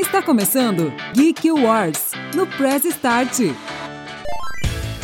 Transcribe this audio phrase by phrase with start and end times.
[0.00, 3.40] Está começando Geek Wars no Press Start.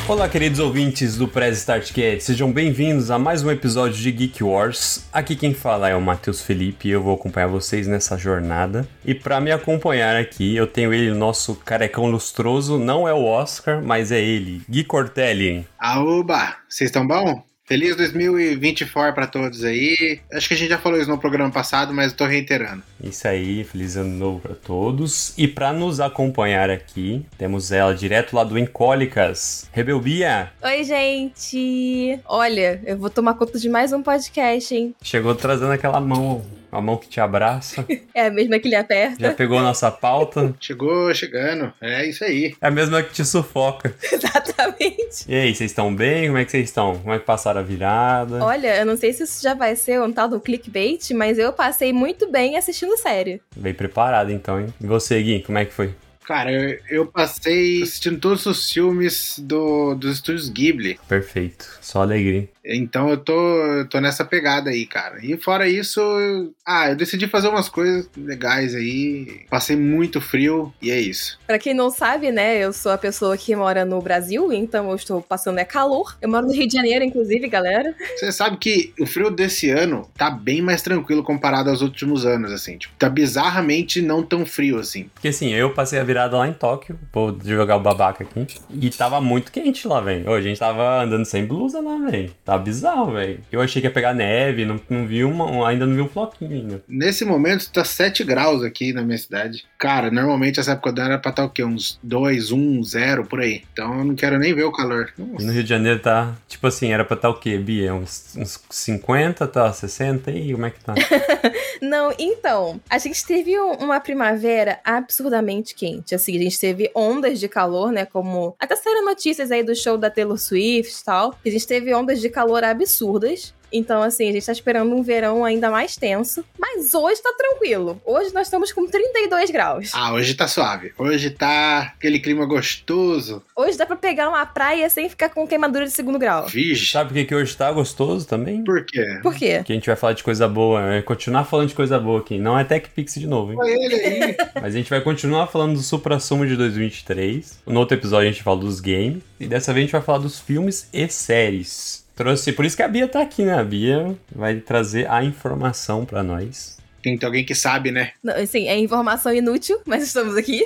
[0.08, 4.42] Olá, queridos ouvintes do Press Start Cat, sejam bem-vindos a mais um episódio de Geek
[4.42, 5.06] Wars.
[5.12, 8.88] Aqui quem fala é o Matheus Felipe e eu vou acompanhar vocês nessa jornada.
[9.04, 13.82] E para me acompanhar aqui, eu tenho ele, nosso carecão lustroso, não é o Oscar,
[13.84, 15.68] mas é ele, Gui Cortelli.
[15.78, 17.44] Aoba, vocês estão bom?
[17.66, 20.20] Feliz 2024 para todos aí.
[20.32, 22.80] Acho que a gente já falou isso no programa passado, mas eu tô reiterando.
[23.02, 25.34] Isso aí, feliz ano novo para todos.
[25.36, 30.52] E para nos acompanhar aqui, temos ela direto lá do Encólicas, Rebelbia.
[30.62, 32.20] Oi, gente.
[32.26, 34.94] Olha, eu vou tomar conta de mais um podcast, hein?
[35.02, 36.44] Chegou trazendo aquela mão
[36.76, 37.84] a mão que te abraça.
[38.14, 39.16] É a mesma que lhe aperta.
[39.18, 40.54] Já pegou nossa pauta.
[40.60, 41.72] Chegou chegando.
[41.80, 42.54] É isso aí.
[42.60, 43.94] É a mesma que te sufoca.
[44.12, 45.24] Exatamente.
[45.28, 46.26] E aí, vocês estão bem?
[46.26, 46.98] Como é que vocês estão?
[46.98, 48.44] Como é que passaram a virada?
[48.44, 51.52] Olha, eu não sei se isso já vai ser um tal do clickbait, mas eu
[51.52, 53.40] passei muito bem assistindo série.
[53.56, 54.72] Bem preparado então, hein?
[54.80, 55.94] E você, Gui, como é que foi?
[56.26, 60.98] Cara, eu, eu passei assistindo todos os filmes do, dos estúdios Ghibli.
[61.08, 61.78] Perfeito.
[61.80, 62.48] Só alegria.
[62.66, 65.18] Então eu tô, eu tô nessa pegada aí, cara.
[65.22, 69.44] E fora isso, eu, ah, eu decidi fazer umas coisas legais aí.
[69.48, 71.38] Passei muito frio e é isso.
[71.46, 74.96] Pra quem não sabe, né, eu sou a pessoa que mora no Brasil, então eu
[74.96, 76.16] estou passando é calor.
[76.20, 77.94] Eu moro no Rio de Janeiro, inclusive, galera.
[78.16, 82.52] Você sabe que o frio desse ano tá bem mais tranquilo comparado aos últimos anos,
[82.52, 82.78] assim.
[82.78, 85.04] Tipo, tá bizarramente não tão frio assim.
[85.14, 88.90] Porque assim, eu passei a virada lá em Tóquio, vou jogar o babaca aqui, e
[88.90, 90.32] tava muito quente lá, velho.
[90.32, 92.32] A gente tava andando sem blusa lá, velho.
[92.56, 93.40] Tá bizarro, velho.
[93.52, 96.52] Eu achei que ia pegar neve, não, não vi uma, ainda não vi um floquinho
[96.52, 96.82] ainda.
[96.88, 99.64] Nesse momento tá 7 graus aqui na minha cidade.
[99.78, 101.62] Cara, normalmente essa época do ano era pra estar o quê?
[101.62, 103.62] Uns 2, 1, 0 por aí.
[103.72, 105.12] Então eu não quero nem ver o calor.
[105.18, 105.42] Nossa.
[105.42, 107.94] E no Rio de Janeiro tá, tipo assim, era pra estar o quê, Bia?
[107.94, 110.94] Uns, uns 50, tá 60 e como é que tá?
[111.82, 116.14] não, então, a gente teve uma primavera absurdamente quente.
[116.14, 118.06] Assim, a gente teve ondas de calor, né?
[118.06, 121.38] Como até saíram notícias aí do show da Taylor Swift e tal.
[121.44, 123.54] A gente teve ondas de calor absurdas.
[123.72, 126.44] Então, assim, a gente tá esperando um verão ainda mais tenso.
[126.58, 128.00] Mas hoje tá tranquilo.
[128.04, 129.90] Hoje nós estamos com 32 graus.
[129.92, 130.92] Ah, hoje tá suave.
[130.96, 133.42] Hoje tá aquele clima gostoso.
[133.54, 136.46] Hoje dá pra pegar uma praia sem ficar com queimadura de segundo grau.
[136.46, 136.90] Vixe.
[136.92, 138.62] Sabe por que, que hoje tá gostoso também?
[138.64, 139.18] Por quê?
[139.22, 139.56] Por quê?
[139.58, 140.94] Porque a gente vai falar de coisa boa.
[140.94, 142.38] É continuar falando de coisa boa aqui.
[142.38, 143.58] Não é Tech Pix de novo, hein?
[143.60, 144.36] Olha ele aí.
[144.54, 147.62] Mas a gente vai continuar falando do Supra Sumo de 2023.
[147.66, 149.22] No outro episódio a gente fala dos games.
[149.40, 152.05] E dessa vez a gente vai falar dos filmes e séries.
[152.16, 153.52] Trouxe, por isso que a Bia tá aqui, né?
[153.52, 156.78] A Bia vai trazer a informação para nós.
[157.02, 158.12] Tem que ter alguém que sabe, né?
[158.24, 160.64] Não, assim, é informação inútil, mas estamos aqui.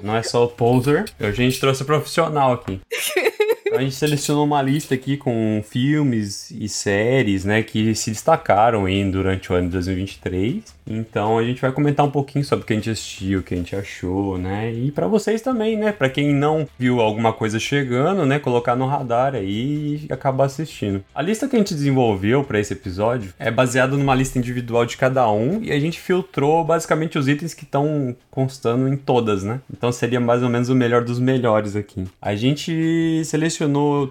[0.00, 1.04] Não é só o poser.
[1.18, 2.80] A gente trouxe o profissional aqui.
[3.76, 9.04] A gente selecionou uma lista aqui com filmes e séries, né, que se destacaram aí
[9.10, 10.74] durante o ano de 2023.
[10.86, 13.52] Então a gente vai comentar um pouquinho sobre o que a gente assistiu, o que
[13.52, 14.72] a gente achou, né?
[14.72, 15.92] E para vocês também, né?
[15.92, 21.04] Para quem não viu alguma coisa chegando, né, colocar no radar aí e acabar assistindo.
[21.14, 24.96] A lista que a gente desenvolveu para esse episódio é baseada numa lista individual de
[24.96, 29.60] cada um e a gente filtrou basicamente os itens que estão constando em todas, né?
[29.70, 32.04] Então seria mais ou menos o melhor dos melhores aqui.
[32.22, 33.65] A gente selecionou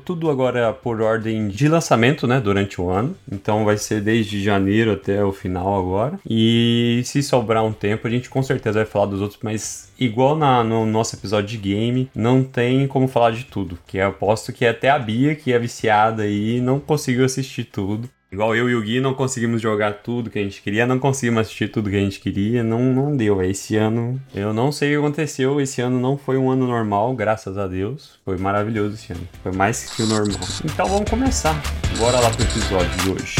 [0.06, 3.16] tudo agora por ordem de lançamento, né, durante o ano.
[3.32, 6.20] Então vai ser desde janeiro até o final agora.
[6.28, 9.92] E e se sobrar um tempo, a gente com certeza vai falar dos outros, mas
[10.00, 13.78] igual na, no nosso episódio de game, não tem como falar de tudo.
[13.88, 18.10] Que eu aposto que até a Bia, que é viciada aí, não conseguiu assistir tudo.
[18.32, 21.42] Igual eu e o Gui não conseguimos jogar tudo que a gente queria, não conseguimos
[21.42, 23.42] assistir tudo que a gente queria, não, não deu.
[23.44, 27.16] Esse ano, eu não sei o que aconteceu, esse ano não foi um ano normal,
[27.16, 28.20] graças a Deus.
[28.26, 30.40] Foi maravilhoso esse ano, foi mais que o normal.
[30.66, 31.62] Então vamos começar,
[32.00, 33.36] bora lá pro episódio de hoje.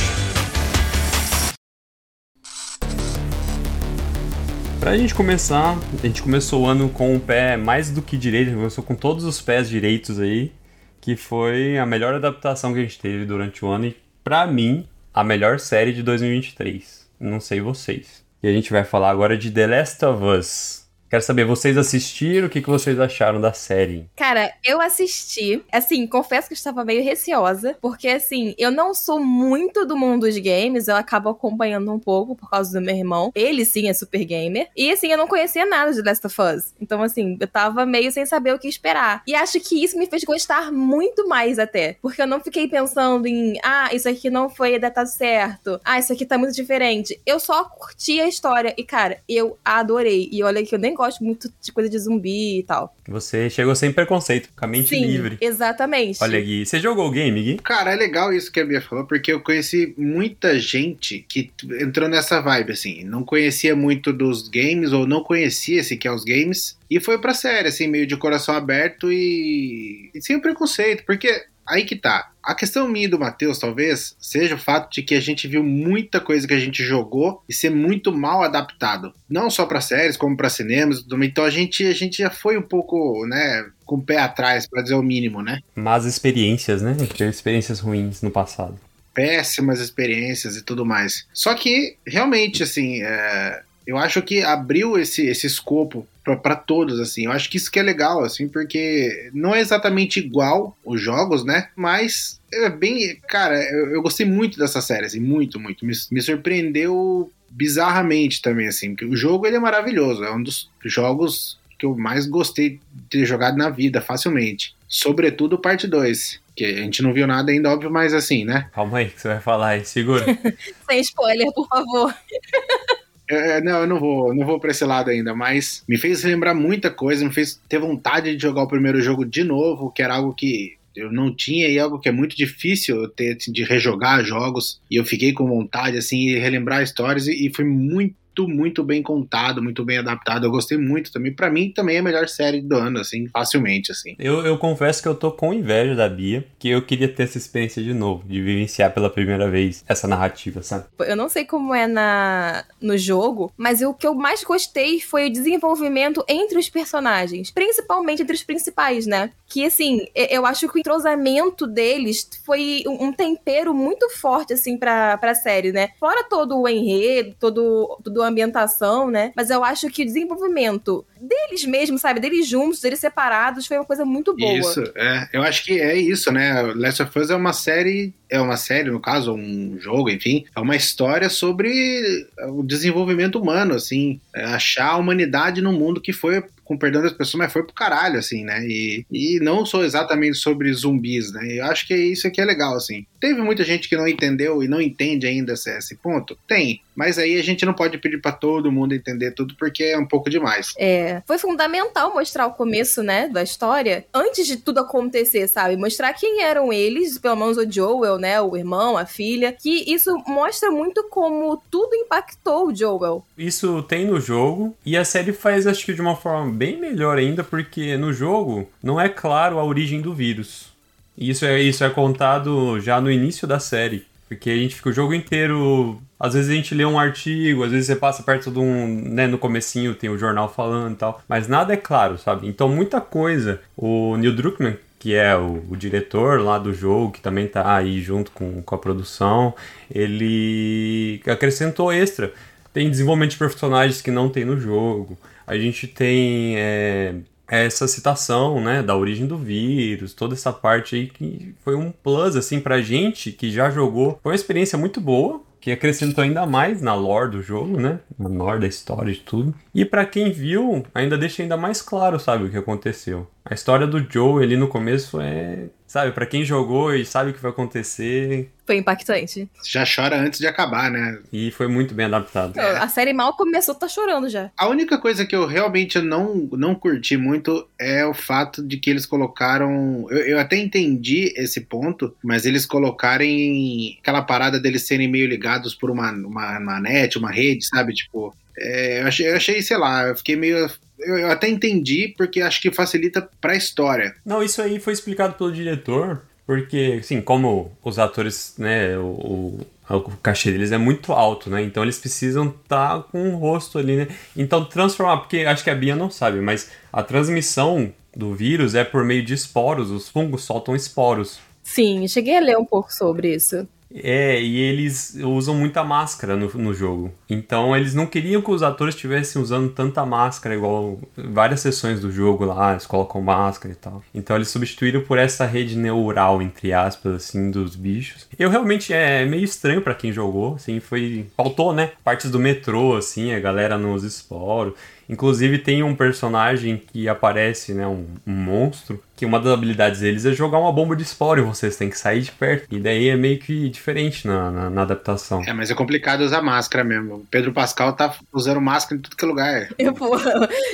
[4.80, 8.54] Pra gente começar, a gente começou o ano com o pé mais do que direito,
[8.54, 10.54] começou com todos os pés direitos aí,
[11.02, 14.88] que foi a melhor adaptação que a gente teve durante o ano e, pra mim,
[15.14, 17.08] a melhor série de 2023.
[17.20, 18.26] Não sei vocês.
[18.42, 20.85] E a gente vai falar agora de The Last of Us.
[21.10, 22.48] Quero saber, vocês assistiram?
[22.48, 24.10] O que, que vocês acharam da série?
[24.16, 25.64] Cara, eu assisti.
[25.72, 30.26] Assim, confesso que eu estava meio receosa, porque assim, eu não sou muito do mundo
[30.26, 33.32] dos games, eu acabo acompanhando um pouco por causa do meu irmão.
[33.36, 34.68] Ele sim é super gamer.
[34.76, 36.74] E assim, eu não conhecia nada de Last of Us.
[36.82, 39.22] Então, assim, eu tava meio sem saber o que esperar.
[39.28, 41.98] E acho que isso me fez gostar muito mais até.
[42.02, 45.80] Porque eu não fiquei pensando em, ah, isso aqui não foi datado certo.
[45.84, 47.22] Ah, isso aqui tá muito diferente.
[47.26, 48.74] Eu só curti a história.
[48.76, 50.30] E, cara, eu adorei.
[50.32, 52.96] E olha que eu nem gosto muito de coisa de zumbi e tal.
[53.08, 55.38] Você chegou sem preconceito, com a mente Sim, livre.
[55.40, 56.18] exatamente.
[56.22, 57.58] Olha, Gui, você jogou o game, Gui?
[57.58, 62.10] Cara, é legal isso que a Bia falou, porque eu conheci muita gente que entrou
[62.10, 63.04] nessa vibe, assim.
[63.04, 67.20] Não conhecia muito dos games, ou não conhecia esse que é os games, e foi
[67.20, 72.32] pra série, assim, meio de coração aberto e, e sem preconceito, porque aí que tá.
[72.44, 75.64] A questão minha e do Matheus, talvez, seja o fato de que a gente viu
[75.64, 79.14] muita coisa que a gente jogou e ser muito mal adaptado.
[79.28, 81.04] Não só para séries, como para cinemas.
[81.24, 84.84] Então a gente, a gente já foi um pouco, né, com o pé atrás, para
[84.84, 85.60] dizer o mínimo, né?
[85.74, 86.96] Mas experiências, né?
[87.18, 88.80] Teve experiências ruins no passado.
[89.14, 91.26] Péssimas experiências e tudo mais.
[91.34, 96.08] Só que, realmente, assim, é, eu acho que abriu esse, esse escopo
[96.42, 97.26] para todos, assim.
[97.26, 101.46] Eu acho que isso que é legal, assim, porque não é exatamente igual os jogos,
[101.46, 101.70] né?
[101.76, 103.20] Mas é bem.
[103.28, 105.86] Cara, eu, eu gostei muito dessa série, assim, muito, muito.
[105.86, 110.24] Me, me surpreendeu bizarramente também, assim, porque o jogo ele é maravilhoso.
[110.24, 114.76] É um dos jogos que eu mais gostei de ter jogado na vida, facilmente.
[114.88, 116.44] Sobretudo parte 2.
[116.56, 118.70] Que a gente não viu nada ainda, óbvio, mas assim, né?
[118.74, 120.26] Calma aí, que você vai falar aí, segura.
[120.90, 122.16] Sem spoiler, por favor.
[123.30, 126.54] É, não, eu não vou, não vou pra esse lado ainda, mas me fez lembrar
[126.54, 130.16] muita coisa, me fez ter vontade de jogar o primeiro jogo de novo, que era
[130.16, 133.64] algo que eu não tinha e é algo que é muito difícil ter assim, de
[133.64, 134.80] rejogar jogos.
[134.90, 139.02] E eu fiquei com vontade assim de relembrar histórias e, e foi muito muito bem
[139.02, 140.46] contado, muito bem adaptado.
[140.46, 141.34] Eu gostei muito também.
[141.34, 144.16] Para mim também é a melhor série do ano, assim, facilmente, assim.
[144.20, 147.38] Eu, eu confesso que eu tô com inveja da Bia, que eu queria ter essa
[147.38, 150.86] experiência de novo, de vivenciar pela primeira vez essa narrativa, sabe?
[151.00, 155.28] Eu não sei como é na no jogo, mas o que eu mais gostei foi
[155.28, 159.32] o desenvolvimento entre os personagens, principalmente entre os principais, né?
[159.48, 165.18] Que assim, eu acho que o entrosamento deles foi um tempero muito forte assim para
[165.18, 165.90] para série, né?
[166.00, 169.32] Fora todo o enredo, todo, todo ambientação, né?
[169.36, 172.20] Mas eu acho que o desenvolvimento deles mesmos, sabe?
[172.20, 174.60] Deles juntos, deles separados, foi uma coisa muito boa.
[174.60, 175.28] Isso, é.
[175.34, 176.62] Eu acho que é isso, né?
[176.76, 180.60] Last of Us é uma série, é uma série, no caso, um jogo, enfim, é
[180.60, 186.44] uma história sobre o desenvolvimento humano, assim, é achar a humanidade no mundo que foi
[186.66, 188.66] com perdão das pessoas, mas foi pro caralho, assim, né?
[188.66, 191.60] E, e não sou exatamente sobre zumbis, né?
[191.60, 193.06] Eu acho que isso aqui é legal, assim.
[193.20, 196.36] Teve muita gente que não entendeu e não entende ainda esse, esse ponto?
[196.48, 196.82] Tem.
[196.96, 200.08] Mas aí a gente não pode pedir para todo mundo entender tudo porque é um
[200.08, 200.74] pouco demais.
[200.78, 201.15] É.
[201.26, 205.78] Foi fundamental mostrar o começo, né, da história, antes de tudo acontecer, sabe?
[205.78, 210.16] Mostrar quem eram eles, pelo menos o Joel, né, o irmão, a filha, que isso
[210.28, 213.26] mostra muito como tudo impactou o Joel.
[213.38, 217.18] Isso tem no jogo e a série faz, acho que de uma forma bem melhor
[217.18, 220.74] ainda, porque no jogo não é claro a origem do vírus.
[221.18, 224.06] Isso é, isso é contado já no início da série.
[224.28, 226.02] Porque a gente fica o jogo inteiro.
[226.20, 228.88] Às vezes a gente lê um artigo, às vezes você passa perto de um.
[228.88, 231.22] Né, no comecinho tem o jornal falando e tal.
[231.28, 232.48] Mas nada é claro, sabe?
[232.48, 233.62] Então muita coisa.
[233.78, 238.02] O Neil Druckmann, que é o, o, diretor lá do jogo, que também tá aí
[238.02, 239.54] junto com, com a produção,
[239.92, 242.34] ele acrescentou extra.
[242.74, 245.18] Tem desenvolvimento de personagens que não tem no jogo.
[245.46, 246.58] A gente tem.
[246.58, 247.14] É,
[247.48, 252.36] essa citação, né, da origem do vírus, toda essa parte aí que foi um plus,
[252.36, 254.20] assim, pra gente que já jogou.
[254.22, 258.30] Foi uma experiência muito boa, que acrescentou ainda mais na lore do jogo, né, na
[258.30, 259.54] lore da história de tudo.
[259.74, 263.28] E para quem viu, ainda deixa ainda mais claro, sabe, o que aconteceu.
[263.44, 265.66] A história do Joe ali no começo é
[265.96, 268.50] sabe, para quem jogou e sabe o que vai acontecer.
[268.66, 269.48] Foi impactante.
[269.64, 271.20] Já chora antes de acabar, né?
[271.32, 272.60] E foi muito bem adaptado.
[272.60, 272.80] É.
[272.80, 274.52] A série mal começou, tá chorando já.
[274.58, 278.90] A única coisa que eu realmente não, não curti muito é o fato de que
[278.90, 280.06] eles colocaram.
[280.10, 285.74] Eu, eu até entendi esse ponto, mas eles colocarem aquela parada deles serem meio ligados
[285.74, 287.94] por uma, uma, uma net, uma rede, sabe?
[287.94, 292.14] Tipo, é, eu, achei, eu achei, sei lá, eu fiquei meio eu, eu até entendi,
[292.18, 294.16] porque acho que facilita pra história.
[294.26, 299.68] Não, isso aí foi explicado pelo diretor, porque, assim, como os atores, né, o, o,
[299.90, 301.62] o cachê deles é muito alto, né?
[301.64, 304.08] Então eles precisam estar tá com o rosto ali, né?
[304.36, 308.84] Então transformar, porque acho que a Bia não sabe, mas a transmissão do vírus é
[308.84, 311.40] por meio de esporos, os fungos soltam esporos.
[311.64, 313.68] Sim, cheguei a ler um pouco sobre isso.
[314.04, 317.12] É, e eles usam muita máscara no, no jogo.
[317.30, 322.12] Então eles não queriam que os atores estivessem usando tanta máscara, igual várias sessões do
[322.12, 324.04] jogo lá, eles colocam máscara e tal.
[324.14, 328.28] Então eles substituíram por essa rede neural, entre aspas, assim, dos bichos.
[328.38, 331.28] Eu realmente é meio estranho para quem jogou, assim, foi.
[331.36, 331.92] Faltou, né?
[332.04, 334.74] Partes do metrô, assim, a galera nos esporos.
[335.08, 340.26] Inclusive tem um personagem que aparece, né, um, um monstro, que uma das habilidades deles
[340.26, 342.68] é jogar uma bomba de esporo e vocês têm que sair de perto.
[342.70, 345.44] E daí é meio que diferente na, na, na adaptação.
[345.46, 347.16] É, mas é complicado usar máscara mesmo.
[347.16, 349.70] O Pedro Pascal tá usando máscara em tudo que é lugar.
[349.80, 350.20] Eu vou.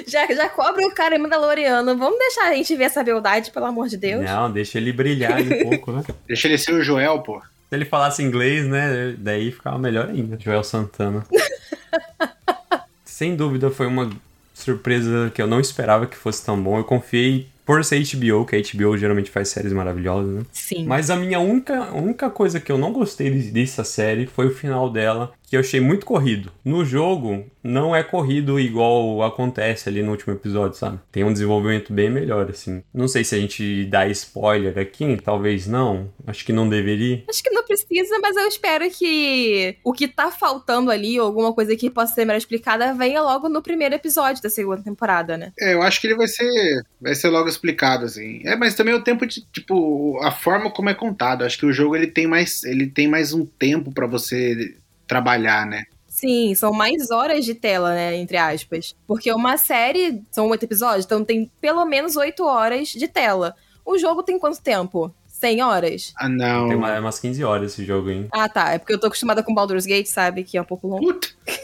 [0.07, 1.97] Já, já cobre o cara Mandaloriano.
[1.97, 4.23] Vamos deixar a gente ver essa beldade, pelo amor de Deus.
[4.23, 6.03] Não, deixa ele brilhar um pouco, né?
[6.27, 7.39] Deixa ele ser o Joel, pô.
[7.39, 9.15] Se ele falasse inglês, né?
[9.17, 10.37] Daí ficava melhor ainda.
[10.39, 11.25] Joel Santana.
[13.21, 14.09] Sem dúvida foi uma
[14.51, 16.79] surpresa que eu não esperava que fosse tão bom.
[16.79, 20.41] Eu confiei por ser HBO, que a HBO geralmente faz séries maravilhosas, né?
[20.51, 20.85] Sim.
[20.87, 24.89] Mas a minha única, única coisa que eu não gostei dessa série foi o final
[24.89, 26.49] dela, que eu achei muito corrido.
[26.63, 30.97] No jogo, não é corrido igual acontece ali no último episódio, sabe?
[31.11, 32.81] Tem um desenvolvimento bem melhor, assim.
[32.93, 36.09] Não sei se a gente dá spoiler aqui, talvez não.
[36.25, 37.25] Acho que não deveria.
[37.29, 41.53] Acho que não precisa, mas eu espero que o que tá faltando ali, ou alguma
[41.53, 45.51] coisa que possa ser melhor explicada, venha logo no primeiro episódio da segunda temporada, né?
[45.59, 48.41] É, eu acho que ele vai ser, vai ser logo explicado, assim.
[48.45, 51.43] É, mas também o tempo de, tipo, a forma como é contado.
[51.43, 54.77] Acho que o jogo ele tem mais, ele tem mais um tempo para você
[55.11, 55.83] trabalhar, né?
[56.07, 58.15] Sim, são mais horas de tela, né?
[58.15, 58.95] Entre aspas.
[59.05, 63.53] Porque uma série são oito episódios, então tem pelo menos oito horas de tela.
[63.85, 65.13] O jogo tem quanto tempo?
[65.41, 66.13] 100 horas?
[66.17, 66.67] Ah, não.
[66.69, 68.27] Tem uma- umas 15 horas esse jogo, hein?
[68.31, 68.71] Ah, tá.
[68.73, 70.43] É porque eu tô acostumada com Baldur's Gate, sabe?
[70.43, 71.05] Que é um pouco longo.
[71.13, 71.27] Puta.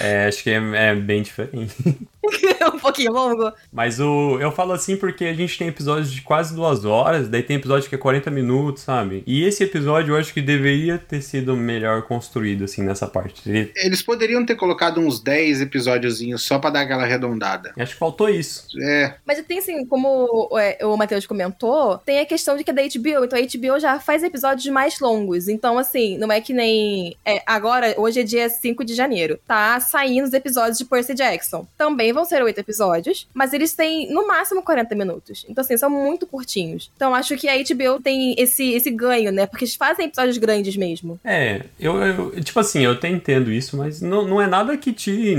[0.00, 0.56] É, acho que é,
[0.90, 1.74] é bem diferente.
[2.60, 3.50] é um pouquinho longo.
[3.72, 7.42] Mas o, eu falo assim porque a gente tem episódios de quase duas horas, daí
[7.42, 9.22] tem episódio que é 40 minutos, sabe?
[9.26, 13.48] E esse episódio eu acho que deveria ter sido melhor construído, assim, nessa parte.
[13.48, 17.72] Ele- Eles poderiam ter colocado uns 10 episódiozinhos só pra dar aquela arredondada.
[17.78, 18.66] acho que faltou isso.
[18.82, 22.74] É, Mas tem assim, como é, o Matheus comentou, tem a questão de que é
[22.74, 23.24] da HBO.
[23.24, 25.48] Então a HBO já faz episódios mais longos.
[25.48, 27.16] Então, assim, não é que nem.
[27.24, 29.38] é, agora, hoje é dia 5 de janeiro.
[29.46, 31.66] Tá saindo os episódios de Percy Jackson.
[31.76, 35.44] Também vão ser oito episódios, mas eles têm no máximo 40 minutos.
[35.48, 36.90] Então, assim, são muito curtinhos.
[36.96, 39.46] Então, acho que a HBO tem esse, esse ganho, né?
[39.46, 41.18] Porque eles fazem episódios grandes mesmo.
[41.24, 44.92] É, eu, eu- tipo assim, eu até entendo isso, mas não, não é nada que
[44.92, 45.34] te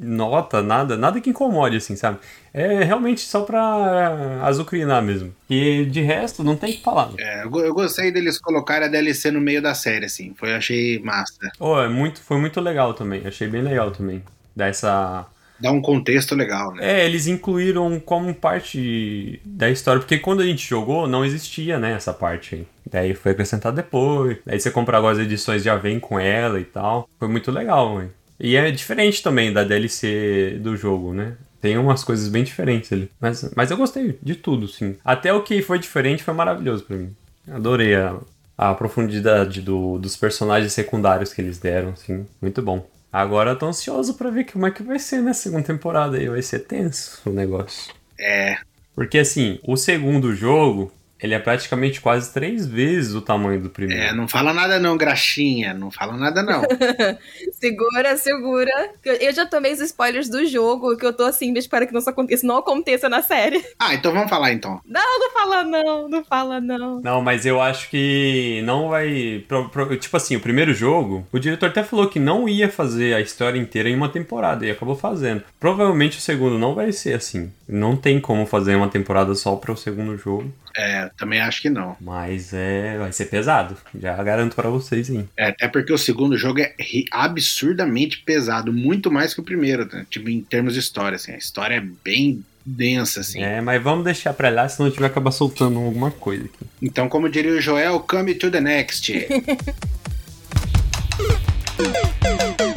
[0.00, 2.18] nota, nada, nada que incomode, assim, sabe?
[2.56, 5.34] É realmente só pra azucrinar mesmo.
[5.48, 7.12] E de resto, não tem o que falar.
[7.18, 10.34] é, eu, go- eu gostei deles colocarem a DLC no meio da série, assim.
[10.38, 11.34] Foi, achei massa.
[11.60, 14.22] Oh, é muito, foi muito legal também, achei bem legal também.
[14.54, 15.26] Dessa
[15.58, 17.00] Dá um contexto legal, né?
[17.02, 21.92] É, eles incluíram como parte da história, porque quando a gente jogou não existia, né,
[21.92, 22.66] essa parte aí.
[22.90, 24.38] Daí foi acrescentado depois.
[24.44, 27.08] Daí você compra agora as edições já vem com ela e tal.
[27.18, 28.12] Foi muito legal, velho.
[28.38, 31.32] E é diferente também da DLC do jogo, né?
[31.66, 33.10] Tem umas coisas bem diferentes ali.
[33.20, 34.96] Mas, mas eu gostei de tudo, sim.
[35.04, 37.12] Até o que foi diferente foi maravilhoso pra mim.
[37.50, 38.16] Adorei a,
[38.56, 42.24] a profundidade do- dos personagens secundários que eles deram, assim.
[42.40, 42.86] Muito bom.
[43.12, 46.28] Agora eu tô ansioso pra ver como é que vai ser na segunda temporada aí.
[46.28, 47.92] Vai ser tenso o negócio.
[48.18, 48.58] É,
[48.94, 54.02] Porque assim, o segundo jogo, ele é praticamente quase três vezes o tamanho do primeiro.
[54.02, 55.72] é, não fala nada não, graxinha.
[55.74, 56.62] Não fala nada não.
[57.52, 58.90] Segura, segura.
[59.04, 62.00] Eu já tomei os spoilers do jogo, que eu tô assim, eu espero que não,
[62.00, 63.64] isso aconteça, não aconteça na série.
[63.78, 64.80] ah, então vamos falar então.
[64.86, 67.00] Não, não fala não, não fala não.
[67.00, 69.44] Não, mas eu acho que não vai.
[69.48, 73.14] pro- pro- tipo assim, o primeiro jogo, o diretor até falou que não ia fazer
[73.14, 75.42] a história inteira em uma temporada e acabou fazendo.
[75.58, 77.50] Provavelmente o segundo não vai ser assim.
[77.68, 80.52] Não tem como fazer uma temporada só para o segundo jogo.
[80.76, 81.96] É, também acho que não.
[82.00, 82.98] Mas é.
[82.98, 83.76] Vai ser pesado.
[83.98, 85.28] Já garanto para vocês, hein?
[85.36, 86.74] É, até porque o segundo jogo é
[87.10, 90.06] absurdamente pesado, muito mais que o primeiro, né?
[90.10, 91.32] tipo, em termos de história, assim.
[91.32, 93.42] A história é bem densa, assim.
[93.42, 96.66] É, mas vamos deixar pra lá, senão a gente vai acabar soltando alguma coisa aqui.
[96.82, 99.12] Então, como diria o Joel, come to the next.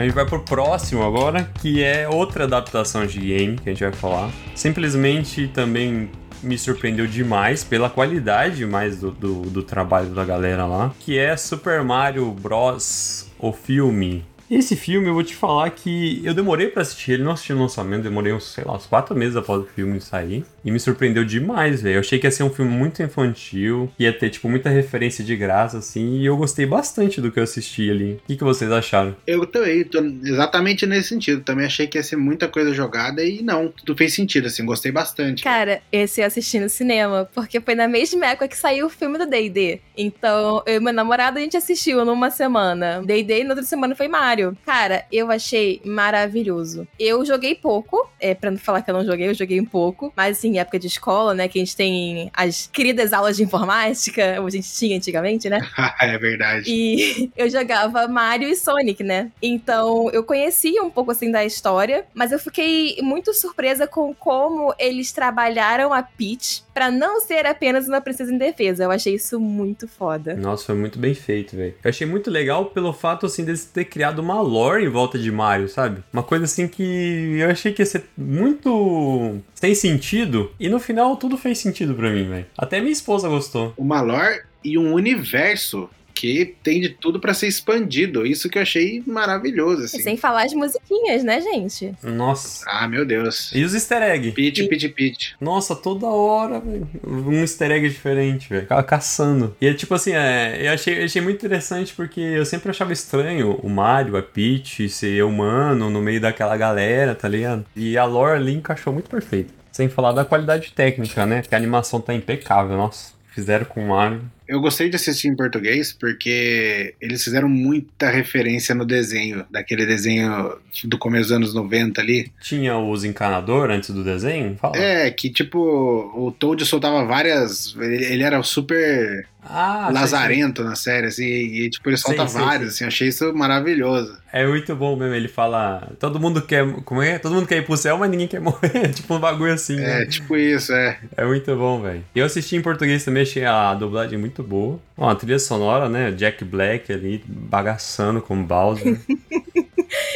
[0.00, 3.84] A gente vai pro próximo agora, que é outra adaptação de game que a gente
[3.84, 4.30] vai falar.
[4.54, 6.08] Simplesmente também
[6.42, 11.36] me surpreendeu demais pela qualidade mais do, do, do trabalho da galera lá, que é
[11.36, 13.30] Super Mario Bros.
[13.38, 14.24] o filme.
[14.50, 17.60] Esse filme eu vou te falar que eu demorei pra assistir ele, não assisti no
[17.60, 20.44] lançamento, demorei uns, sei lá, uns quatro meses após o filme sair.
[20.64, 21.94] E me surpreendeu demais, velho.
[21.94, 25.22] Eu achei que ia ser um filme muito infantil, que ia ter, tipo, muita referência
[25.24, 28.14] de graça, assim, e eu gostei bastante do que eu assisti ali.
[28.14, 29.14] O que, que vocês acharam?
[29.24, 31.42] Eu também, tô exatamente nesse sentido.
[31.42, 34.90] Também achei que ia ser muita coisa jogada e não, tudo fez sentido, assim, gostei
[34.90, 35.44] bastante.
[35.44, 39.16] Cara, esse eu assisti no cinema, porque foi na mesma época que saiu o filme
[39.16, 39.80] do D&D.
[39.96, 43.00] Então, eu e meu namorado, a gente assistiu numa semana.
[43.06, 44.39] D&D e na outra semana foi Mario.
[44.40, 46.88] Mario, cara, eu achei maravilhoso.
[46.98, 50.12] Eu joguei pouco, é, pra não falar que eu não joguei, eu joguei um pouco,
[50.16, 54.36] mas assim, época de escola, né, que a gente tem as queridas aulas de informática,
[54.36, 55.60] como a gente tinha antigamente, né?
[56.00, 56.64] é verdade.
[56.70, 59.30] E eu jogava Mario e Sonic, né?
[59.42, 64.74] Então eu conhecia um pouco assim da história, mas eu fiquei muito surpresa com como
[64.78, 68.84] eles trabalharam a Peach para não ser apenas uma princesa indefesa.
[68.84, 70.34] Eu achei isso muito foda.
[70.34, 71.74] Nossa, foi muito bem feito, velho.
[71.84, 75.30] Eu achei muito legal pelo fato, assim, deles ter criado uma lore em volta de
[75.30, 76.02] Mario, sabe?
[76.10, 80.50] Uma coisa, assim, que eu achei que ia ser muito sem sentido.
[80.58, 82.46] E no final, tudo fez sentido para mim, velho.
[82.56, 83.74] Até minha esposa gostou.
[83.76, 88.26] Uma lore e um universo que tem de tudo para ser expandido.
[88.26, 90.02] Isso que eu achei maravilhoso, assim.
[90.02, 91.94] Sem falar as musiquinhas, né, gente?
[92.02, 92.64] Nossa.
[92.68, 93.50] Ah, meu Deus.
[93.54, 94.32] E os easter egg?
[94.32, 95.36] Pit, pit, pit.
[95.40, 96.88] Nossa, toda hora, velho.
[97.06, 98.62] Um easter egg diferente, velho.
[98.62, 99.56] Ficava caçando.
[99.60, 102.92] E é tipo assim, é, eu achei, eu achei muito interessante porque eu sempre achava
[102.92, 107.64] estranho o Mario, a Peach ser humano no meio daquela galera, tá ligado?
[107.74, 109.52] E a lore ali encaixou muito perfeito.
[109.72, 111.42] Sem falar da qualidade técnica, né?
[111.42, 113.12] Que a animação tá impecável, nossa.
[113.40, 114.20] Fizeram com o Mario.
[114.46, 120.58] Eu gostei de assistir em português porque eles fizeram muita referência no desenho, daquele desenho
[120.84, 122.30] do começo dos anos 90 ali.
[122.40, 124.56] Tinha os encanador antes do desenho?
[124.56, 124.76] Fala.
[124.76, 127.74] É, que tipo, o Toad soltava várias.
[127.80, 132.74] Ele, ele era super ah, lazarento na série, assim, e tipo, ele solta sei, vários,
[132.76, 132.86] sei.
[132.86, 134.18] assim, achei isso maravilhoso.
[134.32, 135.14] É muito bom mesmo.
[135.14, 135.90] Ele fala.
[135.98, 136.64] Todo mundo quer.
[136.84, 137.18] Como é?
[137.18, 138.88] Todo mundo quer ir pro céu, mas ninguém quer morrer.
[138.94, 140.06] tipo um bagulho assim, É, né?
[140.06, 140.98] tipo isso, é.
[141.16, 142.04] É muito bom, velho.
[142.14, 144.78] Eu assisti em português também, achei a dublagem muito boa.
[144.96, 146.12] Ó, a trilha sonora, né?
[146.12, 148.98] Jack Black ali bagaçando com Bowser.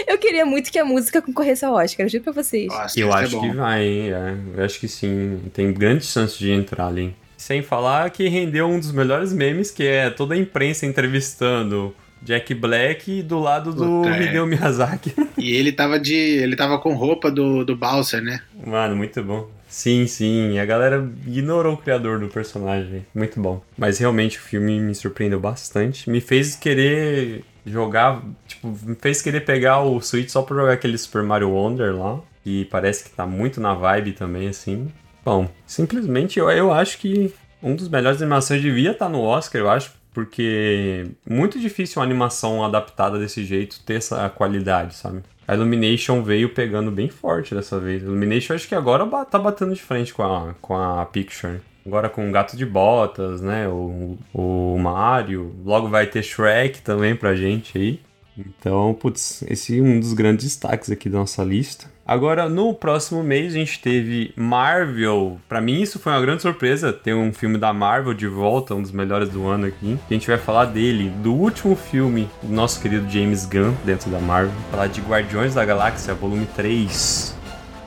[0.07, 2.69] Eu queria muito que a música concorresse ao Oscar, eu juro pra vocês.
[2.69, 3.41] Nossa, Eu é acho bom.
[3.51, 4.13] que vai, hein?
[4.13, 5.41] É, eu acho que sim.
[5.53, 7.13] Tem grandes chances de entrar ali.
[7.45, 12.55] Sem falar que rendeu um dos melhores memes, que é toda a imprensa entrevistando Jack
[12.55, 14.23] Black do lado do Puta, é.
[14.23, 15.13] Hideo Miyazaki.
[15.37, 16.15] E ele tava de.
[16.15, 18.41] ele tava com roupa do, do Bowser, né?
[18.67, 19.47] Mano, muito bom.
[19.69, 20.59] Sim, sim.
[20.59, 23.05] A galera ignorou o criador do personagem.
[23.15, 23.63] Muito bom.
[23.77, 26.09] Mas realmente o filme me surpreendeu bastante.
[26.09, 28.23] Me fez querer jogar.
[28.49, 32.21] Tipo, me fez querer pegar o Switch só pra jogar aquele Super Mario Wonder lá.
[32.47, 34.89] E parece que tá muito na vibe também, assim.
[35.25, 39.71] Bom, simplesmente eu, eu acho que um dos melhores animações devia estar no Oscar, eu
[39.71, 39.93] acho.
[40.13, 45.23] Porque muito difícil uma animação adaptada desse jeito ter essa qualidade, sabe?
[45.47, 48.03] A Illumination veio pegando bem forte dessa vez.
[48.03, 51.61] A Illumination acho que agora tá batendo de frente com a, com a Picture.
[51.85, 53.69] Agora com o Gato de Botas, né?
[53.69, 55.53] O, o Mario.
[55.65, 58.01] Logo vai ter Shrek também pra gente aí.
[58.37, 61.93] Então, putz, esse é um dos grandes destaques aqui da nossa lista.
[62.07, 65.39] Agora, no próximo mês, a gente teve Marvel.
[65.49, 68.83] Pra mim, isso foi uma grande surpresa, ter um filme da Marvel de volta, um
[68.83, 69.99] dos melhores do ano aqui.
[70.11, 74.19] A gente vai falar dele, do último filme do nosso querido James Gunn, dentro da
[74.19, 74.53] Marvel.
[74.71, 77.35] Falar de Guardiões da Galáxia, volume 3.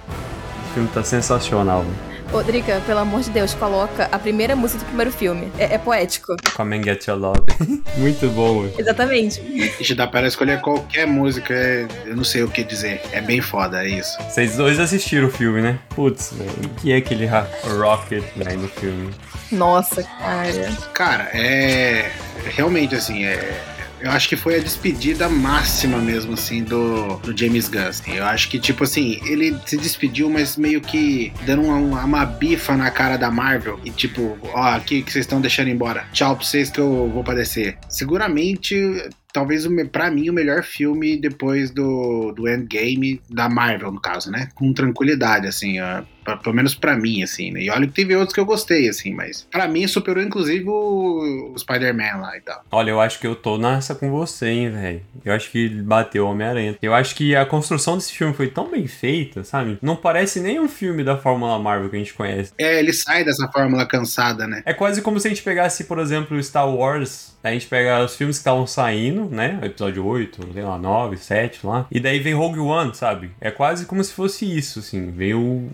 [0.07, 2.06] O filme tá sensacional, velho.
[2.33, 5.49] Ô, Drica, pelo amor de Deus, coloca a primeira música do primeiro filme.
[5.57, 6.35] É, é poético.
[6.55, 7.39] Come and Get Your Love.
[7.97, 8.73] Muito bom, velho.
[8.77, 9.41] Exatamente.
[9.79, 13.01] Ixi, dá pra escolher qualquer música, é- eu não sei o que dizer.
[13.13, 14.17] É bem foda, é isso.
[14.29, 15.79] Vocês dois assistiram o filme, né?
[15.95, 16.51] Putz, velho.
[16.65, 19.09] O que é aquele Rocket, velho, no filme?
[19.51, 20.71] Nossa, cara.
[20.93, 22.11] Cara, é.
[22.55, 23.61] Realmente, assim, é.
[23.99, 27.87] Eu acho que foi a despedida máxima mesmo, assim, do, do James Gunn.
[27.87, 28.13] assim.
[28.15, 32.75] Eu acho que, tipo assim, ele se despediu, mas meio que dando uma, uma bifa
[32.77, 33.79] na cara da Marvel.
[33.83, 36.05] E tipo, ó, aqui que vocês estão deixando embora.
[36.13, 37.77] Tchau pra vocês que eu vou padecer.
[37.89, 38.75] Seguramente,
[39.37, 44.49] talvez pra mim o melhor filme depois do, do Endgame da Marvel, no caso, né?
[44.55, 47.61] Com tranquilidade, assim, ó, pra- pelo menos pra mim, assim, né?
[47.61, 51.51] E olha que teve outros que eu gostei, assim, mas pra mim superou inclusive o,
[51.53, 52.63] o Spider-Man lá e tal.
[52.71, 55.01] Olha, eu acho que eu tô nessa com você, hein, velho.
[55.23, 56.75] Eu acho que bateu o Homem-Aranha.
[56.81, 59.77] Eu acho que a construção desse filme foi tão bem feita, sabe?
[59.83, 62.51] Não parece nem um filme da Fórmula Marvel que a gente conhece.
[62.57, 64.63] É, ele sai dessa fórmula cansada, né?
[64.65, 67.36] É quase como se a gente pegasse, por exemplo, Star Wars.
[67.47, 69.59] A gente pega os filmes que estavam saindo, né?
[69.63, 71.87] Episódio 8, sei lá, 9, 7 lá.
[71.89, 73.31] E daí vem Rogue One, sabe?
[73.39, 75.11] É quase como se fosse isso, assim.
[75.11, 75.69] Veio,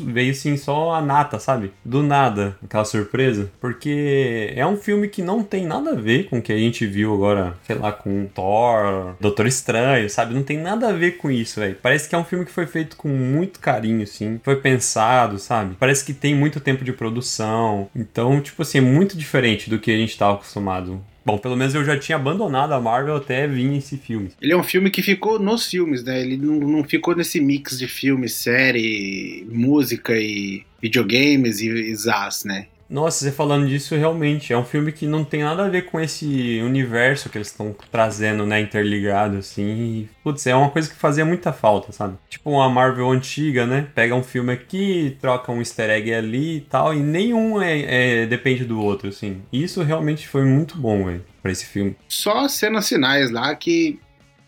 [0.00, 1.72] veio assim, só a nata, sabe?
[1.84, 3.50] Do nada, aquela surpresa.
[3.60, 6.86] Porque é um filme que não tem nada a ver com o que a gente
[6.86, 10.32] viu agora, sei lá, com Thor, Doutor Estranho, sabe?
[10.32, 11.76] Não tem nada a ver com isso, velho.
[11.82, 14.40] Parece que é um filme que foi feito com muito carinho, assim.
[14.44, 15.74] Foi pensado, sabe?
[15.78, 17.88] Parece que tem muito tempo de produção.
[17.96, 20.99] Então, tipo assim, é muito diferente do que a gente tava acostumado.
[21.24, 24.30] Bom, pelo menos eu já tinha abandonado a Marvel até vir esse filme.
[24.40, 26.20] Ele é um filme que ficou nos filmes, né?
[26.20, 32.44] Ele não, não ficou nesse mix de filme, série, música e videogames e, e zaz,
[32.44, 32.66] né?
[32.90, 36.00] Nossa, você falando disso, realmente, é um filme que não tem nada a ver com
[36.00, 39.62] esse universo que eles estão trazendo, né, interligado, assim.
[39.62, 42.16] E, putz, é uma coisa que fazia muita falta, sabe?
[42.28, 43.86] Tipo uma Marvel antiga, né?
[43.94, 48.26] Pega um filme aqui, troca um easter egg ali e tal, e nenhum é, é
[48.26, 49.40] depende do outro, assim.
[49.52, 51.96] E isso realmente foi muito bom, velho, pra esse filme.
[52.08, 54.00] Só cenas finais lá que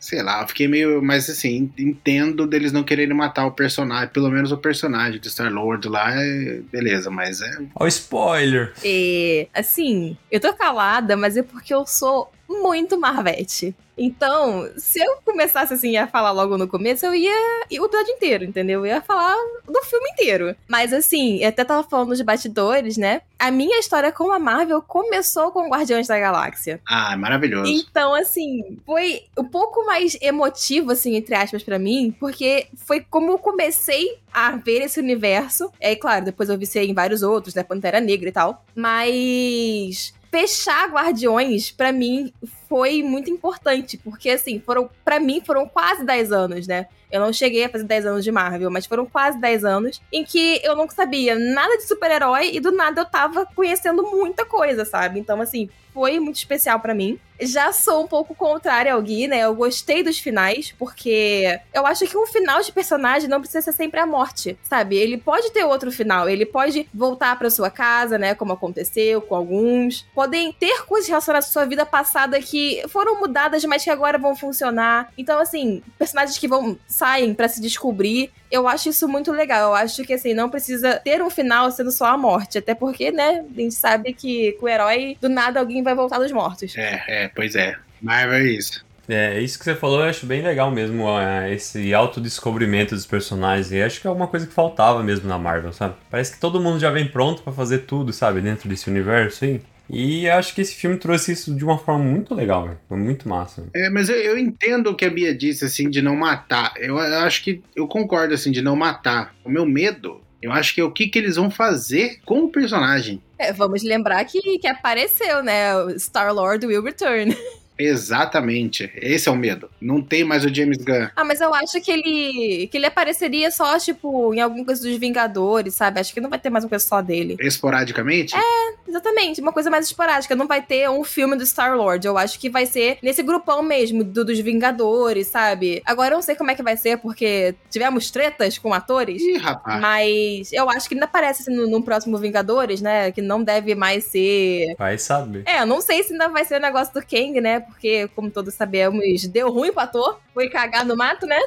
[0.02, 1.00] sei lá, eu fiquei meio.
[1.00, 5.88] Mas assim, entendo deles não quererem matar o personagem, pelo menos o personagem de Star-Lord
[5.88, 7.50] lá, é, beleza, mas é.
[7.76, 8.72] Ó, spoiler!
[8.84, 13.74] E, assim, eu tô calada, mas é porque eu sou muito Marvete.
[13.96, 17.32] Então, se eu começasse assim a falar logo no começo, eu ia
[17.70, 18.80] o episódio inteiro, entendeu?
[18.80, 19.36] Eu ia falar
[19.66, 20.56] do filme inteiro.
[20.66, 23.20] Mas assim, eu até tava falando de bastidores, né?
[23.38, 26.80] A minha história com a Marvel começou com Guardiões da Galáxia.
[26.86, 27.70] Ah, maravilhoso.
[27.70, 33.32] Então, assim, foi um pouco mais emotivo, assim, entre aspas, para mim, porque foi como
[33.32, 35.70] eu comecei a ver esse universo.
[35.78, 37.62] É claro, depois eu viciei em vários outros, né?
[37.62, 38.64] Pantera Negra e tal.
[38.74, 42.32] Mas fechar Guardiões, para mim,
[42.66, 46.86] foi muito importante, porque assim, foram para mim foram quase 10 anos, né?
[47.12, 50.24] Eu não cheguei a fazer 10 anos de Marvel, mas foram quase 10 anos em
[50.24, 54.84] que eu não sabia nada de super-herói e do nada eu tava conhecendo muita coisa,
[54.84, 55.20] sabe?
[55.20, 57.18] Então, assim, foi muito especial para mim.
[57.40, 59.40] Já sou um pouco contrária ao Gui, né?
[59.40, 63.72] Eu gostei dos finais, porque eu acho que um final de personagem não precisa ser
[63.72, 64.96] sempre a morte, sabe?
[64.96, 68.34] Ele pode ter outro final, ele pode voltar para sua casa, né?
[68.34, 70.06] Como aconteceu com alguns.
[70.14, 74.36] Podem ter coisas relacionadas à sua vida passada que foram mudadas, mas que agora vão
[74.36, 75.12] funcionar.
[75.18, 78.30] Então, assim, personagens que vão saem para se descobrir.
[78.48, 79.70] Eu acho isso muito legal.
[79.70, 82.58] Eu acho que, assim, não precisa ter um final sendo só a morte.
[82.58, 86.20] Até porque, né, a gente sabe que com o herói, do nada alguém vai voltar
[86.20, 86.76] dos mortos.
[86.76, 87.76] É, é, pois é.
[88.00, 88.84] Marvel é isso.
[89.08, 91.06] É, isso que você falou eu acho bem legal mesmo,
[91.50, 93.72] esse autodescobrimento dos personagens.
[93.72, 95.96] E acho que é uma coisa que faltava mesmo na Marvel, sabe?
[96.08, 98.40] Parece que todo mundo já vem pronto para fazer tudo, sabe?
[98.40, 99.60] Dentro desse universo, hein?
[99.92, 102.78] E acho que esse filme trouxe isso de uma forma muito legal, velho.
[102.88, 103.66] Foi muito massa.
[103.74, 106.72] É, mas eu, eu, entendo o que a Bia disse, assim, de não matar.
[106.78, 109.34] Eu, eu, acho que eu concordo, assim, de não matar.
[109.44, 112.48] O meu medo, eu acho que é o que, que eles vão fazer com o
[112.48, 113.22] personagem.
[113.38, 115.76] É, vamos lembrar que, que apareceu, né?
[115.76, 117.36] O Star-Lord will return.
[117.78, 118.90] Exatamente.
[118.96, 119.70] Esse é o medo.
[119.80, 121.08] Não tem mais o James Gunn.
[121.16, 124.96] Ah, mas eu acho que ele que ele apareceria só, tipo, em alguma coisa dos
[124.96, 126.00] Vingadores, sabe?
[126.00, 127.36] Acho que não vai ter mais uma coisa só dele.
[127.40, 128.34] Esporadicamente?
[128.36, 129.40] É, exatamente.
[129.40, 130.36] Uma coisa mais esporádica.
[130.36, 132.06] Não vai ter um filme do Star-Lord.
[132.06, 135.82] Eu acho que vai ser nesse grupão mesmo, do, dos Vingadores, sabe?
[135.84, 139.22] Agora eu não sei como é que vai ser, porque tivemos tretas com atores.
[139.22, 139.80] Ih, rapaz.
[139.80, 143.10] Mas eu acho que ainda aparece assim, no, no próximo Vingadores, né?
[143.10, 144.74] Que não deve mais ser.
[144.78, 145.42] Vai saber.
[145.46, 147.61] É, eu não sei se ainda vai ser o negócio do Kang, né?
[147.62, 150.20] Porque, como todos sabemos, deu ruim pro ator.
[150.34, 151.38] Foi cagar no mato, né?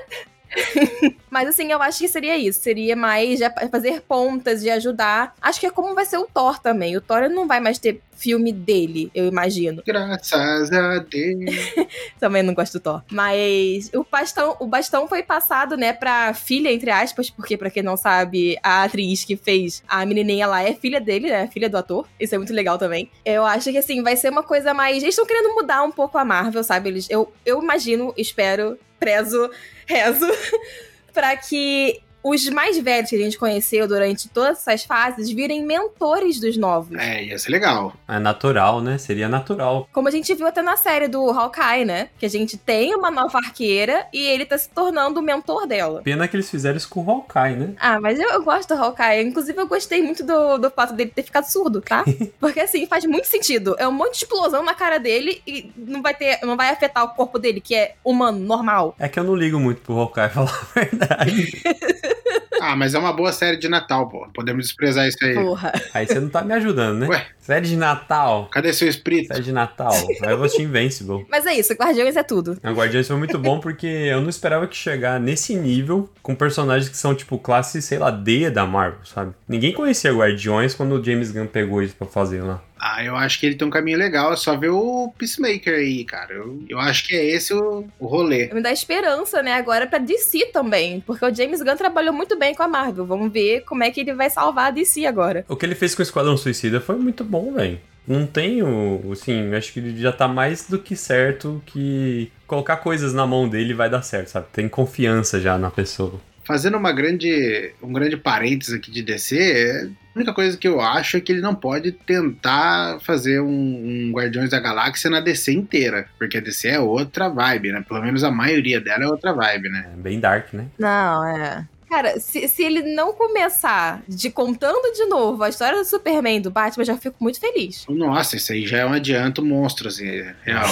[1.29, 2.59] Mas assim, eu acho que seria isso.
[2.59, 3.39] Seria mais
[3.71, 5.35] fazer pontas e ajudar.
[5.41, 6.95] Acho que é como vai ser o Thor também.
[6.95, 9.83] O Thor não vai mais ter filme dele, eu imagino.
[9.85, 11.45] Graças a Deus.
[12.19, 13.03] também não gosto do Thor.
[13.11, 17.83] Mas o bastão, o bastão foi passado, né, pra filha, entre aspas, porque pra quem
[17.83, 21.47] não sabe, a atriz que fez a menininha lá é filha dele, né?
[21.47, 22.07] Filha do ator.
[22.19, 23.09] Isso é muito legal também.
[23.23, 24.97] Eu acho que assim, vai ser uma coisa mais.
[25.03, 26.89] Eles estão querendo mudar um pouco a Marvel, sabe?
[26.89, 29.49] Eles, eu, eu imagino, espero, prezo
[29.85, 30.27] rezo
[31.13, 36.39] para que os mais velhos que a gente conheceu durante todas essas fases virem mentores
[36.39, 36.97] dos novos.
[36.97, 37.93] É, ia ser legal.
[38.07, 38.97] É natural, né?
[38.97, 39.87] Seria natural.
[39.93, 42.09] Como a gente viu até na série do Hawkeye, né?
[42.17, 46.01] Que a gente tem uma nova arqueira e ele tá se tornando o mentor dela.
[46.01, 47.73] Pena que eles fizeram isso com o Hawkeye, né?
[47.79, 49.23] Ah, mas eu, eu gosto do Hawkeye.
[49.23, 52.03] Inclusive, eu gostei muito do, do fato dele ter ficado surdo, tá?
[52.41, 53.75] Porque assim, faz muito sentido.
[53.77, 57.03] É um monte de explosão na cara dele e não vai ter, não vai afetar
[57.03, 58.95] o corpo dele, que é humano, normal.
[58.97, 61.61] É que eu não ligo muito pro Hawkeye, falar a verdade.
[62.61, 64.27] Ah, mas é uma boa série de Natal, pô.
[64.33, 65.35] Podemos desprezar isso aí.
[65.35, 65.71] Porra.
[65.93, 67.07] Aí você não tá me ajudando, né?
[67.07, 67.27] Ué.
[67.39, 68.47] Série de Natal.
[68.51, 69.27] Cadê seu espírito?
[69.27, 69.93] Série de Natal.
[69.93, 71.25] Aí eu vou assistir Invincible.
[71.29, 72.57] Mas é isso, Guardiões é tudo.
[72.63, 76.89] O Guardiões foi muito bom porque eu não esperava que chegar nesse nível com personagens
[76.89, 79.33] que são, tipo, classe, sei lá, D da Marvel, sabe?
[79.47, 82.63] Ninguém conhecia Guardiões quando o James Gunn pegou isso pra fazer lá.
[82.87, 86.05] Ah, eu acho que ele tem um caminho legal, é só ver o Peacemaker aí,
[86.05, 86.35] cara.
[86.35, 88.53] Eu, eu acho que é esse o, o rolê.
[88.53, 92.53] Me dá esperança, né, agora pra DC também, porque o James Gunn trabalhou muito bem
[92.53, 93.03] com a Marvel.
[93.03, 95.43] Vamos ver como é que ele vai salvar a DC agora.
[95.49, 97.79] O que ele fez com o Esquadrão Suicida foi muito bom, velho.
[98.07, 103.15] Não tenho, assim, acho que ele já tá mais do que certo que colocar coisas
[103.15, 104.45] na mão dele vai dar certo, sabe?
[104.53, 106.21] Tem confiança já na pessoa.
[106.43, 110.79] Fazendo uma grande, um grande parênteses aqui de DC, é, a única coisa que eu
[110.79, 115.51] acho é que ele não pode tentar fazer um, um, Guardiões da Galáxia na DC
[115.51, 117.83] inteira, porque a DC é outra vibe, né?
[117.85, 119.89] Pelo menos a maioria dela é outra vibe, né?
[119.93, 120.67] É bem dark, né?
[120.79, 121.67] Não, é.
[121.95, 126.51] Cara, se, se ele não começar de contando de novo a história do Superman do
[126.51, 127.85] Batman, eu já fico muito feliz.
[127.87, 130.67] Nossa, isso aí já é um adianto monstro, assim, é real.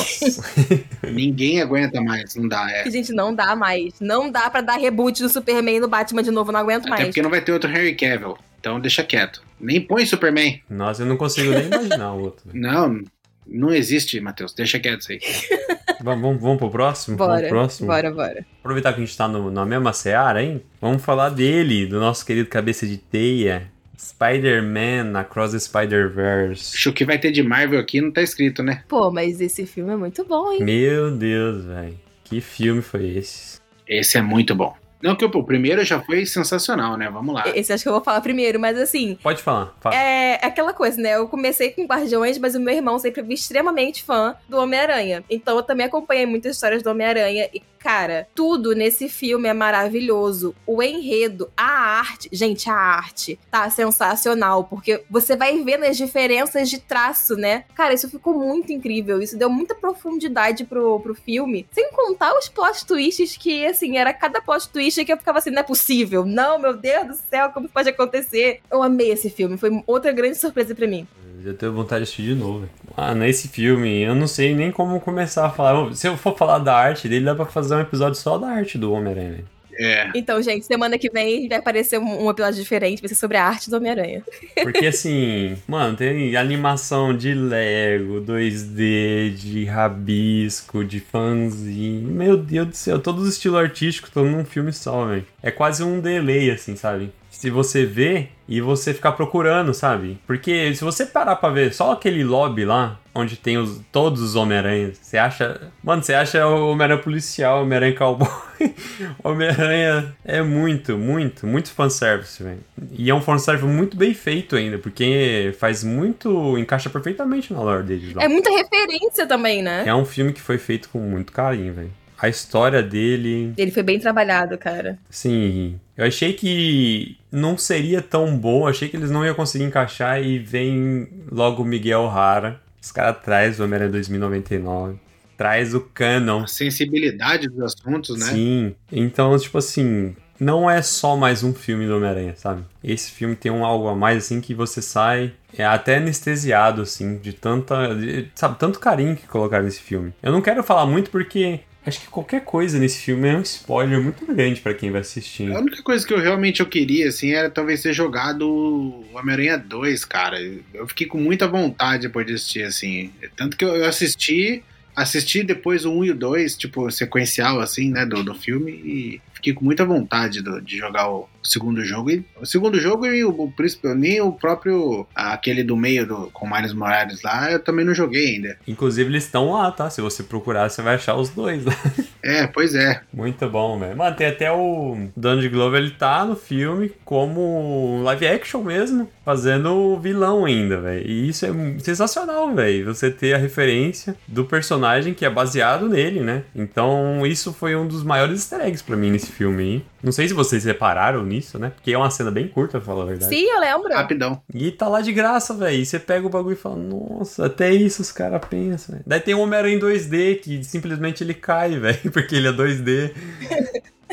[1.13, 2.69] Ninguém aguenta mais, não dá.
[2.69, 2.91] É.
[2.91, 3.93] Gente, não dá mais.
[4.01, 7.05] Não dá pra dar reboot do Superman no Batman de novo, não aguento Até mais.
[7.05, 8.38] porque não vai ter outro Henry Cavill.
[8.59, 9.41] Então deixa quieto.
[9.57, 10.62] Nem põe Superman.
[10.69, 12.49] Nossa, eu não consigo nem imaginar o outro.
[12.53, 13.01] Não,
[13.47, 14.53] não existe, Matheus.
[14.53, 15.19] Deixa quieto isso aí.
[16.03, 17.15] Vamos, vamos, vamos pro próximo?
[17.15, 17.88] vamos Bora, pro próximo?
[17.88, 18.45] bora, bora.
[18.60, 20.62] Aproveitar que a gente tá no, na mesma seara, hein?
[20.82, 23.71] Vamos falar dele, do nosso querido cabeça de teia.
[23.97, 26.75] Spider-Man Across the Spider-Verse.
[26.75, 28.84] Acho que vai ter de Marvel aqui, não tá escrito, né?
[28.89, 30.62] Pô, mas esse filme é muito bom, hein?
[30.62, 31.97] Meu Deus, velho.
[32.25, 33.60] Que filme foi esse?
[33.88, 34.75] Esse é muito bom.
[35.03, 37.09] Não, que o primeiro já foi sensacional, né?
[37.09, 37.43] Vamos lá.
[37.53, 39.75] Esse acho que eu vou falar primeiro, mas assim, Pode falar.
[39.81, 39.93] fala.
[39.93, 41.15] É aquela coisa, né?
[41.15, 45.21] Eu comecei com Guardiões, mas o meu irmão sempre foi extremamente fã do Homem-Aranha.
[45.29, 47.49] Então eu também acompanhei muitas histórias do Homem-Aranha.
[47.53, 50.56] E, cara, tudo nesse filme é maravilhoso.
[50.65, 52.30] O enredo, a arte.
[52.32, 54.63] Gente, a arte tá sensacional.
[54.63, 57.65] Porque você vai vendo as diferenças de traço, né?
[57.76, 59.22] Cara, isso ficou muito incrível.
[59.22, 61.67] Isso deu muita profundidade pro, pro filme.
[61.72, 65.52] Sem contar os plot twists que, assim, era cada plot twist que eu ficava assim,
[65.52, 66.26] não é possível.
[66.26, 68.62] Não, meu Deus do céu, como pode acontecer?
[68.72, 69.58] Eu amei esse filme.
[69.58, 71.06] Foi outra grande surpresa pra mim.
[71.43, 72.69] Eu já tenho vontade de assistir de novo.
[72.95, 75.93] Ah, nesse filme, eu não sei nem como começar a falar.
[75.93, 78.77] Se eu for falar da arte dele, dá pra fazer um episódio só da arte
[78.77, 79.32] do Homem-Aranha.
[79.32, 79.53] velho.
[79.77, 80.12] É.
[80.15, 83.43] Então, gente, semana que vem vai aparecer um, um episódio diferente, vai ser sobre a
[83.43, 84.23] arte do Homem-Aranha.
[84.62, 92.08] Porque assim, mano, tem animação de Lego, 2D, de rabisco, de fanzinho.
[92.08, 95.25] Meu Deus do céu, todo o estilo artístico estão num filme só, velho.
[95.41, 97.12] É quase um delay, assim, sabe?
[97.43, 100.17] Se você vê e você ficar procurando, sabe?
[100.25, 104.38] Porque se você parar pra ver só aquele lobby lá, onde tem os, todos os
[104.38, 105.60] Homem-Aranhas, você acha.
[105.84, 108.29] Mano, você acha o Homem-Aranha policial, Homem-Aranha cowboy.
[109.21, 112.63] Homem-Aranha é muito, muito, muito fanservice, velho.
[112.93, 116.58] E é um fanservice muito bem feito ainda, porque faz muito.
[116.58, 118.23] encaixa perfeitamente na lore deles lá.
[118.23, 119.84] É muita referência também, né?
[119.86, 121.91] É um filme que foi feito com muito carinho, velho.
[122.23, 123.53] A história dele.
[123.57, 124.97] Ele foi bem trabalhado, cara.
[125.09, 130.23] Sim, eu achei que não seria tão bom, achei que eles não iam conseguir encaixar
[130.23, 132.62] e vem logo o Miguel Rara.
[132.81, 134.95] Os caras traz o Homem-Aranha 2099,
[135.38, 136.43] traz o canon.
[136.43, 138.25] A sensibilidade dos assuntos, né?
[138.27, 142.63] Sim, então, tipo assim, não é só mais um filme do Homem-Aranha, sabe?
[142.81, 147.17] Esse filme tem um algo a mais, assim, que você sai é até anestesiado, assim,
[147.17, 147.93] de tanta.
[147.95, 150.13] de- sabe, tanto carinho que colocaram nesse filme.
[150.23, 151.59] Eu não quero falar muito porque.
[151.86, 155.52] Acho que qualquer coisa nesse filme é um spoiler muito grande pra quem vai assistir.
[155.52, 159.58] A única coisa que eu realmente eu queria, assim, era talvez ter jogado o Homem-Aranha
[159.58, 160.39] 2, cara.
[160.74, 163.12] Eu fiquei com muita vontade depois de assistir, assim.
[163.36, 164.63] Tanto que eu assisti,
[164.96, 169.22] assisti depois o 1 e o 2, tipo, sequencial, assim, né, do, do filme, e
[169.43, 172.10] fiquei com muita vontade do- de jogar o segundo jogo.
[172.10, 176.29] E, o segundo jogo e o, o príncipe, nem o próprio, aquele do meio do,
[176.32, 178.58] com Miles Morales lá, eu também não joguei ainda.
[178.65, 179.89] Inclusive, eles estão lá, tá?
[179.89, 181.73] Se você procurar, você vai achar os dois lá.
[182.25, 183.01] É, pois é.
[183.13, 183.97] Muito bom, velho.
[183.97, 189.99] Mano, tem até o Donald Glover, ele tá no filme como live action mesmo, fazendo
[189.99, 191.06] vilão ainda, velho.
[191.06, 192.86] E isso é sensacional, velho.
[192.86, 196.43] Você ter a referência do personagem que é baseado nele, né?
[196.56, 199.86] Então, isso foi um dos maiores easter eggs pra mim nesse filme aí.
[200.02, 201.72] Não sei se vocês repararam nisso, né?
[201.76, 203.36] Porque é uma cena bem curta, pra falar a verdade.
[203.36, 203.93] Sim, eu lembro.
[203.93, 204.41] Rapidão.
[204.54, 205.76] E tá lá de graça, velho.
[205.82, 208.93] E você pega o bagulho e fala, nossa, até isso os caras pensam.
[208.96, 212.52] velho." Daí tem um Homem-Aranha em 2D que simplesmente ele cai, velho, porque ele é
[212.54, 213.12] 2D.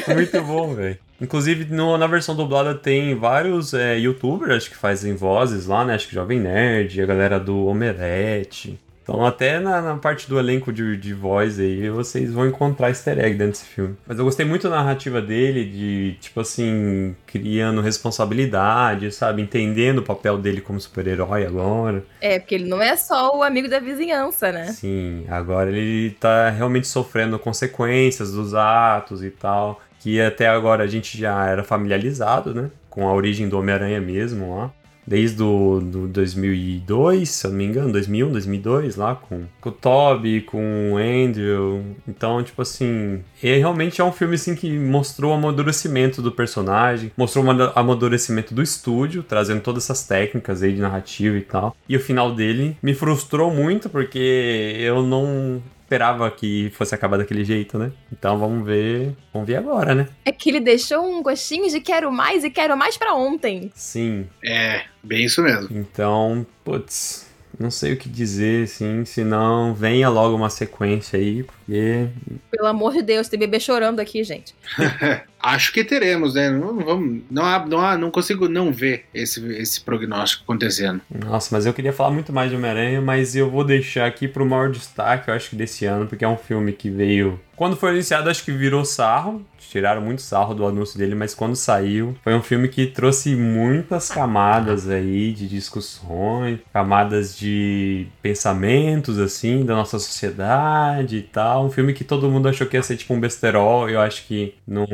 [0.15, 0.99] Muito bom, velho.
[1.21, 5.95] Inclusive, no- na versão dublada tem vários é, youtubers acho que fazem vozes lá, né?
[5.95, 8.79] Acho que Jovem Nerd, a galera do Omelete.
[9.11, 13.19] Então, até na, na parte do elenco de, de voz aí, vocês vão encontrar easter
[13.19, 13.97] egg dentro desse filme.
[14.07, 19.43] Mas eu gostei muito da narrativa dele, de, tipo assim, criando responsabilidade, sabe?
[19.43, 22.05] Entendendo o papel dele como super-herói agora.
[22.21, 24.67] É, porque ele não é só o amigo da vizinhança, né?
[24.67, 29.81] Sim, agora ele tá realmente sofrendo consequências dos atos e tal.
[29.99, 32.71] Que até agora a gente já era familiarizado, né?
[32.89, 34.71] Com a origem do Homem-Aranha mesmo lá.
[35.07, 39.73] Desde o do 2002, se eu não me engano, 2001, 2002, lá com, com o
[39.73, 41.83] Toby, com o Andrew.
[42.07, 47.11] Então, tipo assim, é, realmente é um filme assim que mostrou o amadurecimento do personagem,
[47.17, 51.77] mostrou o ama- amadurecimento do estúdio, trazendo todas essas técnicas aí de narrativa e tal.
[51.89, 57.45] E o final dele me frustrou muito porque eu não esperava que fosse acabar daquele
[57.45, 57.91] jeito, né?
[58.13, 60.07] Então vamos ver, vamos ver agora, né?
[60.25, 63.73] É que ele deixou um gostinho de quero mais e quero mais pra ontem.
[63.75, 65.69] Sim, É, bem isso mesmo.
[65.77, 71.43] Então, putz, não sei o que dizer, assim, se não venha logo uma sequência aí,
[71.43, 72.09] porque
[72.53, 74.55] Pelo amor de Deus, tem bebê chorando aqui, gente.
[75.43, 76.51] Acho que teremos, né?
[76.51, 81.01] Não, vamos, não, há, não, há, não consigo não ver esse, esse prognóstico acontecendo.
[81.11, 84.45] Nossa, mas eu queria falar muito mais de Homem-Aranha, mas eu vou deixar aqui pro
[84.47, 87.41] maior destaque, eu acho que desse ano, porque é um filme que veio.
[87.57, 89.45] Quando foi anunciado, acho que virou sarro.
[89.59, 94.09] Tiraram muito sarro do anúncio dele, mas quando saiu, foi um filme que trouxe muitas
[94.09, 101.67] camadas aí de discussões, camadas de pensamentos, assim, da nossa sociedade e tal.
[101.67, 104.55] Um filme que todo mundo achou que ia ser tipo um besterol, eu acho que
[104.67, 104.87] não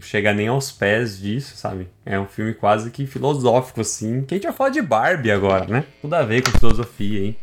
[0.00, 1.88] chega nem aos pés disso, sabe?
[2.04, 4.22] É um filme quase que filosófico, assim.
[4.22, 5.84] Que a gente vai falar de Barbie agora, né?
[6.00, 7.36] Tudo a ver com filosofia, hein?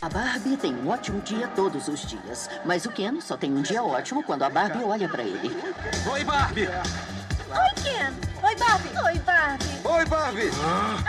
[0.00, 3.62] A Barbie tem um ótimo dia todos os dias, mas o Ken só tem um
[3.62, 5.50] dia ótimo quando a Barbie olha pra ele.
[6.10, 6.66] Oi, Barbie!
[6.66, 8.12] Oi, Ken!
[8.42, 8.88] Oi, Barbie!
[9.04, 9.64] Oi, Barbie!
[9.84, 10.50] Oi, Barbie!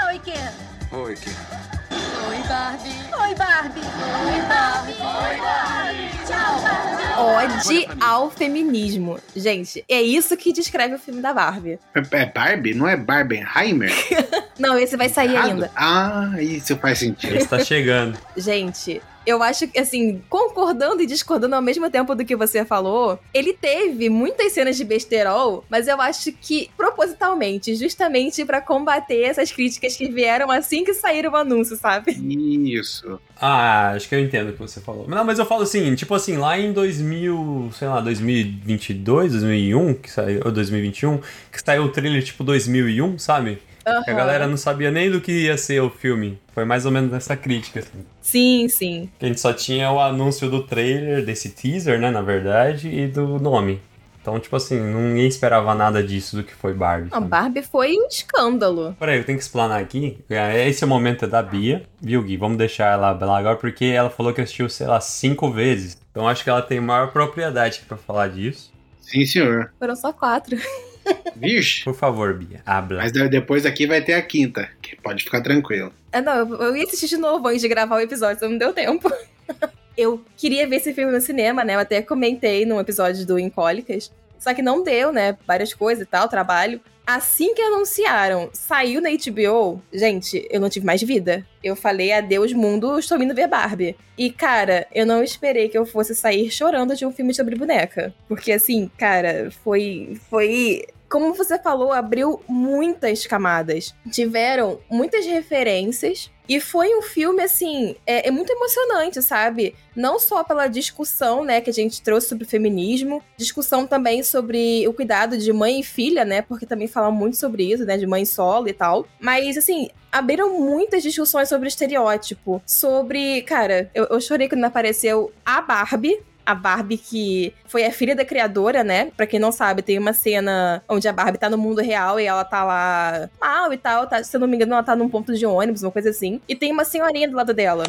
[0.07, 0.53] Oi, Ken!
[0.91, 1.82] Oi, Ken.
[2.27, 2.89] Oi, Barbie!
[3.13, 3.79] Oi, Barbie!
[3.79, 4.93] Oi, Barbie!
[4.93, 6.09] Oi, Barbie!
[6.27, 7.03] Tchau, Barbie!
[7.15, 9.19] Ode ao feminismo.
[9.35, 11.79] Gente, é isso que descreve o filme da Barbie.
[11.93, 12.73] É, é Barbie?
[12.73, 13.91] Não é Barbenheimer?
[14.59, 15.51] Não, esse vai sair Errado?
[15.51, 15.71] ainda.
[15.75, 17.35] Ah, isso faz sentido.
[17.35, 18.17] Esse tá chegando.
[18.35, 23.19] Gente, eu acho que, assim, concordando e discordando ao mesmo tempo do que você falou,
[23.33, 29.51] ele teve muitas cenas de besterol, mas eu acho que propositalmente, justamente pra combater essas
[29.51, 32.11] críticas que vieram assim que saíram o anúncio, sabe?
[32.11, 33.19] Isso.
[33.39, 35.07] Ah, acho que eu entendo o que você falou.
[35.07, 40.09] Não, mas eu falo assim, tipo assim, lá em 2000, sei lá, 2022, 2001, que
[40.09, 41.17] saiu, ou 2021,
[41.51, 43.59] que saiu o trailer tipo 2001, sabe?
[43.83, 46.39] Que a galera não sabia nem do que ia ser o filme.
[46.53, 48.05] Foi mais ou menos essa crítica, assim.
[48.21, 49.09] Sim, sim.
[49.19, 53.07] Que a gente só tinha o anúncio do trailer, desse teaser, né, na verdade, e
[53.07, 53.81] do nome.
[54.21, 57.09] Então, tipo assim, ninguém esperava nada disso do que foi Barbie.
[57.11, 57.27] A sabe?
[57.27, 58.95] Barbie foi um escândalo.
[58.97, 60.17] Peraí, eu tenho que explanar aqui.
[60.29, 62.37] É, Esse é o momento da Bia, viu, Gui?
[62.37, 65.97] Vamos deixar ela lá agora, porque ela falou que assistiu, sei lá, cinco vezes.
[66.09, 68.71] Então acho que ela tem maior propriedade aqui pra falar disso.
[69.01, 69.73] Sim, senhor.
[69.77, 70.57] Foram só quatro.
[71.35, 71.83] Vixe.
[71.83, 73.01] Por favor, Bia, habla.
[73.01, 75.91] Mas de- depois aqui vai ter a quinta, que pode ficar tranquilo.
[76.11, 78.57] Ah, não, eu, eu ia assistir de novo antes de gravar o episódio, só não
[78.57, 79.11] deu tempo.
[79.97, 81.75] eu queria ver esse filme no cinema, né?
[81.75, 84.11] Eu até comentei num episódio do Incólicas.
[84.39, 85.37] Só que não deu, né?
[85.47, 86.81] Várias coisas e tal, trabalho.
[87.05, 91.45] Assim que anunciaram, saiu na HBO, gente, eu não tive mais vida.
[91.61, 93.95] Eu falei, adeus mundo, estou indo ver Barbie.
[94.17, 98.13] E, cara, eu não esperei que eu fosse sair chorando de um filme sobre boneca.
[98.27, 100.17] Porque, assim, cara, foi.
[100.29, 103.93] Foi como você falou, abriu muitas camadas.
[104.09, 106.31] Tiveram muitas referências.
[106.49, 109.75] E foi um filme, assim, é, é muito emocionante, sabe?
[109.95, 114.87] Não só pela discussão, né, que a gente trouxe sobre o feminismo, discussão também sobre
[114.87, 116.41] o cuidado de mãe e filha, né?
[116.41, 117.95] Porque também fala muito sobre isso, né?
[117.95, 119.05] De mãe solo e tal.
[119.19, 122.59] Mas, assim, abriram muitas discussões sobre estereótipo.
[122.65, 123.43] Sobre.
[123.43, 128.25] Cara, eu, eu chorei quando apareceu a Barbie, a Barbie que foi a filha da
[128.25, 129.11] criadora, né?
[129.15, 132.25] Pra quem não sabe, tem uma cena onde a Barbie tá no mundo real e
[132.25, 134.07] ela tá lá mal e tal.
[134.07, 136.41] Tá, se eu não me engano, ela tá num ponto de ônibus, uma coisa assim.
[136.47, 137.85] E tem uma senhorinha do lado dela.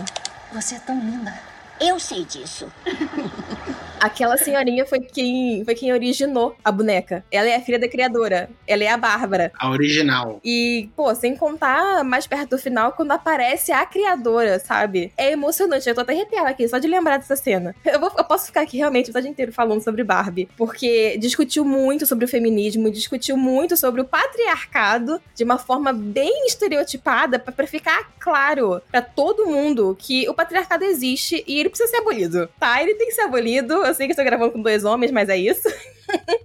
[0.52, 1.34] Você é tão linda.
[1.80, 2.70] Eu sei disso.
[4.04, 7.24] Aquela senhorinha foi quem, foi quem originou a boneca.
[7.30, 8.50] Ela é a filha da criadora.
[8.66, 9.50] Ela é a Bárbara.
[9.58, 10.40] A original.
[10.44, 15.12] E, pô, sem contar mais perto do final, quando aparece a criadora, sabe?
[15.16, 15.88] É emocionante.
[15.88, 17.74] Eu tô até arrepiada aqui, só de lembrar dessa cena.
[17.84, 20.48] Eu, vou- eu posso ficar aqui realmente o episódio inteiro falando sobre Barbie.
[20.56, 26.46] Porque discutiu muito sobre o feminismo, discutiu muito sobre o patriarcado de uma forma bem
[26.46, 31.90] estereotipada, pra, pra ficar claro pra todo mundo que o patriarcado existe e ele precisa
[31.90, 32.82] ser abolido, tá?
[32.82, 33.72] Ele tem que ser abolido.
[33.74, 35.68] Eu sei que eu tô gravando com dois homens, mas é isso.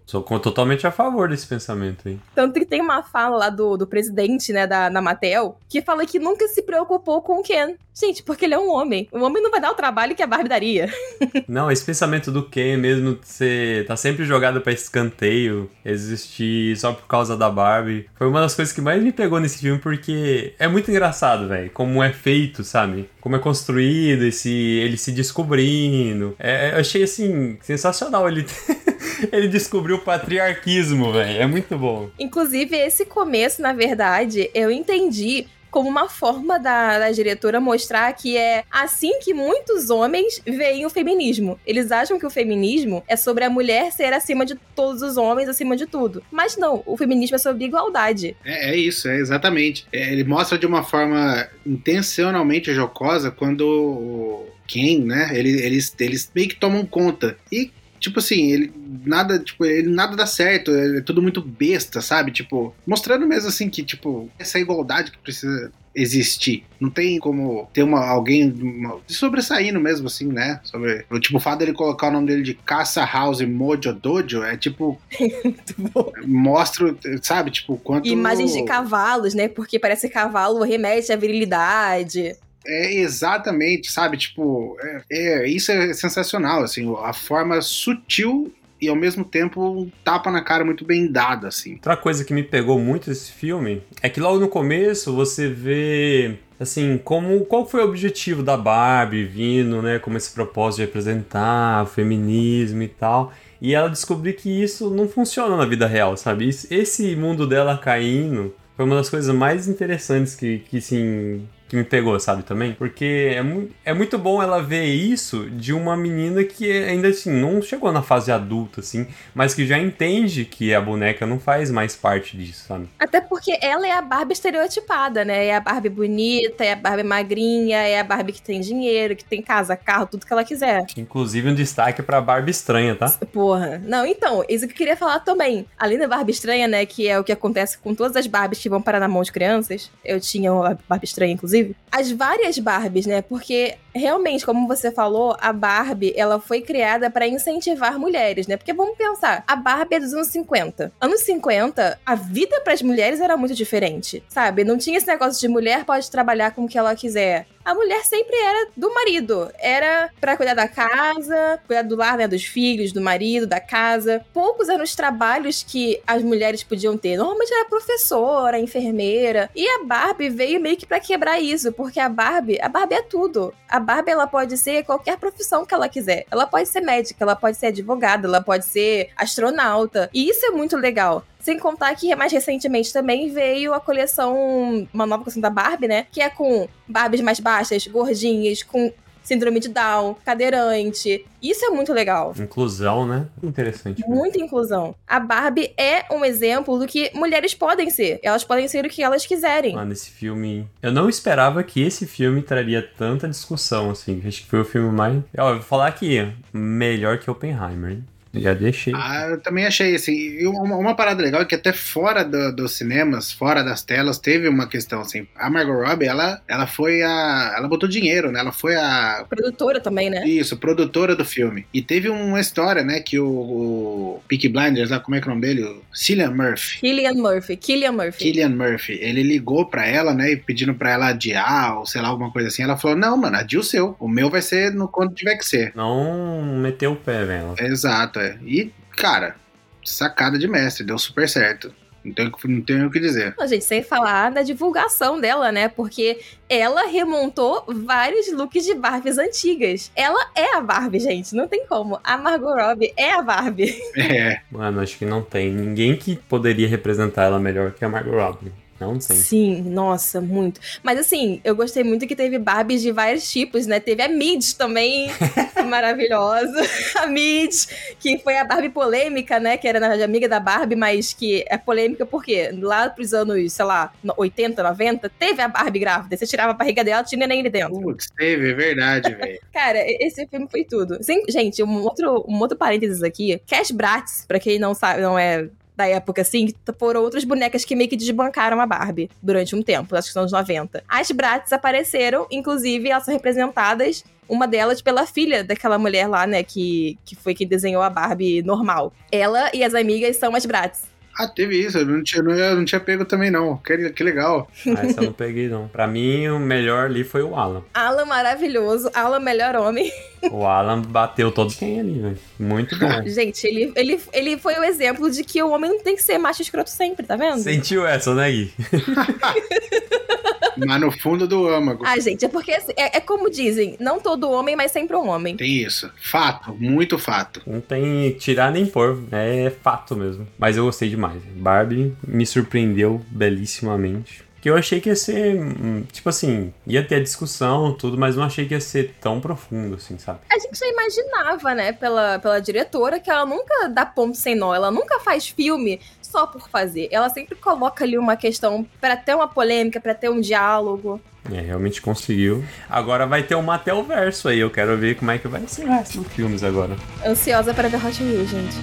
[0.06, 2.18] Sou totalmente a favor desse pensamento aí.
[2.34, 6.06] Tanto que tem uma fala lá do, do presidente, né, da, da Mattel, que fala
[6.06, 7.76] que nunca se preocupou com o Ken.
[8.00, 9.10] Gente, porque ele é um homem.
[9.12, 10.90] O homem não vai dar o trabalho que a Barbie daria.
[11.50, 17.08] Não, esse pensamento do Ken mesmo ser, tá sempre jogado pra escanteio, existir só por
[17.08, 18.08] causa da Barbie.
[18.16, 21.70] Foi uma das coisas que mais me pegou nesse filme porque é muito engraçado, velho,
[21.72, 23.10] como é feito, sabe?
[23.20, 26.36] Como é construído, esse ele se descobrindo.
[26.40, 28.46] É, eu achei assim sensacional ele
[29.32, 31.42] ele descobriu o patriarquismo, velho.
[31.42, 32.10] É muito bom.
[32.20, 38.38] Inclusive, esse começo, na verdade, eu entendi como uma forma da, da diretora mostrar que
[38.38, 41.60] é assim que muitos homens veem o feminismo.
[41.66, 45.50] Eles acham que o feminismo é sobre a mulher ser acima de todos os homens,
[45.50, 46.24] acima de tudo.
[46.32, 48.36] Mas não, o feminismo é sobre igualdade.
[48.44, 49.86] É, é isso, é exatamente.
[49.92, 55.32] É, ele mostra de uma forma intencionalmente jocosa quando Ken, né?
[55.34, 57.36] Ele, eles, eles meio que tomam conta.
[57.52, 58.74] E tipo assim, ele
[59.06, 62.32] nada, tipo, ele nada dá certo, é tudo muito besta, sabe?
[62.32, 66.64] Tipo, mostrando mesmo assim que, tipo, essa igualdade que precisa existir.
[66.80, 70.60] Não tem como ter uma, alguém uma, sobressaindo mesmo, assim, né?
[70.64, 74.56] Sobre, tipo, o fato dele colocar o nome dele de Caça House Mojo Dojo é
[74.56, 75.00] tipo.
[76.26, 78.08] mostra, sabe, tipo, quanto.
[78.08, 79.48] Imagens de cavalos, né?
[79.48, 82.36] Porque parece que cavalo remete à virilidade.
[82.66, 84.18] É exatamente, sabe?
[84.18, 89.92] Tipo, é, é, isso é sensacional, assim, a forma sutil e ao mesmo tempo um
[90.04, 91.74] tapa na cara muito bem dado, assim.
[91.74, 96.38] Outra coisa que me pegou muito desse filme é que logo no começo você vê
[96.60, 101.84] assim, como qual foi o objetivo da Barbie vindo, né, como esse propósito de representar
[101.84, 103.32] o feminismo e tal.
[103.62, 106.50] E ela descobriu que isso não funciona na vida real, sabe?
[106.50, 111.84] Esse mundo dela caindo foi uma das coisas mais interessantes que, que assim, que me
[111.84, 112.74] pegou, sabe, também.
[112.74, 117.32] Porque é, mu é muito bom ela ver isso de uma menina que ainda assim
[117.32, 121.70] não chegou na fase adulta, assim, mas que já entende que a boneca não faz
[121.70, 122.90] mais parte disso, sabe?
[122.98, 125.46] Até porque ela é a Barbie estereotipada, né?
[125.46, 129.24] É a Barbie bonita, é a Barbie magrinha, é a Barbie que tem dinheiro, que
[129.24, 130.86] tem casa, carro, tudo que ela quiser.
[130.98, 133.10] Inclusive um destaque pra Barbie estranha, tá?
[133.32, 133.80] Porra.
[133.86, 135.68] Não, então, isso que eu queria falar também.
[135.78, 138.70] Além da Barbie estranha, né, que é o que acontece com todas as Barbies que
[138.70, 139.92] vão parar na mão de crianças.
[140.04, 143.22] Eu tinha uma Barbie estranha, inclusive inclusive, as várias Barbies, né?
[143.22, 148.58] Porque realmente, como você falou, a Barbie, ela foi criada para incentivar mulheres, né?
[148.58, 150.92] Porque vamos pensar, a Barbie é dos anos 50.
[151.02, 154.64] Anos 50, a vida para as mulheres era muito diferente, sabe?
[154.64, 158.04] Não tinha esse negócio de mulher pode trabalhar com o que ela quiser a mulher
[158.04, 159.52] sempre era do marido.
[159.60, 164.26] Era para cuidar da casa, cuidar do lar, né, dos filhos, do marido, da casa.
[164.34, 167.16] Poucos eram os trabalhos que as mulheres podiam ter.
[167.16, 169.52] Normalmente era professora, enfermeira.
[169.56, 173.04] E a Barbie veio meio que para quebrar isso, porque a Barbie, a Barbie é
[173.04, 173.54] tudo.
[173.68, 176.26] A Barbie ela pode ser qualquer profissão que ela quiser.
[176.32, 180.10] Ela pode ser médica, ela pode ser advogada, ela pode ser astronauta.
[180.12, 181.24] E isso é muito legal.
[181.40, 186.06] Sem contar que mais recentemente também veio a coleção, uma nova coleção da Barbie, né?
[186.12, 188.92] Que é com Barbies mais baixas, gordinhas, com
[189.30, 191.24] síndrome de Down, cadeirante.
[191.42, 192.34] Isso é muito legal.
[192.38, 193.28] Inclusão, né?
[193.44, 194.04] Interessante.
[194.08, 194.96] Muita inclusão.
[195.08, 198.20] A Barbie é um exemplo do que mulheres podem ser.
[198.24, 199.76] Elas podem ser o que elas quiserem.
[199.76, 200.68] Mano, esse filme.
[200.82, 204.22] Eu não esperava que esse filme traria tanta discussão, assim.
[204.26, 205.22] Acho que foi o filme mais.
[205.38, 208.00] Ó, eu vou falar aqui, melhor que Oppenheimer.
[208.34, 208.94] Já deixei.
[208.96, 212.74] Ah, eu também achei, assim, uma, uma parada legal é que até fora do, dos
[212.74, 217.56] cinemas, fora das telas, teve uma questão, assim, a Margot Robbie, ela, ela foi a,
[217.58, 219.26] ela botou dinheiro, né, ela foi a...
[219.28, 220.28] Produtora também, né?
[220.28, 221.66] Isso, produtora do filme.
[221.74, 225.32] E teve uma história, né, que o, o Peaky Blinders, lá, como é que é
[225.32, 225.64] o nome dele?
[225.64, 226.80] O Cillian Murphy.
[226.80, 228.18] Killian Murphy, Killian Murphy.
[228.20, 232.32] Killian Murphy, ele ligou pra ela, né, pedindo pra ela adiar, ou sei lá, alguma
[232.32, 235.14] coisa assim, ela falou, não, mano, adia o seu, o meu vai ser no quando
[235.14, 235.72] tiver que ser.
[235.76, 237.56] Não meteu o pé, velho.
[237.60, 238.38] Exato, é.
[238.44, 239.36] E, cara,
[239.84, 241.74] sacada de mestre, deu super certo.
[242.04, 243.36] Não tenho, não tenho o que dizer.
[243.38, 245.68] Não, gente, sem falar da divulgação dela, né?
[245.68, 249.92] Porque ela remontou vários looks de Barbies antigas.
[249.96, 251.36] Ela é a Barbie, gente.
[251.36, 252.00] Não tem como.
[252.04, 253.80] A Margot Robbie é a Barbie.
[254.00, 254.40] É.
[254.50, 258.52] Mano, acho que não tem ninguém que poderia representar ela melhor que a Margot Robbie.
[258.80, 259.18] Não tem.
[259.18, 260.62] Sim, nossa, muito.
[260.82, 263.80] Mas assim, eu gostei muito que teve Barbies de vários tipos, né?
[263.80, 265.10] Teve a Mid também,
[265.68, 266.62] maravilhosa.
[266.96, 267.54] A Mid,
[268.00, 269.58] que foi a Barbie polêmica, né?
[269.58, 273.52] Que era na verdade amiga da Barbie, mas que é polêmica porque lá pros anos,
[273.52, 276.16] sei lá, 80, 90, teve a Barbie grávida.
[276.16, 277.80] Você tirava a barriga dela, tinha neném ali dentro.
[277.82, 279.40] Putz, teve, é verdade, velho.
[279.52, 281.04] Cara, esse filme foi tudo.
[281.04, 283.42] Sim, gente, um outro, um outro parênteses aqui.
[283.46, 285.50] Cash Bratz, pra quem não sabe, não é
[285.80, 289.96] da época, assim, foram outras bonecas que meio que desbancaram a Barbie durante um tempo,
[289.96, 290.84] acho que são os 90.
[290.90, 296.44] As Bratz apareceram, inclusive, elas são representadas uma delas pela filha daquela mulher lá, né,
[296.44, 298.92] que, que foi quem desenhou a Barbie normal.
[299.10, 300.89] Ela e as amigas são as Bratz.
[301.20, 303.58] Ah, teve isso, eu não tinha, não, eu não tinha pego também, não.
[303.58, 304.50] Que, que legal.
[304.66, 305.68] Ah, essa eu não peguei, não.
[305.68, 307.62] Pra mim, o melhor ali foi o Alan.
[307.74, 309.92] Alan maravilhoso, Alan melhor homem.
[310.32, 312.20] O Alan bateu todo quem ali, velho.
[312.40, 312.88] Muito bom.
[313.06, 316.18] Gente, ele, ele, ele foi o exemplo de que o homem não tem que ser
[316.18, 317.40] macho escroto sempre, tá vendo?
[317.40, 318.54] Sentiu essa, né, Gui?
[320.66, 321.84] Mas no fundo do âmago.
[321.86, 325.08] Ah, gente, é porque assim, é, é, como dizem, não todo homem, mas sempre um
[325.08, 325.36] homem.
[325.38, 325.90] Tem isso.
[326.02, 327.42] Fato, muito fato.
[327.46, 330.28] Não tem tirar nem pôr, é fato mesmo.
[330.38, 331.09] Mas eu gostei demais.
[331.36, 334.28] Barbie me surpreendeu belíssimamente.
[334.42, 338.16] Que eu achei que ia ser, hum, tipo assim, ia ter a discussão, tudo, mas
[338.16, 340.20] não achei que ia ser tão profundo, assim, sabe?
[340.32, 344.56] A gente já imaginava, né, pela, pela diretora, que ela nunca dá ponto sem nó,
[344.56, 346.88] ela nunca faz filme só por fazer.
[346.90, 351.02] Ela sempre coloca ali uma questão para ter uma polêmica, para ter um diálogo.
[351.32, 352.44] É, realmente conseguiu.
[352.70, 354.40] Agora vai ter um Matel Verso aí.
[354.40, 356.76] Eu quero ver como é que vai ser o resto dos filmes agora.
[357.06, 358.56] Ansiosa para ver Hot Wheels, gente.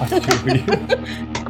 [0.00, 1.38] I'm just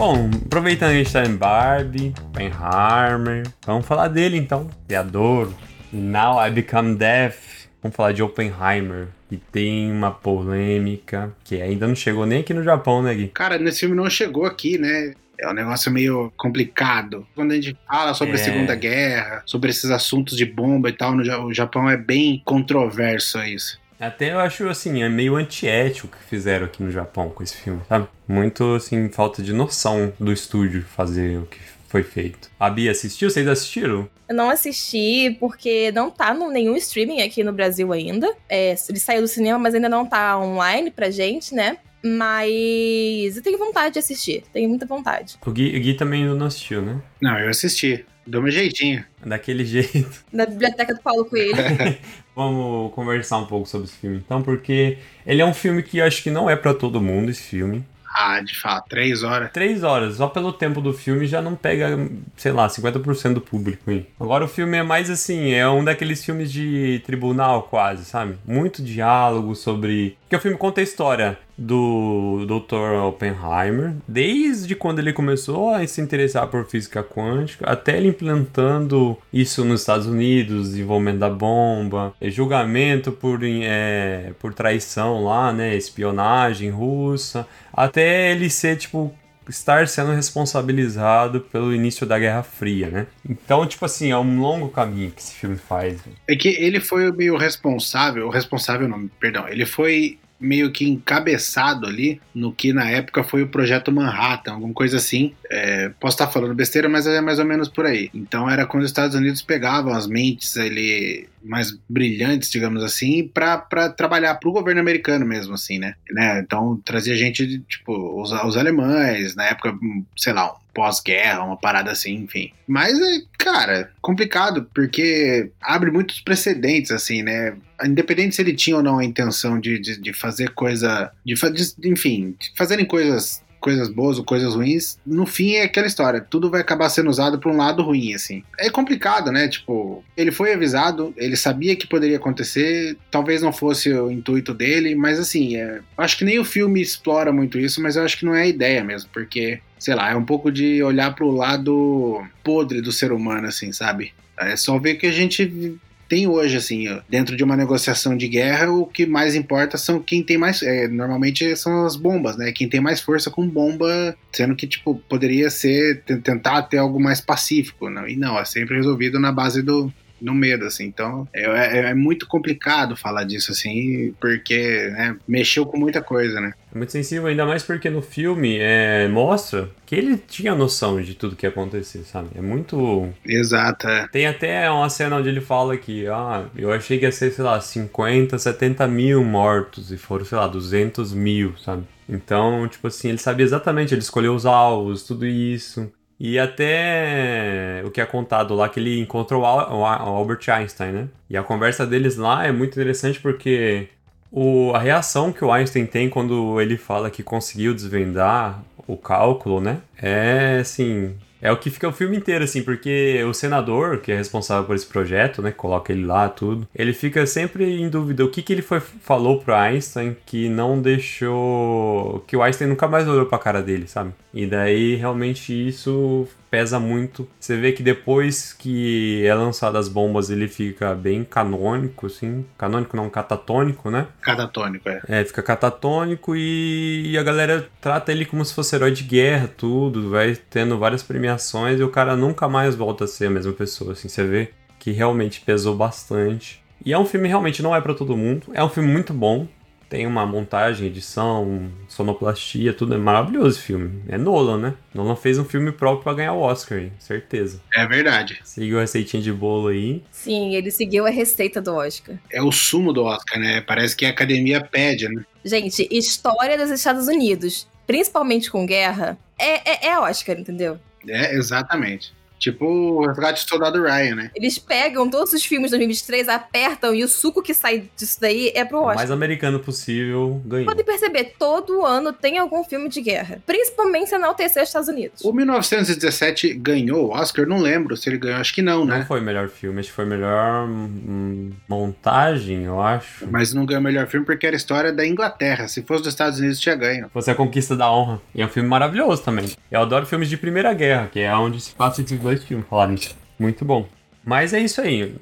[0.00, 4.66] Bom, aproveitando que a gente tá em Barbie, Oppenheimer, vamos falar dele então.
[4.86, 5.52] Criador.
[5.92, 7.49] Now I Become Death.
[7.82, 9.08] Vamos falar de Oppenheimer.
[9.30, 13.28] E tem uma polêmica que ainda não chegou nem aqui no Japão, né, Gui?
[13.28, 15.14] Cara, nesse filme não chegou aqui, né?
[15.38, 17.26] É um negócio meio complicado.
[17.34, 18.40] Quando a gente fala sobre É.
[18.40, 23.38] a Segunda Guerra, sobre esses assuntos de bomba e tal, no Japão é bem controverso
[23.44, 23.78] isso.
[23.98, 27.56] Até eu acho, assim, é meio antiético o que fizeram aqui no Japão com esse
[27.56, 28.06] filme, sabe?
[28.26, 31.58] Muito, assim, falta de noção do estúdio fazer o que
[31.90, 32.48] foi feito.
[32.58, 33.28] A Bia assistiu?
[33.28, 34.08] Vocês assistiram?
[34.28, 38.32] Eu não assisti porque não tá no nenhum streaming aqui no Brasil ainda.
[38.48, 41.78] É, ele saiu do cinema, mas ainda não tá online pra gente, né?
[42.02, 44.44] Mas eu tenho vontade de assistir.
[44.52, 45.36] Tenho muita vontade.
[45.44, 47.02] O Gui, o Gui também não assistiu, né?
[47.20, 48.06] Não, eu assisti.
[48.24, 49.04] Deu meu jeitinho.
[49.26, 50.24] Daquele jeito.
[50.32, 51.56] Na biblioteca do Paulo Coelho.
[52.36, 56.04] Vamos conversar um pouco sobre esse filme, então, porque ele é um filme que eu
[56.04, 57.84] acho que não é pra todo mundo, esse filme.
[58.22, 59.50] Ah, de fato, três horas.
[59.50, 61.98] Três horas, só pelo tempo do filme já não pega,
[62.36, 64.06] sei lá, 50% do público aí.
[64.20, 68.36] Agora o filme é mais assim, é um daqueles filmes de tribunal quase, sabe?
[68.46, 70.18] Muito diálogo sobre...
[70.20, 73.04] Porque o filme conta a história do Dr.
[73.04, 79.62] Oppenheimer, desde quando ele começou a se interessar por física quântica, até ele implantando isso
[79.62, 86.70] nos Estados Unidos, desenvolvimento da bomba, eh, julgamento por, eh, por traição lá, né, espionagem
[86.70, 89.14] russa, até ele ser, tipo,
[89.46, 93.06] estar sendo responsabilizado pelo início da Guerra Fria, né?
[93.28, 95.98] Então, tipo assim, é um longo caminho que esse filme faz.
[96.26, 102.20] É que ele foi meio responsável, responsável não, perdão, ele foi meio que encabeçado ali
[102.34, 105.34] no que na época foi o Projeto Manhattan, alguma coisa assim.
[105.50, 108.10] É, posso estar falando besteira, mas é mais ou menos por aí.
[108.14, 113.88] Então era quando os Estados Unidos pegavam as mentes ali mais brilhantes, digamos assim, para
[113.90, 115.94] trabalhar para o governo americano mesmo, assim, né?
[116.10, 116.40] né?
[116.40, 119.76] Então trazia gente, tipo, os, os alemães, na época,
[120.16, 122.52] sei lá, pós-guerra, uma parada assim, enfim.
[122.66, 127.56] Mas, é, cara, complicado, porque abre muitos precedentes, assim, né?
[127.84, 131.10] Independente se ele tinha ou não a intenção de, de, de fazer coisa.
[131.24, 133.42] De, de, enfim, de fazerem coisas.
[133.60, 137.38] Coisas boas ou coisas ruins, no fim é aquela história, tudo vai acabar sendo usado
[137.38, 138.42] para um lado ruim, assim.
[138.58, 139.48] É complicado, né?
[139.48, 144.94] Tipo, ele foi avisado, ele sabia que poderia acontecer, talvez não fosse o intuito dele,
[144.94, 148.24] mas assim, é, acho que nem o filme explora muito isso, mas eu acho que
[148.24, 152.22] não é a ideia mesmo, porque sei lá, é um pouco de olhar pro lado
[152.44, 154.12] podre do ser humano, assim, sabe?
[154.38, 158.70] É só ver que a gente tem hoje, assim, dentro de uma negociação de guerra,
[158.70, 160.60] o que mais importa são quem tem mais.
[160.60, 162.50] é, normalmente são as bombas, né?
[162.52, 167.20] Quem tem mais força com bomba, sendo que, tipo, poderia ser tentar ter algo mais
[167.20, 168.08] pacífico, não?
[168.08, 169.92] E não, é sempre resolvido na base do.
[170.20, 170.84] No medo, assim.
[170.84, 176.40] Então, é, é- é muito complicado falar disso, assim, porque né, mexeu com muita coisa,
[176.40, 176.52] né?
[176.72, 181.14] É muito sensível, ainda mais porque no filme é, mostra que ele tinha noção de
[181.14, 182.28] tudo que ia acontecer, sabe?
[182.36, 183.08] É muito.
[183.24, 184.06] Exato, é.
[184.08, 187.44] Tem até uma cena onde ele fala que, ah, eu achei que ia ser, sei
[187.44, 191.82] lá, 50, 70 mil mortos e foram, sei lá, 200 mil, sabe?
[192.08, 195.90] Então, tipo assim, ele sabia exatamente, ele escolheu os alvos, tudo isso.
[196.20, 200.16] E até o que é contado lá, que ele encontrou o Al- o Al- o
[200.16, 201.08] Albert Einstein, né?
[201.30, 203.88] E a conversa deles lá é muito interessante porque
[204.30, 209.60] o, a reação que o Einstein tem quando ele fala que conseguiu desvendar o cálculo,
[209.60, 209.78] né?
[210.00, 211.14] É assim.
[211.42, 214.76] É o que fica o filme inteiro, assim, porque o senador, que é responsável por
[214.76, 215.50] esse projeto, né?
[215.50, 216.68] Coloca ele lá, tudo.
[216.76, 220.82] Ele fica sempre em dúvida o que, que ele foi, falou pro Einstein que não
[220.82, 222.22] deixou.
[222.26, 224.12] que o Einstein nunca mais olhou pra cara dele, sabe?
[224.32, 227.28] E daí realmente isso pesa muito.
[227.38, 232.44] Você vê que depois que é lançado as bombas, ele fica bem canônico, assim.
[232.58, 234.06] Canônico não, catatônico, né?
[234.20, 235.00] Catatônico, é.
[235.08, 239.48] É, fica catatônico e, e a galera trata ele como se fosse herói de guerra,
[239.48, 243.52] tudo, vai tendo várias premiações e o cara nunca mais volta a ser a mesma
[243.52, 246.60] pessoa, assim, você vê que realmente pesou bastante.
[246.84, 249.46] E é um filme realmente não é pra todo mundo, é um filme muito bom,
[249.90, 254.00] tem uma montagem, edição, sonoplastia, tudo é maravilhoso esse filme.
[254.08, 254.74] É Nolan, né?
[254.94, 257.60] Nolan fez um filme próprio pra ganhar o Oscar, certeza.
[257.74, 258.40] É verdade.
[258.44, 260.00] Seguiu a receitinha de bolo aí.
[260.12, 262.16] Sim, ele seguiu a receita do Oscar.
[262.32, 263.60] É o sumo do Oscar, né?
[263.62, 265.24] Parece que a academia pede, né?
[265.44, 270.78] Gente, história dos Estados Unidos, principalmente com guerra, é, é, é Oscar, entendeu?
[271.08, 272.12] É, exatamente.
[272.40, 274.30] Tipo o Resgate do Soldado Ryan, né?
[274.34, 278.50] Eles pegam todos os filmes de 2023, apertam e o suco que sai disso daí
[278.54, 278.96] é pro O Oscar.
[278.96, 280.64] mais americano possível ganhou.
[280.66, 283.42] Pode perceber, todo ano tem algum filme de guerra.
[283.46, 285.22] Principalmente se enaltecer os Estados Unidos.
[285.22, 287.46] O 1917 ganhou o Oscar?
[287.46, 288.40] Não lembro se ele ganhou.
[288.40, 289.04] Acho que não, Não né?
[289.06, 293.26] foi o melhor filme, acho que foi melhor hum, montagem, eu acho.
[293.30, 295.68] Mas não ganhou o melhor filme porque era a história da Inglaterra.
[295.68, 297.08] Se fosse dos Estados Unidos, tinha ganho.
[297.12, 298.20] Fosse a Conquista da Honra.
[298.34, 299.46] E é um filme maravilhoso também.
[299.70, 302.94] Eu adoro filmes de Primeira Guerra, que é onde se passa esses dois filmes, falarem
[302.94, 303.16] isso.
[303.38, 303.88] Muito bom.
[304.24, 305.16] Mas é isso aí.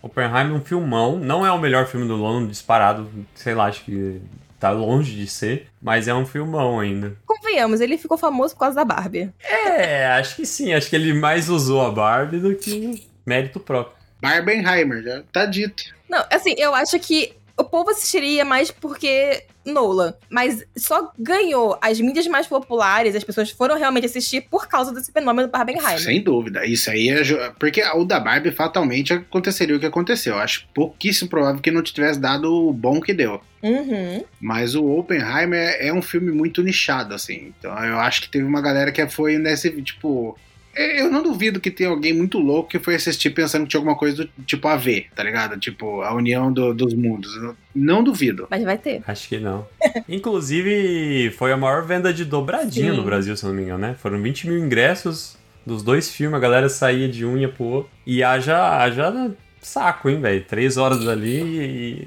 [0.00, 1.18] Oppenheimer é um filmão.
[1.18, 3.10] Não é o melhor filme do Nolan, disparado.
[3.34, 4.20] Sei lá, acho que
[4.58, 5.68] tá longe de ser.
[5.82, 7.16] Mas é um filmão ainda.
[7.26, 9.30] Convenhamos, ele ficou famoso por causa da Barbie.
[9.42, 10.72] É, acho que sim.
[10.72, 13.96] Acho que ele mais usou a Barbie do que mérito próprio.
[14.20, 15.84] Barbenheimer, já tá dito.
[16.08, 20.14] Não, assim, eu acho que o povo assistiria mais porque Nolan.
[20.28, 25.12] Mas só ganhou as mídias mais populares, as pessoas foram realmente assistir por causa desse
[25.12, 26.00] fenômeno do Barbenheimer.
[26.00, 26.66] Sem dúvida.
[26.66, 27.22] Isso aí é.
[27.58, 30.34] Porque o da Barbie fatalmente aconteceria o que aconteceu.
[30.34, 33.40] Eu acho pouquíssimo provável que não tivesse dado o bom que deu.
[33.62, 34.22] Uhum.
[34.38, 37.52] Mas o Oppenheimer é um filme muito nichado, assim.
[37.58, 40.38] Então eu acho que teve uma galera que foi nesse, tipo.
[40.76, 43.96] Eu não duvido que tenha alguém muito louco que foi assistir pensando que tinha alguma
[43.96, 45.58] coisa do tipo a ver, tá ligado?
[45.58, 47.34] Tipo, a união do- dos mundos.
[47.36, 48.46] Eu Não duvido.
[48.50, 49.02] Mas vai ter.
[49.06, 49.66] Acho que não.
[50.08, 52.96] Inclusive, foi a maior venda de dobradinha Sim.
[52.96, 53.94] no Brasil, se eu não me engano, né?
[54.00, 57.64] Foram 20 mil ingressos dos dois filmes, a galera saía de um e ia pro
[57.64, 57.90] outro.
[58.06, 59.30] E haja, haja
[59.62, 60.44] saco, hein, velho?
[60.44, 61.40] Três horas ali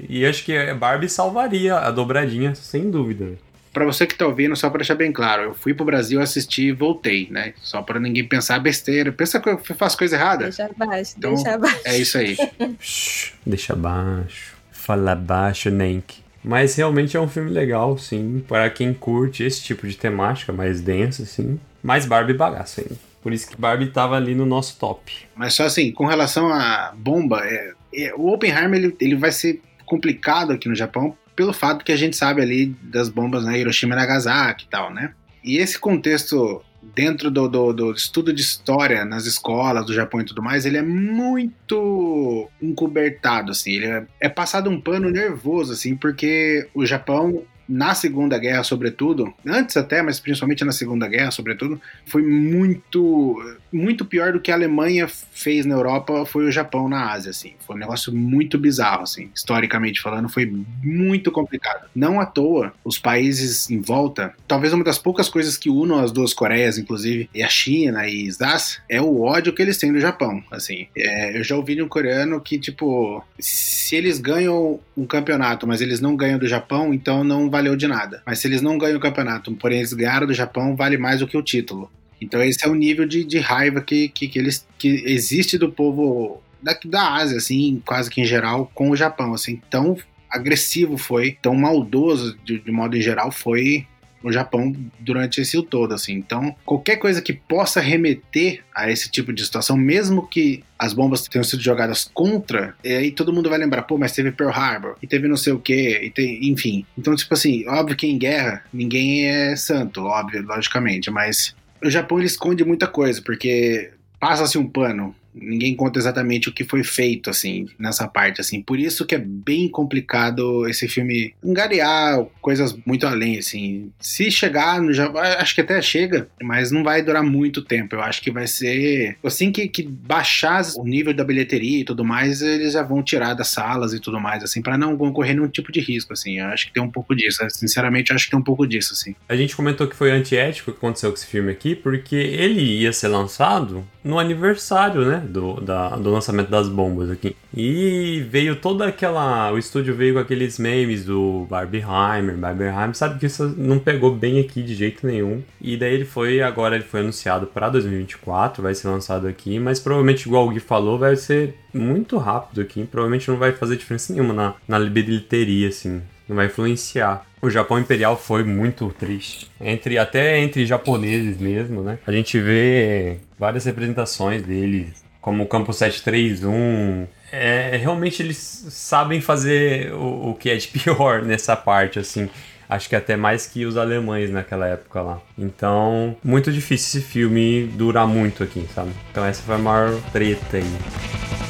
[0.08, 3.32] e, e acho que a Barbie salvaria a dobradinha, sem dúvida.
[3.78, 6.62] Pra você que tá ouvindo, só pra deixar bem claro, eu fui pro Brasil assistir
[6.64, 7.54] e voltei, né?
[7.62, 9.12] Só pra ninguém pensar besteira.
[9.12, 10.44] Pensa que eu faço coisa errada?
[10.46, 11.80] Deixa abaixo, Então- deixa abaixo.
[11.84, 12.36] É isso aí.
[13.46, 14.56] Deixa baixo.
[14.72, 16.16] Fala baixo, Nenk.
[16.42, 20.80] Mas realmente é um filme legal, sim, para quem curte esse tipo de temática mais
[20.80, 21.60] densa, assim.
[21.80, 22.96] Mais Barbie bagaço ainda.
[23.22, 25.12] Por isso que Barbie tava ali no nosso top.
[25.36, 29.60] Mas só assim, com relação à bomba, é- é, o Oppenheimer ele, ele vai ser
[29.86, 33.94] complicado aqui no Japão pelo fato que a gente sabe ali das bombas na Hiroshima
[33.94, 35.12] e Nagasaki e tal, né?
[35.44, 40.24] E esse contexto dentro do, do, do estudo de história nas escolas do Japão e
[40.24, 43.70] tudo mais, ele é muito encobertado, assim.
[43.70, 49.32] Ele é, é passado um pano nervoso, assim, porque o Japão na Segunda Guerra, sobretudo,
[49.46, 53.36] antes até, mas principalmente na Segunda Guerra, sobretudo, foi muito
[53.70, 57.52] muito pior do que a Alemanha fez na Europa foi o Japão na Ásia, assim.
[57.66, 59.30] Foi um negócio muito bizarro, assim.
[59.34, 60.50] Historicamente falando, foi
[60.82, 61.88] muito complicado.
[61.94, 66.12] Não à toa, os países em volta, talvez uma das poucas coisas que unam as
[66.12, 70.00] duas Coreias, inclusive, e a China e Isdas, é o ódio que eles têm do
[70.00, 70.86] Japão, assim.
[70.96, 75.80] É, eu já ouvi de um coreano que, tipo, se eles ganham um campeonato, mas
[75.80, 78.22] eles não ganham do Japão, então não valeu de nada.
[78.24, 81.26] Mas se eles não ganham o campeonato, porém eles ganharam do Japão, vale mais do
[81.26, 81.90] que o título.
[82.20, 85.70] Então esse é o nível de, de raiva que, que, que eles que existe do
[85.70, 89.96] povo da, da Ásia, assim, quase que em geral, com o Japão, assim, tão
[90.30, 93.86] agressivo foi, tão maldoso de, de modo em geral foi
[94.22, 96.14] o Japão durante esse todo, assim.
[96.14, 101.22] Então, qualquer coisa que possa remeter a esse tipo de situação, mesmo que as bombas
[101.22, 104.96] tenham sido jogadas contra, e aí todo mundo vai lembrar, pô, mas teve Pearl Harbor,
[105.02, 106.84] e teve não sei o quê, e tem, enfim.
[106.96, 112.18] Então, tipo assim, óbvio que em guerra ninguém é santo, óbvio, logicamente, mas o Japão
[112.18, 115.14] ele esconde muita coisa, porque passa-se um pano.
[115.34, 118.60] Ninguém conta exatamente o que foi feito, assim, nessa parte, assim.
[118.62, 123.90] Por isso que é bem complicado esse filme angariar coisas muito além, assim.
[124.00, 127.94] Se chegar Japão, acho que até chega, mas não vai durar muito tempo.
[127.94, 129.16] Eu acho que vai ser...
[129.22, 133.34] Assim que, que baixar o nível da bilheteria e tudo mais, eles já vão tirar
[133.34, 136.40] das salas e tudo mais, assim, para não correr nenhum tipo de risco, assim.
[136.40, 137.44] Eu acho que tem um pouco disso.
[137.50, 139.14] Sinceramente, eu acho que tem um pouco disso, assim.
[139.28, 142.62] A gente comentou que foi antiético o que aconteceu com esse filme aqui, porque ele
[142.62, 147.36] ia ser lançado no aniversário, né, do, da- do lançamento das bombas aqui.
[147.54, 149.52] E veio toda aquela...
[149.52, 154.40] O estúdio veio com aqueles memes do Barbieheimer, Barbieheimer, sabe que isso não pegou bem
[154.40, 155.42] aqui de jeito nenhum.
[155.60, 159.78] E daí ele foi, agora ele foi anunciado para 2024, vai ser lançado aqui, mas
[159.78, 164.10] provavelmente, igual o Gui falou, vai ser muito rápido aqui, provavelmente não vai fazer diferença
[164.14, 167.24] nenhuma na, na bilheteria, assim não vai influenciar.
[167.40, 169.50] O Japão Imperial foi muito triste.
[169.60, 171.98] Entre, até entre japoneses mesmo, né?
[172.06, 177.06] A gente vê várias representações dele, como o Campo 731.
[177.30, 178.36] É, realmente eles
[178.70, 182.28] sabem fazer o, o que é de pior nessa parte, assim.
[182.68, 185.22] Acho que até mais que os alemães naquela época lá.
[185.38, 188.90] Então, muito difícil esse filme durar muito aqui, sabe?
[189.10, 191.47] Então essa foi a maior treta aí.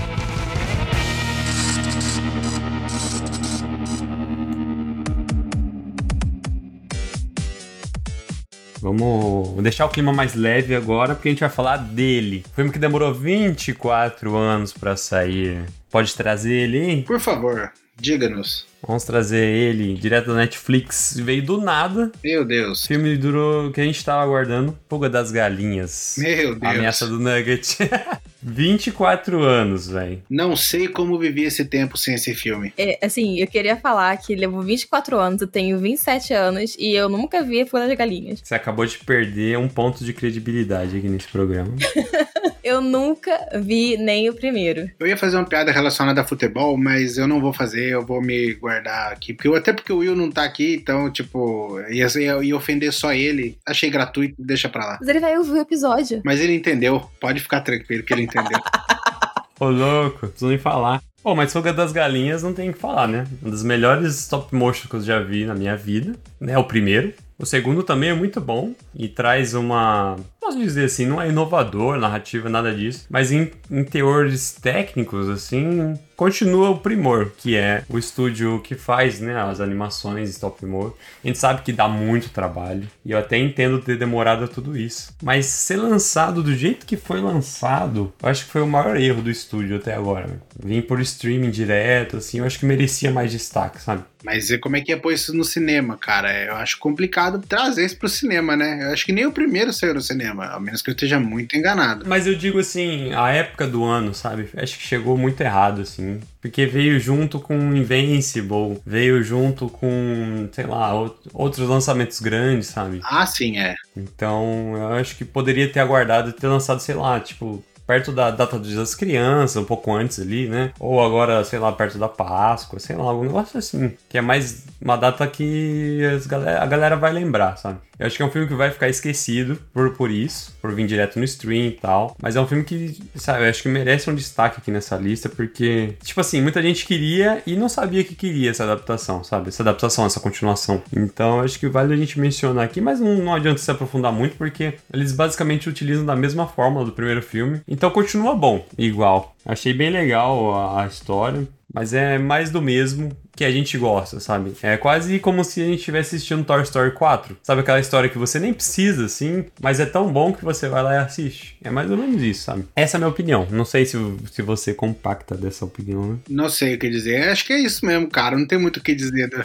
[8.80, 12.44] Vamos deixar o clima mais leve agora, porque a gente vai falar dele.
[12.54, 15.64] Filme que demorou 24 anos pra sair.
[15.90, 17.02] Pode trazer ele, hein?
[17.06, 18.66] Por favor, diga-nos.
[18.86, 21.18] Vamos trazer ele direto da Netflix.
[21.20, 22.12] Veio do nada.
[22.22, 22.86] Meu O Deus.
[22.86, 24.78] filme durou que a gente tava aguardando.
[24.88, 26.14] Fuga das Galinhas.
[26.16, 26.74] Meu Deus.
[26.74, 27.76] Ameaça do Nugget.
[28.40, 30.22] 24 anos, velho.
[30.30, 32.72] Não sei como vivi esse tempo sem esse filme.
[32.78, 37.08] É, assim, eu queria falar que levou 24 anos, eu tenho 27 anos e eu
[37.08, 38.40] nunca vi Fuga das Galinhas.
[38.44, 41.74] Você acabou de perder um ponto de credibilidade aqui nesse programa.
[42.68, 44.90] Eu nunca vi nem o primeiro.
[45.00, 48.20] Eu ia fazer uma piada relacionada a futebol, mas eu não vou fazer, eu vou
[48.20, 49.32] me guardar aqui.
[49.32, 52.92] Porque eu- até porque o Will não tá aqui, então, tipo, ia, ia, ia ofender
[52.92, 53.56] só ele.
[53.66, 54.98] Achei gratuito, deixa pra lá.
[55.00, 56.20] Mas ele vai ouvir o episódio.
[56.24, 58.58] Mas ele entendeu, pode ficar tranquilo que ele entendeu.
[59.58, 61.02] Ô, louco, preciso nem falar.
[61.22, 63.26] Pô, mas Fuga das Galinhas não tem o que falar, né?
[63.42, 66.56] Um dos melhores stop motion que eu já vi na minha vida, né?
[66.56, 67.12] O primeiro.
[67.38, 70.16] O segundo também é muito bom e traz uma.
[70.48, 73.04] Posso dizer assim, não é inovador, narrativa, nada disso.
[73.10, 79.20] Mas em, em teores técnicos, assim, continua o primor, que é o estúdio que faz
[79.20, 80.94] né, as animações stop motion.
[81.22, 82.88] A gente sabe que dá muito trabalho.
[83.04, 85.14] E eu até entendo ter demorado tudo isso.
[85.22, 89.20] Mas ser lançado do jeito que foi lançado, eu acho que foi o maior erro
[89.20, 90.40] do estúdio até agora.
[90.58, 94.02] Vim por streaming direto, assim, eu acho que merecia mais destaque, sabe?
[94.24, 96.36] Mas e como é que ia pôr isso no cinema, cara?
[96.44, 98.82] Eu acho complicado trazer isso pro cinema, né?
[98.82, 101.56] Eu acho que nem o primeiro saiu no cinema, a menos que eu esteja muito
[101.56, 102.04] enganado.
[102.06, 104.48] Mas eu digo assim, a época do ano, sabe?
[104.56, 106.20] Acho que chegou muito errado, assim.
[106.40, 113.00] Porque veio junto com Invincible, veio junto com, sei lá, out- outros lançamentos grandes, sabe?
[113.04, 113.74] Ah, sim, é.
[113.96, 118.30] Então, eu acho que poderia ter aguardado e ter lançado, sei lá, tipo, perto da
[118.30, 120.72] data das Crianças, um pouco antes ali, né?
[120.78, 123.92] Ou agora, sei lá, perto da Páscoa, sei lá, algum negócio assim.
[124.10, 127.78] Que é mais uma data que galera- a galera vai lembrar, sabe?
[127.98, 130.86] Eu acho que é um filme que vai ficar esquecido por, por isso, por vir
[130.86, 132.16] direto no stream e tal.
[132.22, 135.28] Mas é um filme que, sabe, eu acho que merece um destaque aqui nessa lista,
[135.28, 139.48] porque, tipo assim, muita gente queria e não sabia que queria essa adaptação, sabe?
[139.48, 140.80] Essa adaptação, essa continuação.
[140.94, 144.12] Então, eu acho que vale a gente mencionar aqui, mas não, não adianta se aprofundar
[144.12, 147.60] muito, porque eles basicamente utilizam da mesma fórmula do primeiro filme.
[147.78, 149.36] Então, continua bom, igual.
[149.46, 151.46] Achei bem legal a, a história.
[151.72, 154.52] Mas é mais do mesmo que a gente gosta, sabe?
[154.64, 157.36] É quase como se a gente estivesse assistindo Toy Story 4.
[157.40, 160.82] Sabe aquela história que você nem precisa, assim, mas é tão bom que você vai
[160.82, 161.56] lá e assiste.
[161.62, 162.64] É mais ou menos isso, sabe?
[162.74, 163.46] Essa é a minha opinião.
[163.48, 163.96] Não sei se,
[164.32, 166.18] se você compacta dessa opinião, né?
[166.28, 167.28] Não sei o que dizer.
[167.28, 168.36] Acho que é isso mesmo, cara.
[168.36, 169.30] Não tem muito o que dizer.
[169.30, 169.44] né?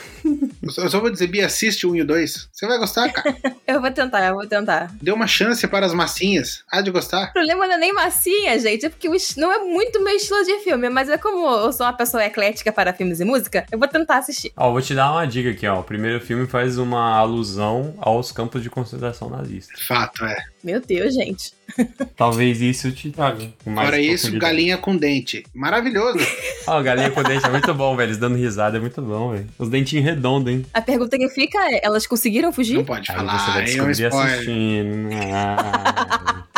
[0.64, 2.50] Eu só, eu só vou dizer, Bia, assiste o 1 e o 2.
[2.52, 3.36] Você vai gostar, cara.
[3.66, 4.92] Eu vou tentar, eu vou tentar.
[5.02, 6.64] Dê uma chance para as massinhas.
[6.70, 7.30] Há de gostar.
[7.30, 10.60] O problema não é nem massinha, gente, é porque não é muito meu estilo de
[10.60, 13.88] filme, mas é como eu sou uma pessoa eclética para filmes e música, eu vou
[13.88, 14.52] tentar assistir.
[14.56, 15.80] Ó, vou te dar uma dica aqui, ó.
[15.80, 19.82] O primeiro filme faz uma alusão aos campos de concentração nazistas.
[19.86, 20.38] Fato, é.
[20.64, 21.52] Meu Deus, gente.
[22.16, 23.50] Talvez isso te traga.
[23.64, 25.44] Fora isso, galinha com dente.
[25.54, 26.20] Maravilhoso.
[26.68, 28.08] Ó, galinha com dente é muito bom, velho.
[28.10, 29.48] Eles dando risada é muito bom, velho.
[29.58, 30.66] Os dentinhos redondos, hein?
[30.74, 32.86] A pergunta que fica é: elas conseguiram Não fugir?
[32.86, 33.40] pode Aí falar.
[33.40, 35.10] você vai Aí é um descobrir assistindo.
[35.34, 36.44] Ah,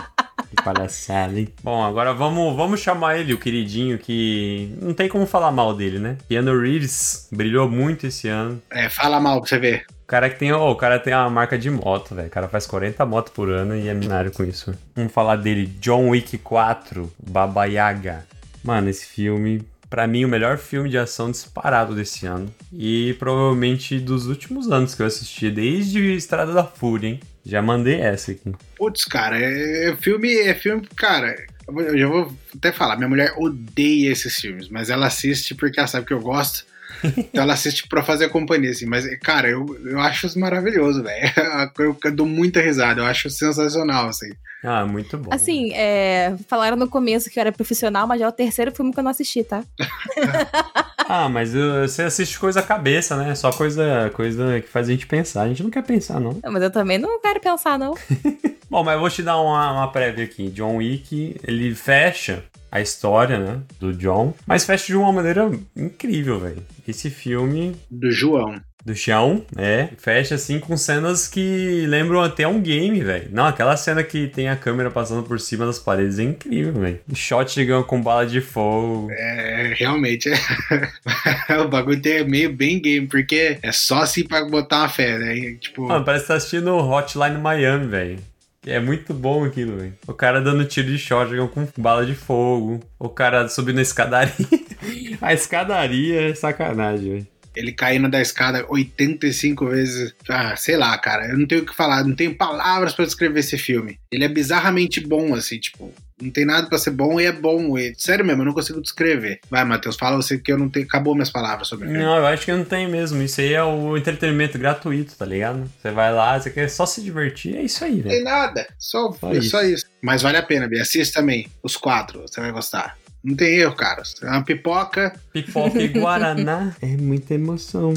[0.66, 1.48] palhaçada, hein?
[1.64, 6.00] Bom, agora vamos, vamos chamar ele, o queridinho, que não tem como falar mal dele,
[6.00, 6.18] né?
[6.28, 8.60] Keanu Reeves brilhou muito esse ano.
[8.72, 9.86] É, fala mal pra você ver.
[10.04, 12.28] O cara que tem, ó, o cara tem uma marca de moto, velho.
[12.28, 14.74] O cara faz 40 motos por ano e é milionário com isso.
[14.96, 18.26] Vamos falar dele, John Wick 4, Baba Yaga.
[18.64, 19.64] Mano, esse filme,
[19.96, 22.54] pra mim, o melhor filme de ação disparado desse ano.
[22.74, 27.22] E provavelmente dos últimos anos que eu assisti, desde Estrada da Fúria, hein?
[27.46, 28.54] Já mandei essa aqui.
[28.76, 31.34] Putz, cara, é, é filme, é filme, cara.
[31.66, 35.88] Eu já vou até falar, minha mulher odeia esses filmes, mas ela assiste porque ela
[35.88, 36.66] sabe que eu gosto.
[37.18, 38.86] Então ela assiste pra fazer companhia, assim.
[38.86, 41.34] Mas, cara, eu, eu acho isso maravilhoso, velho.
[41.80, 44.32] Eu, eu dou muita risada, eu acho sensacional, assim.
[44.66, 45.32] Ah, muito bom.
[45.34, 48.92] Assim, é, falaram no começo que eu era profissional, mas já é o terceiro filme
[48.92, 49.64] que eu não assisti, tá?
[51.08, 53.36] Ah, mas uh, você assiste coisa cabeça, né?
[53.36, 55.44] Só coisa, coisa que faz a gente pensar.
[55.44, 56.40] A gente não quer pensar, não.
[56.44, 57.94] Mas eu também não quero pensar, não.
[58.70, 60.50] Bom, mas eu vou te dar uma, uma prévia aqui.
[60.50, 66.40] John Wick, ele fecha a história, né, do John, mas fecha de uma maneira incrível,
[66.40, 66.64] velho.
[66.88, 68.56] Esse filme Do João.
[68.86, 73.30] Do chão, né, fecha assim com cenas que lembram até um game, velho.
[73.32, 77.00] Não, aquela cena que tem a câmera passando por cima das paredes é incrível, velho.
[77.14, 79.10] Shot chegando com bala de fogo.
[79.12, 80.30] É, realmente.
[80.30, 81.58] É.
[81.58, 85.58] o bagulho tem meio bem game, porque é só assim pra botar uma fé, né?
[85.60, 88.20] Tipo, Mano, parece que tá assistindo Hotline Miami, velho.
[88.68, 89.94] É muito bom aquilo, velho.
[90.08, 92.80] O cara dando tiro de shotgun com bala de fogo.
[93.00, 94.34] O cara subindo a escadaria.
[95.22, 97.28] a escadaria é sacanagem, velho.
[97.56, 100.14] Ele caindo da escada 85 vezes.
[100.30, 101.28] Ah, sei lá, cara.
[101.28, 104.00] Eu não tenho o que falar, não tenho palavras pra descrever esse filme.
[104.12, 105.94] Ele é bizarramente bom, assim, tipo.
[106.22, 107.78] Não tem nada pra ser bom e é bom.
[107.78, 109.42] E, sério mesmo, eu não consigo descrever.
[109.50, 110.86] Vai, Matheus, fala você que eu não tenho.
[110.86, 111.98] Acabou minhas palavras sobre ele.
[111.98, 113.22] Não, eu acho que não tem mesmo.
[113.22, 115.70] Isso aí é o entretenimento gratuito, tá ligado?
[115.82, 118.24] Você vai lá, você quer só se divertir, é isso aí, Não tem velho.
[118.24, 118.66] nada.
[118.80, 119.50] Só, Só é isso.
[119.50, 119.86] só isso.
[120.02, 120.84] Mas vale a pena, Bia.
[120.84, 121.48] Assista também.
[121.62, 122.98] Os quatro, você vai gostar.
[123.26, 124.04] Não tem erro, cara.
[124.22, 125.20] É uma pipoca.
[125.34, 127.92] Pipoca e Guaraná é muita emoção.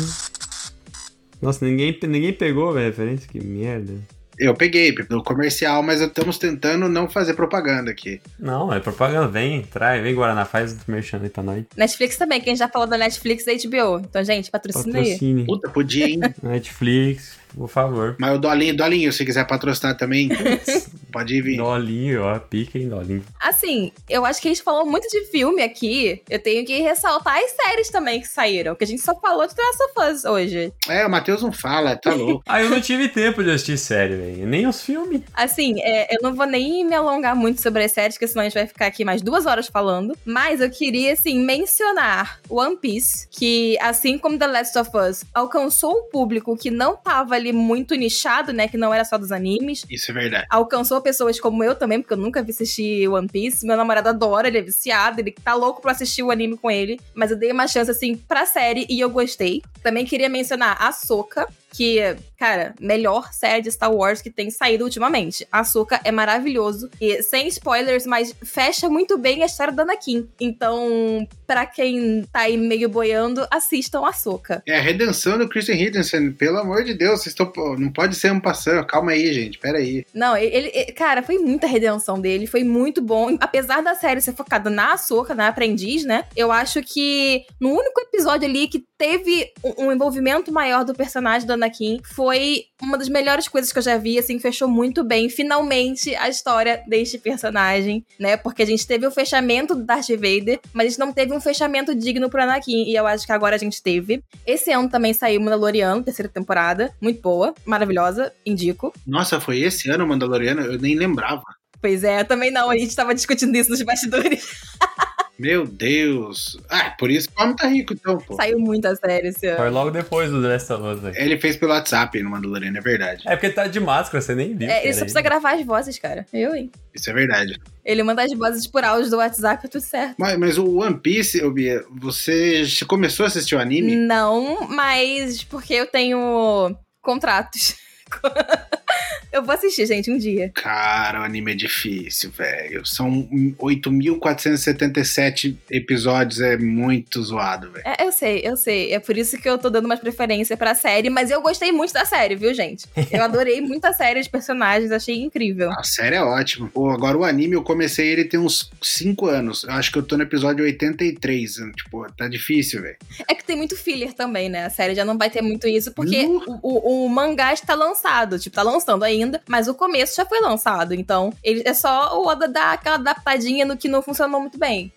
[1.40, 3.92] Nossa, ninguém, ninguém pegou a referência, que merda.
[4.38, 8.20] Eu peguei do comercial, mas estamos tentando não fazer propaganda aqui.
[8.38, 9.26] Não, é propaganda.
[9.26, 11.64] Vem, traz, vem Guaraná, faz o merchan aí pra nós.
[11.76, 13.98] Netflix também, quem já falou da Netflix e da HBO.
[13.98, 15.04] Então, gente, patrocina aí.
[15.04, 15.44] Patrocine.
[15.44, 16.20] Puta, podia, hein?
[16.40, 18.14] Netflix, por favor.
[18.18, 20.28] mas o Dolinho, Dolinho, se quiser patrocinar também,
[21.10, 21.56] pode ir vir.
[21.56, 23.24] Dolinho, ó, pica em Dolinho.
[23.40, 26.22] Assim, eu acho que a gente falou muito de filme aqui.
[26.28, 28.74] Eu tenho que ressaltar as séries também que saíram.
[28.74, 30.72] Que a gente só falou de The Last of Us hoje.
[30.88, 32.42] É, o Matheus não fala, tá louco.
[32.46, 34.46] Ah, eu não tive tempo de assistir série, velho.
[34.46, 35.22] Nem os filmes.
[35.34, 38.44] Assim, é, eu não vou nem me alongar muito sobre as séries, porque senão a
[38.44, 40.16] gente vai ficar aqui mais duas horas falando.
[40.24, 45.92] Mas eu queria, assim, mencionar One Piece, que, assim como The Last of Us, alcançou
[45.92, 48.68] um público que não tava ali muito nichado, né?
[48.68, 49.84] Que não era só dos animes.
[49.88, 50.46] Isso é verdade.
[50.50, 53.66] Alcançou pessoas como eu também, porque eu nunca vi assistir One Piece.
[53.66, 56.98] Meu namorado adora, ele é viciado, ele tá louco pra assistir o anime com ele.
[57.14, 59.62] Mas eu dei uma chance, assim, pra série e eu gostei.
[59.82, 61.98] Também queria mencionar a Soca, que,
[62.38, 65.46] cara, melhor série de Star Wars que tem saído ultimamente.
[65.52, 66.90] Ahsoka é maravilhoso.
[67.00, 70.26] E sem spoilers, mas fecha muito bem a história da Anakin.
[70.40, 74.62] Então, pra quem tá aí meio boiando, assistam Ahsoka.
[74.66, 77.46] É a redenção do Christian Hitchens, pelo amor de Deus, vocês estão.
[77.46, 78.84] pô, Não pode ser um passando.
[78.86, 80.04] Calma aí, gente, pera aí.
[80.14, 83.36] Não, ele, ele- cara, foi muita redenção dele, foi muito bom.
[83.40, 86.24] Apesar da série ser focada na Ahsoka, na aprendiz, né?
[86.36, 91.52] Eu acho que no único episódio ali que teve um, envolvimento maior do personagem do
[91.52, 96.14] Anakin foi uma das melhores coisas que eu já vi, assim, fechou muito bem, finalmente,
[96.16, 98.36] a história deste personagem, né?
[98.36, 101.40] Porque a gente teve o fechamento do Darth Vader, mas a gente não teve um
[101.40, 104.22] fechamento digno pro Anakin, e eu acho que agora a gente teve.
[104.44, 108.92] Esse ano também saiu Mandaloriano, terceira temporada, muito boa, maravilhosa, indico.
[109.06, 110.62] Nossa, foi esse ano o Mandaloriano?
[110.62, 111.42] Eu nem lembrava.
[111.80, 112.70] Pois é, também não.
[112.70, 114.44] A gente tava discutindo isso nos bastidores.
[115.38, 116.58] Meu Deus.
[116.68, 118.34] Ah, por isso que o homem tá rico, então, pô.
[118.34, 119.58] Saiu muita série esse ano.
[119.58, 121.16] Foi logo depois do Last of Us, velho.
[121.16, 123.22] Ele fez pelo WhatsApp no Mandaloriano, é verdade.
[123.24, 124.68] É porque tá de máscara, você nem viu.
[124.68, 126.26] É, ele só precisa gravar as vozes, cara.
[126.32, 126.72] Eu, hein?
[126.92, 127.56] Isso é verdade.
[127.84, 130.16] Ele manda as vozes por áudio do WhatsApp, é tudo certo.
[130.18, 133.94] Mas, mas o One Piece, ô Bia, você já começou a assistir o anime?
[133.94, 137.76] Não, mas porque eu tenho contratos.
[139.32, 140.50] eu vou assistir, gente, um dia.
[140.54, 142.84] Cara, o anime é difícil, velho.
[142.86, 143.28] São
[143.58, 147.84] 8.477 episódios, é muito zoado, velho.
[147.86, 148.92] É, eu sei, eu sei.
[148.92, 151.92] É por isso que eu tô dando mais preferência pra série, mas eu gostei muito
[151.92, 152.86] da série, viu, gente?
[153.10, 155.70] Eu adorei muito a série de personagens, achei incrível.
[155.72, 156.68] A série é ótima.
[156.68, 159.64] Pô, agora o anime eu comecei ele tem uns 5 anos.
[159.64, 161.54] Eu acho que eu tô no episódio 83.
[161.76, 162.96] Tipo, tá difícil, velho.
[163.28, 164.64] É que tem muito filler também, né?
[164.64, 166.42] A série já não vai ter muito isso, porque Nu.
[166.62, 167.97] o, o, o mangá está lançado.
[168.38, 170.94] Tipo, tá lançando ainda, mas o começo já foi lançado.
[170.94, 174.92] Então, ele é só o Oda dar aquela adaptadinha no que não funcionou muito bem.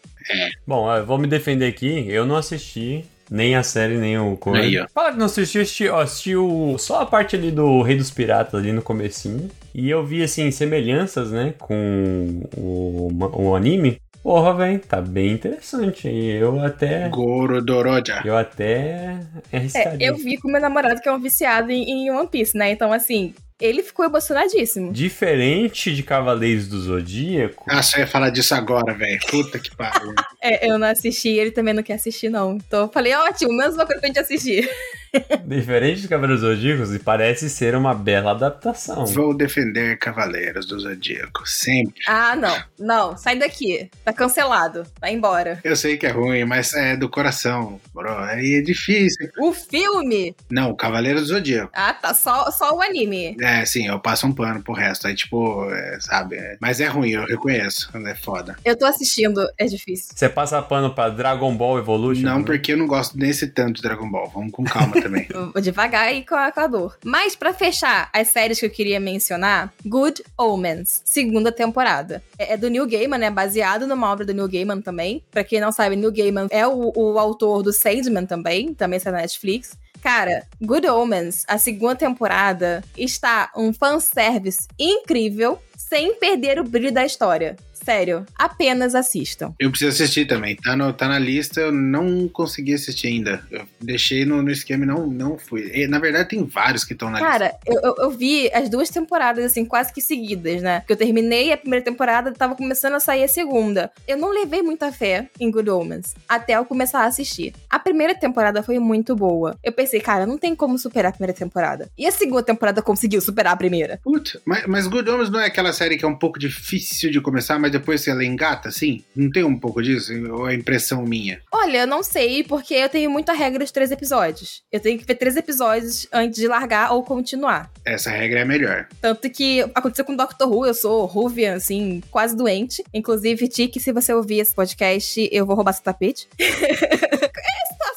[0.68, 2.06] Bom, eu vou me defender aqui.
[2.08, 4.60] Eu não assisti nem a série, nem o coisa.
[4.94, 7.98] Fala que não assisti, eu assisti, ó, assisti o- só a parte ali do Rei
[7.98, 9.50] dos Piratas ali no comecinho.
[9.74, 14.00] E eu vi, assim, semelhanças, né, com o, o anime.
[14.24, 16.08] Porra, velho, tá bem interessante.
[16.08, 17.10] E eu até...
[17.10, 18.22] Gorodoroja.
[18.24, 19.20] Eu até
[19.52, 22.72] É, eu vi com meu namorado que é um viciado em, em One Piece, né?
[22.72, 24.92] Então, assim, ele ficou emocionadíssimo.
[24.92, 29.20] Diferente de Cavaleiros do Zodíaco, Ah, só ia falar disso agora, velho.
[29.30, 30.14] Puta que pariu.
[30.44, 32.54] É, eu não assisti, ele também não quer assistir, não.
[32.56, 34.68] Então, eu falei, ótimo, menos uma coisa pra gente assistir.
[35.46, 39.06] diferente de Cavaleiros do Zodíaco, parece ser uma bela adaptação.
[39.06, 41.48] Vou defender Cavaleiros do Zodíaco.
[41.48, 42.02] Sempre.
[42.08, 42.58] Ah, não.
[42.80, 43.90] Não, sai daqui.
[44.04, 44.84] Tá cancelado.
[45.00, 45.60] Vai embora.
[45.64, 48.12] Eu sei que é ruim, mas é do coração, bro.
[48.18, 49.30] Aí é difícil.
[49.40, 50.36] O filme?
[50.50, 51.72] Não, Cavaleiros do Zodíaco.
[51.74, 52.14] Ah, tá.
[52.14, 53.36] Só, só o anime.
[53.42, 55.08] É, sim, eu passo um pano pro resto.
[55.08, 56.36] Aí, tipo, é, sabe?
[56.38, 57.90] é- Mas é ruim, eu reconheço.
[58.08, 58.56] É foda.
[58.66, 60.14] Eu tô assistindo, é difícil.
[60.16, 62.24] Você passa pano pra Dragon Ball Evolution?
[62.24, 62.46] Não, né?
[62.46, 64.30] porque eu não gosto desse tanto de Dragon Ball.
[64.34, 65.28] Vamos com calma também.
[65.54, 66.98] Vou devagar aí com a, com a dor.
[67.04, 72.22] Mas pra fechar as séries que eu queria mencionar, Good Omens, segunda temporada.
[72.38, 73.30] É, é do Neil Gaiman, né?
[73.30, 75.24] Baseado numa obra do Neil Gaiman também.
[75.32, 79.12] Pra quem não sabe, Neil Gaiman é o, o autor do Sandman também, também está
[79.12, 79.78] na Netflix.
[80.02, 87.06] Cara, Good Omens, a segunda temporada, está um fanservice incrível, sem perder o brilho da
[87.06, 87.56] história.
[87.84, 89.54] Sério, apenas assistam.
[89.60, 90.56] Eu preciso assistir também.
[90.56, 93.44] Tá, no, tá na lista, eu não consegui assistir ainda.
[93.52, 95.72] Eu deixei no, no esquema e não, não fui.
[95.74, 97.32] E, na verdade, tem vários que estão na lista.
[97.32, 100.80] Cara, eu, eu, eu vi as duas temporadas, assim, quase que seguidas, né?
[100.80, 103.92] Porque eu terminei a primeira temporada, tava começando a sair a segunda.
[104.08, 107.54] Eu não levei muita fé em Good Omens até eu começar a assistir.
[107.70, 109.58] A primeira temporada foi muito boa.
[109.64, 111.90] Eu pensei, cara, não tem como superar a primeira temporada.
[111.98, 114.00] E a segunda temporada conseguiu superar a primeira.
[114.04, 117.22] Puta, mas, mas Good Omens não é aquela série que é um pouco difícil de
[117.22, 119.04] começar, mas depois ela engata, assim?
[119.16, 120.14] Não tem um pouco disso?
[120.32, 121.42] Ou é impressão minha?
[121.52, 124.62] Olha, eu não sei, porque eu tenho muita regra de três episódios.
[124.72, 127.72] Eu tenho que ver três episódios antes de largar ou continuar.
[127.86, 128.88] Essa regra é a melhor.
[129.02, 132.84] Tanto que aconteceu com Doctor Who, eu sou Whovian, assim, quase doente.
[132.94, 136.28] Inclusive, Tiki, se você ouvir esse podcast, eu vou roubar seu tapete.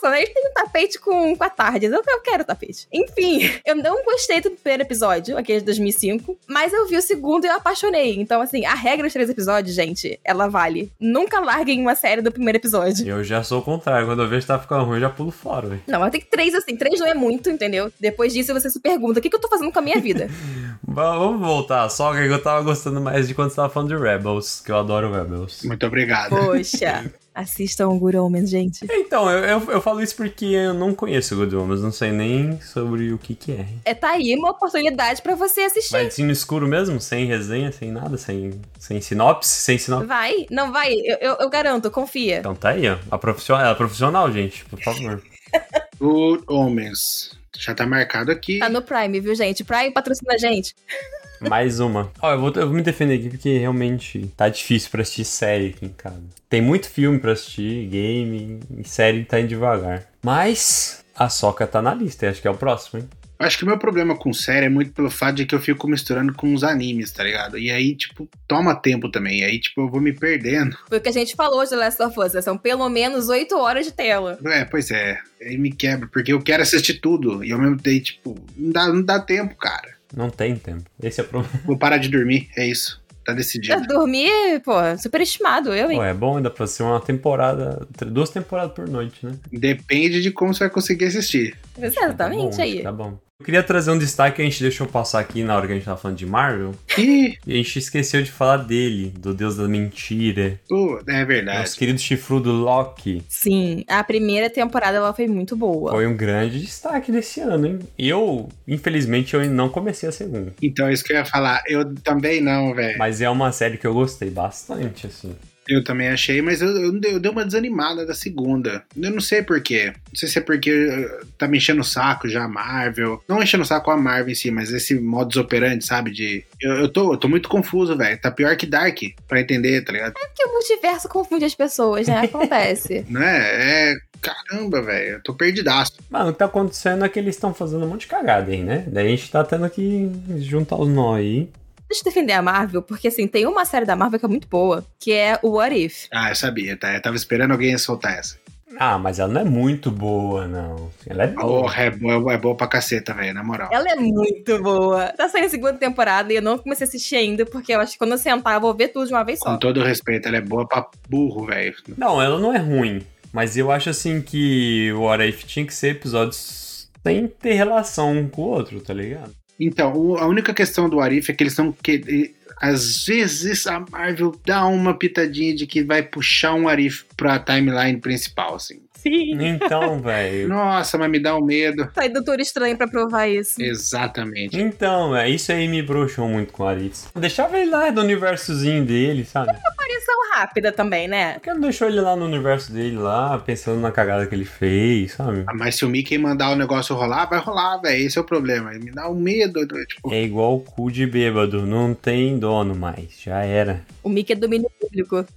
[0.08, 0.22] né?
[0.22, 1.86] Ele tem um tapete com, com a tarde.
[1.86, 2.86] Eu, eu quero tapete.
[2.92, 7.44] Enfim, eu não gostei do primeiro episódio, aquele de 2005, mas eu vi o segundo
[7.44, 8.18] e eu apaixonei.
[8.18, 10.92] Então, assim, a regra dos três episódios, gente, ela vale.
[10.98, 13.06] Nunca larguem uma série do primeiro episódio.
[13.06, 14.06] Eu já sou o contrário.
[14.06, 15.82] Quando eu vejo que tá ficando ruim, eu já pulo fora, velho.
[15.86, 16.76] Não, mas tem que três, assim.
[16.76, 17.92] Três não é muito, entendeu?
[17.98, 20.28] Depois disso, você se pergunta, o que, que eu tô fazendo com a minha vida?
[20.86, 21.88] Vamos voltar.
[21.88, 24.76] Só que eu tava gostando mais de quando você tava falando de Rebels, que eu
[24.76, 25.62] adoro Rebels.
[25.64, 26.30] Muito obrigado.
[26.30, 27.04] Poxa.
[27.34, 28.86] Assistam o Good Omens, gente.
[28.88, 32.60] Então, eu, eu, eu falo isso porque eu não conheço Good Omens, não sei nem
[32.60, 33.66] sobre o que que é.
[33.84, 35.90] É, tá aí uma oportunidade pra você assistir.
[35.90, 37.00] Vai assim no escuro mesmo?
[37.00, 38.16] Sem resenha, sem nada?
[38.16, 39.50] Sem, sem sinopse?
[39.50, 40.06] Sem sinopse?
[40.06, 42.38] Vai, não vai, eu, eu, eu garanto, confia.
[42.38, 42.98] Então tá aí, ó.
[43.10, 45.20] A profissional, ela é profissional, gente, por favor.
[45.98, 47.36] Good Omens.
[47.56, 48.58] Já tá marcado aqui.
[48.58, 49.64] Tá no Prime, viu, gente?
[49.64, 50.74] Prime patrocina a gente.
[51.40, 52.10] Mais uma.
[52.20, 55.68] Ó, eu vou, eu vou me defender aqui porque realmente tá difícil pra assistir série
[55.68, 56.22] aqui em casa.
[56.48, 60.04] Tem muito filme pra assistir, game, e série tá indo devagar.
[60.22, 63.08] Mas a Soca tá na lista, e acho que é o próximo, hein?
[63.38, 65.88] Acho que o meu problema com série é muito pelo fato de que eu fico
[65.88, 67.58] misturando com os animes, tá ligado?
[67.58, 69.40] E aí, tipo, toma tempo também.
[69.40, 70.78] E aí, tipo, eu vou me perdendo.
[70.88, 72.40] Foi o que a gente falou de Last of Us, né?
[72.40, 74.38] são pelo menos oito horas de tela.
[74.44, 75.18] É, pois é.
[75.42, 77.44] Aí me quebra, porque eu quero assistir tudo.
[77.44, 79.94] E ao mesmo tempo, tipo, não dá, não dá tempo, cara.
[80.16, 80.84] Não tem tempo.
[81.02, 81.60] Esse é o problema.
[81.64, 83.02] Vou parar de dormir, é isso.
[83.24, 83.74] Tá decidido.
[83.74, 85.96] Eu dormir, pô, super estimado, eu, hein?
[85.96, 89.32] Pô, é bom ainda pra ser uma temporada, duas temporadas por noite, né?
[89.50, 91.56] Depende de como você vai conseguir assistir.
[91.80, 92.82] Exatamente tá bom, aí.
[92.82, 93.18] Tá bom.
[93.40, 95.74] Eu queria trazer um destaque que a gente deixou passar aqui na hora que a
[95.74, 96.72] gente tava falando de Marvel.
[96.96, 100.60] E a gente esqueceu de falar dele, do Deus da Mentira.
[100.68, 101.58] pô, é verdade.
[101.58, 103.22] Nosso querido chifrudo Loki.
[103.28, 105.90] Sim, a primeira temporada ela foi muito boa.
[105.90, 107.78] Foi um grande destaque desse ano, hein?
[107.98, 110.54] Eu, infelizmente, eu não comecei a segunda.
[110.62, 111.60] Então, isso que eu ia falar.
[111.66, 112.96] Eu também não, velho.
[112.98, 115.34] Mas é uma série que eu gostei bastante, assim.
[115.68, 118.84] Eu também achei, mas eu, eu, dei- eu dei uma desanimada da segunda.
[118.96, 119.92] Eu não sei porquê.
[120.08, 123.22] Não sei se é porque eh, tá me enchendo o saco já a Marvel.
[123.28, 126.10] Não enchendo o saco a Marvel em si, mas esse modus operandi, sabe?
[126.10, 126.44] De.
[126.60, 128.18] Eu, eu, tô, eu tô muito confuso, velho.
[128.20, 128.98] Tá pior que Dark,
[129.28, 130.12] pra entender, tá ligado?
[130.14, 132.20] Porque o multiverso confunde as pessoas, né?
[132.20, 133.04] Acontece.
[133.10, 133.92] Não é?
[133.92, 133.94] É.
[134.20, 135.16] Caramba, velho.
[135.16, 135.92] Eu tô perdidaço.
[136.10, 138.62] Mano, o que tá acontecendo é que eles estão fazendo um monte de cagada aí,
[138.62, 138.84] né?
[138.86, 141.48] Daí a gente tá tendo que juntar os nó aí.
[141.94, 144.48] Deixa eu defender a Marvel, porque assim, tem uma série da Marvel que é muito
[144.48, 146.06] boa, que é o What If.
[146.12, 146.92] Ah, eu sabia, tá?
[146.92, 148.36] Eu tava esperando alguém soltar essa.
[148.76, 150.90] Ah, mas ela não é muito boa, não.
[151.06, 151.62] Ela é boa.
[151.62, 153.68] Porra, é boa, é boa pra caceta, velho, na moral.
[153.72, 155.12] Ela é muito boa.
[155.16, 157.92] Tá saindo a segunda temporada e eu não comecei a assistir ainda, porque eu acho
[157.92, 159.52] que quando eu sentar eu vou ver tudo de uma vez só.
[159.52, 161.76] Com todo respeito, ela é boa pra burro, velho.
[161.96, 163.06] Não, ela não é ruim.
[163.32, 168.12] Mas eu acho assim que o What If tinha que ser episódios sem ter relação
[168.18, 169.32] um com o outro, tá ligado?
[169.58, 171.72] Então, a única questão do Arif é que eles estão.
[171.72, 177.38] Que, às vezes a Marvel dá uma pitadinha de que vai puxar um Arif pra
[177.38, 178.80] timeline principal, assim.
[179.04, 179.36] Sim.
[179.46, 180.48] Então, velho.
[180.48, 181.88] Nossa, mas me dá um medo.
[181.94, 183.60] Sai Doutor Estranho pra provar isso.
[183.62, 184.58] Exatamente.
[184.58, 187.04] Então, é isso aí me broxou muito com o Arif.
[187.14, 189.50] Deixava ele lá do universozinho dele, sabe?
[189.50, 191.34] Aparição rápida também, né?
[191.34, 194.44] Por que não deixou ele lá no universo dele, lá, pensando na cagada que ele
[194.44, 195.44] fez, sabe?
[195.46, 198.06] Ah, Mas se o Mickey mandar o negócio rolar, vai rolar, velho.
[198.06, 198.70] Esse é o problema.
[198.72, 199.66] Me dá um medo.
[199.86, 203.82] Tipo, É igual o cu de bêbado, não tem dono mais, já era.
[204.02, 204.68] O Mickey é domínio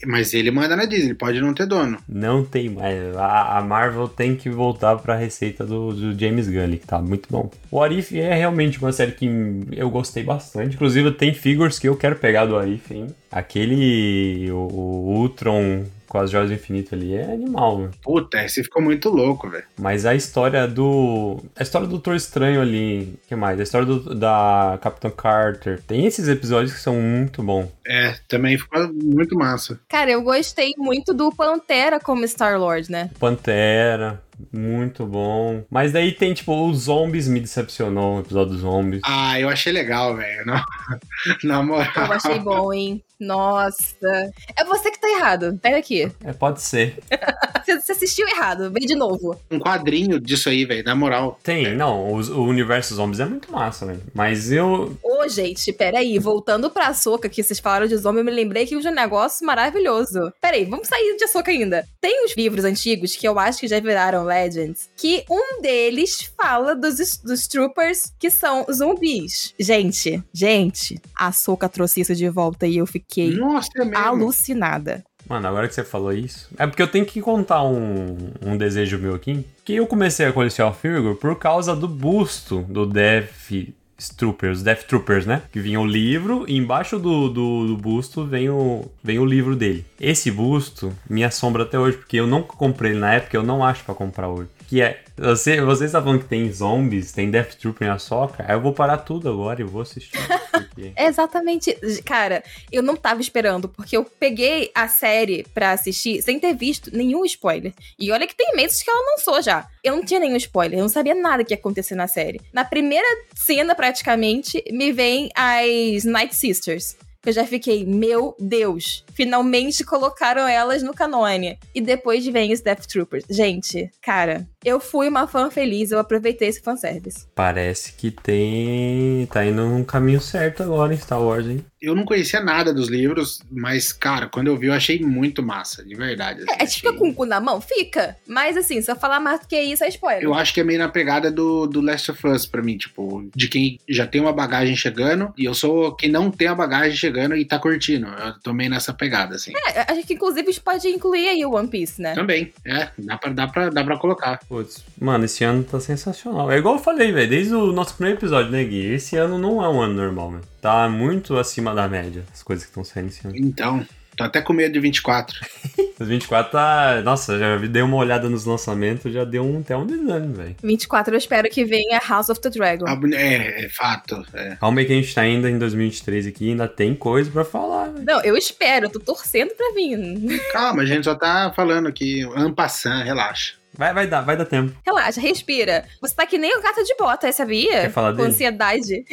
[0.05, 1.97] mas ele manda na Disney, pode não ter dono.
[2.07, 3.15] Não tem mais.
[3.15, 7.27] A, a Marvel tem que voltar pra receita do, do James Gunn, que tá muito
[7.29, 7.49] bom.
[7.71, 9.27] O Arif é realmente uma série que
[9.71, 10.75] eu gostei bastante.
[10.75, 13.07] Inclusive, tem figures que eu quero pegar do Arif, hein?
[13.31, 14.49] Aquele.
[14.51, 17.91] O, o Ultron com as joias do infinito ali é animal, mano.
[18.01, 19.63] Puta, esse ficou muito louco, velho.
[19.79, 21.37] Mas a história do.
[21.55, 23.19] A história do Doutor Estranho ali.
[23.23, 23.59] O que mais?
[23.59, 25.81] A história do- da Capitã Carter.
[25.85, 27.67] Tem esses episódios que são muito bons.
[27.85, 29.79] É, também ficou muito massa.
[29.89, 33.09] Cara, eu gostei muito do Pantera como Star-Lord, né?
[33.19, 34.21] Pantera.
[34.53, 35.63] Muito bom.
[35.69, 39.01] Mas daí tem, tipo, os zombies me decepcionou, o episódio dos zombies.
[39.03, 40.45] Ah, eu achei legal, velho.
[40.45, 40.63] Na,
[41.43, 41.87] na moral.
[41.95, 43.03] Eu achei bom, hein?
[43.19, 44.31] Nossa.
[44.55, 45.57] É você que tá errado.
[45.61, 46.11] Pega aqui.
[46.23, 46.99] É, pode ser.
[47.67, 48.71] Você, assistiu errado.
[48.71, 49.37] Vem de novo.
[49.51, 51.37] Um quadrinho disso aí, velho, na moral.
[51.43, 54.01] Tem, não, os- o, universo zombies é muito massa, velho.
[54.13, 54.97] Mas eu.
[55.03, 56.17] Ô, gente, peraí.
[56.17, 59.45] Voltando pra Açoka, que vocês falaram de zombie, eu me lembrei que é um negócio
[59.45, 60.31] maravilhoso.
[60.41, 61.85] Peraí, vamos sair de Açoka ainda.
[61.99, 66.73] Tem uns livros antigos que eu acho que já viraram Legends, que um deles fala
[66.73, 69.53] dos, dos troopers que são zumbis.
[69.59, 73.06] Gente, gente, a Açoka trouxe isso de volta e eu fiquei
[73.37, 75.03] Nossa, é alucinada.
[75.27, 76.49] Mano, agora que você falou isso.
[76.57, 79.45] É porque eu tenho que contar um, um desejo meu aqui.
[79.65, 83.73] Que eu comecei a colecionar o figure por causa do busto do Death
[84.15, 85.41] Troopers, Death Troopers, né?
[85.51, 89.55] Que vinha o livro e embaixo do, do, do busto vem o, vem o livro
[89.55, 89.85] dele.
[89.99, 93.63] Esse busto me assombra até hoje, porque eu não comprei ele na época, eu não
[93.63, 94.49] acho pra comprar hoje.
[94.67, 98.55] Que é, você, você está falando que tem zombies, tem Death Trooper na soca, aí
[98.55, 100.17] eu vou parar tudo agora e vou assistir.
[100.51, 100.93] Porque...
[100.97, 101.73] Exatamente.
[102.05, 106.95] Cara, eu não tava esperando, porque eu peguei a série pra assistir sem ter visto
[106.95, 107.73] nenhum spoiler.
[107.97, 109.67] E olha que tem meses que ela lançou já.
[109.83, 112.39] Eu não tinha nenhum spoiler, eu não sabia nada que ia acontecer na série.
[112.53, 116.95] Na primeira cena, praticamente, me vem as Night Sisters.
[117.27, 121.59] Eu já fiquei, meu Deus, finalmente colocaram elas no canone.
[121.75, 123.25] E depois vem os Death Troopers.
[123.29, 127.27] Gente, cara, eu fui uma fã feliz, eu aproveitei esse fanservice.
[127.35, 129.25] Parece que tem.
[129.27, 131.63] tá indo num caminho certo agora em Star Wars, hein?
[131.79, 135.85] Eu não conhecia nada dos livros, mas, cara, quando eu vi, eu achei muito massa,
[135.85, 136.41] de verdade.
[136.41, 137.61] assim, É, é fica achei- com o cu na mão?
[137.61, 138.17] Fica.
[138.27, 140.23] Mas assim, se eu falar mais do que isso, é spoiler.
[140.23, 143.29] Eu acho que é meio na pegada do, do Last of Us pra mim, tipo,
[143.35, 146.97] de quem já tem uma bagagem chegando, e eu sou quem não tem a bagagem
[146.97, 148.07] chegando e tá curtindo.
[148.07, 149.53] Eu tô meio nessa pegada, assim.
[149.75, 152.15] É, acho que inclusive isso pode incluir aí o One Piece, né?
[152.15, 154.39] Também, é, dá pra, dá, pra, dá pra colocar.
[154.47, 156.49] Putz, mano, esse ano tá sensacional.
[156.49, 158.93] É igual eu falei, velho, desde o nosso primeiro episódio, né, Gui?
[158.93, 160.43] Esse ano não é um ano normal, velho.
[160.61, 163.35] Tá muito acima da média, as coisas que estão saindo esse ano.
[163.35, 163.85] Então,
[164.15, 165.37] tô até com medo de 24.
[165.99, 167.01] Os 24 tá.
[167.03, 170.55] Nossa, já dei uma olhada nos lançamentos, já deu um, até um desânimo, velho.
[170.63, 172.85] 24 eu espero que venha House of the Dragon.
[172.87, 174.23] Ah, É, é fato.
[174.33, 174.55] É.
[174.55, 177.89] Calma aí que a gente tá ainda em 2023 aqui, ainda tem coisa pra falar,
[177.89, 178.05] velho.
[178.05, 180.39] Não, eu espero, eu tô torcendo pra vir.
[180.53, 183.56] Calma, a gente só tá falando aqui, ampassant, relaxa.
[183.77, 184.75] Vai, vai dar, vai dar tempo.
[184.85, 185.85] Relaxa, respira.
[186.01, 187.81] Você tá que nem o gato de botas, sabia?
[187.81, 188.29] Quer falar Com dele?
[188.29, 189.03] ansiedade.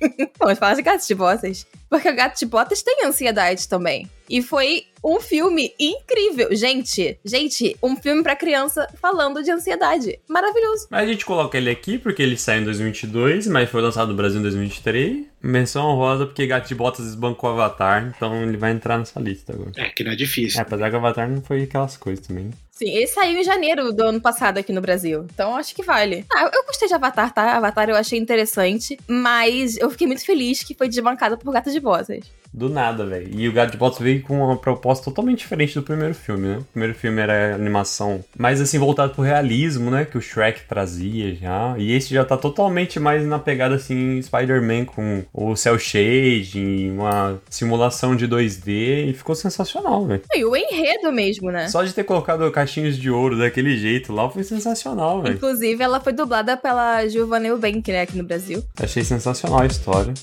[0.38, 1.66] Vamos falar de gato de botas.
[1.90, 4.08] Porque o gato de botas tem ansiedade também.
[4.28, 6.48] E foi um filme incrível.
[6.54, 10.18] Gente, gente, um filme pra criança falando de ansiedade.
[10.28, 10.86] Maravilhoso.
[10.88, 14.14] Mas a gente coloca ele aqui porque ele saiu em 2022, mas foi lançado no
[14.14, 15.26] Brasil em 2023.
[15.42, 19.52] Menção honrosa porque Gato de Botas desbancou o Avatar, então ele vai entrar nessa lista
[19.52, 19.72] agora.
[19.76, 20.60] É, que não é difícil.
[20.60, 22.50] É, apesar que o Avatar não foi aquelas coisas também.
[22.80, 25.26] Sim, ele saiu em janeiro do ano passado aqui no Brasil.
[25.34, 26.24] Então acho que vale.
[26.32, 27.58] Ah, eu gostei de Avatar, tá?
[27.58, 28.98] Avatar eu achei interessante.
[29.06, 32.24] Mas eu fiquei muito feliz que foi desbancada por Gato de Botas.
[32.52, 33.28] Do nada, velho.
[33.32, 36.58] E o Gato de Botas veio com uma proposta totalmente diferente do primeiro filme, né?
[36.58, 40.04] O primeiro filme era animação mais assim voltado pro realismo, né?
[40.04, 41.76] Que o Shrek trazia já.
[41.78, 47.40] E esse já tá totalmente mais na pegada assim Spider-Man com o cel shading, uma
[47.48, 50.22] simulação de 2D e ficou sensacional, velho.
[50.34, 51.68] E o enredo mesmo, né?
[51.68, 55.34] Só de ter colocado caixinhos de ouro daquele jeito lá foi sensacional, velho.
[55.34, 58.62] Inclusive, ela foi dublada pela Giovanna Eubank, né, aqui no Brasil.
[58.80, 60.14] Achei sensacional a história.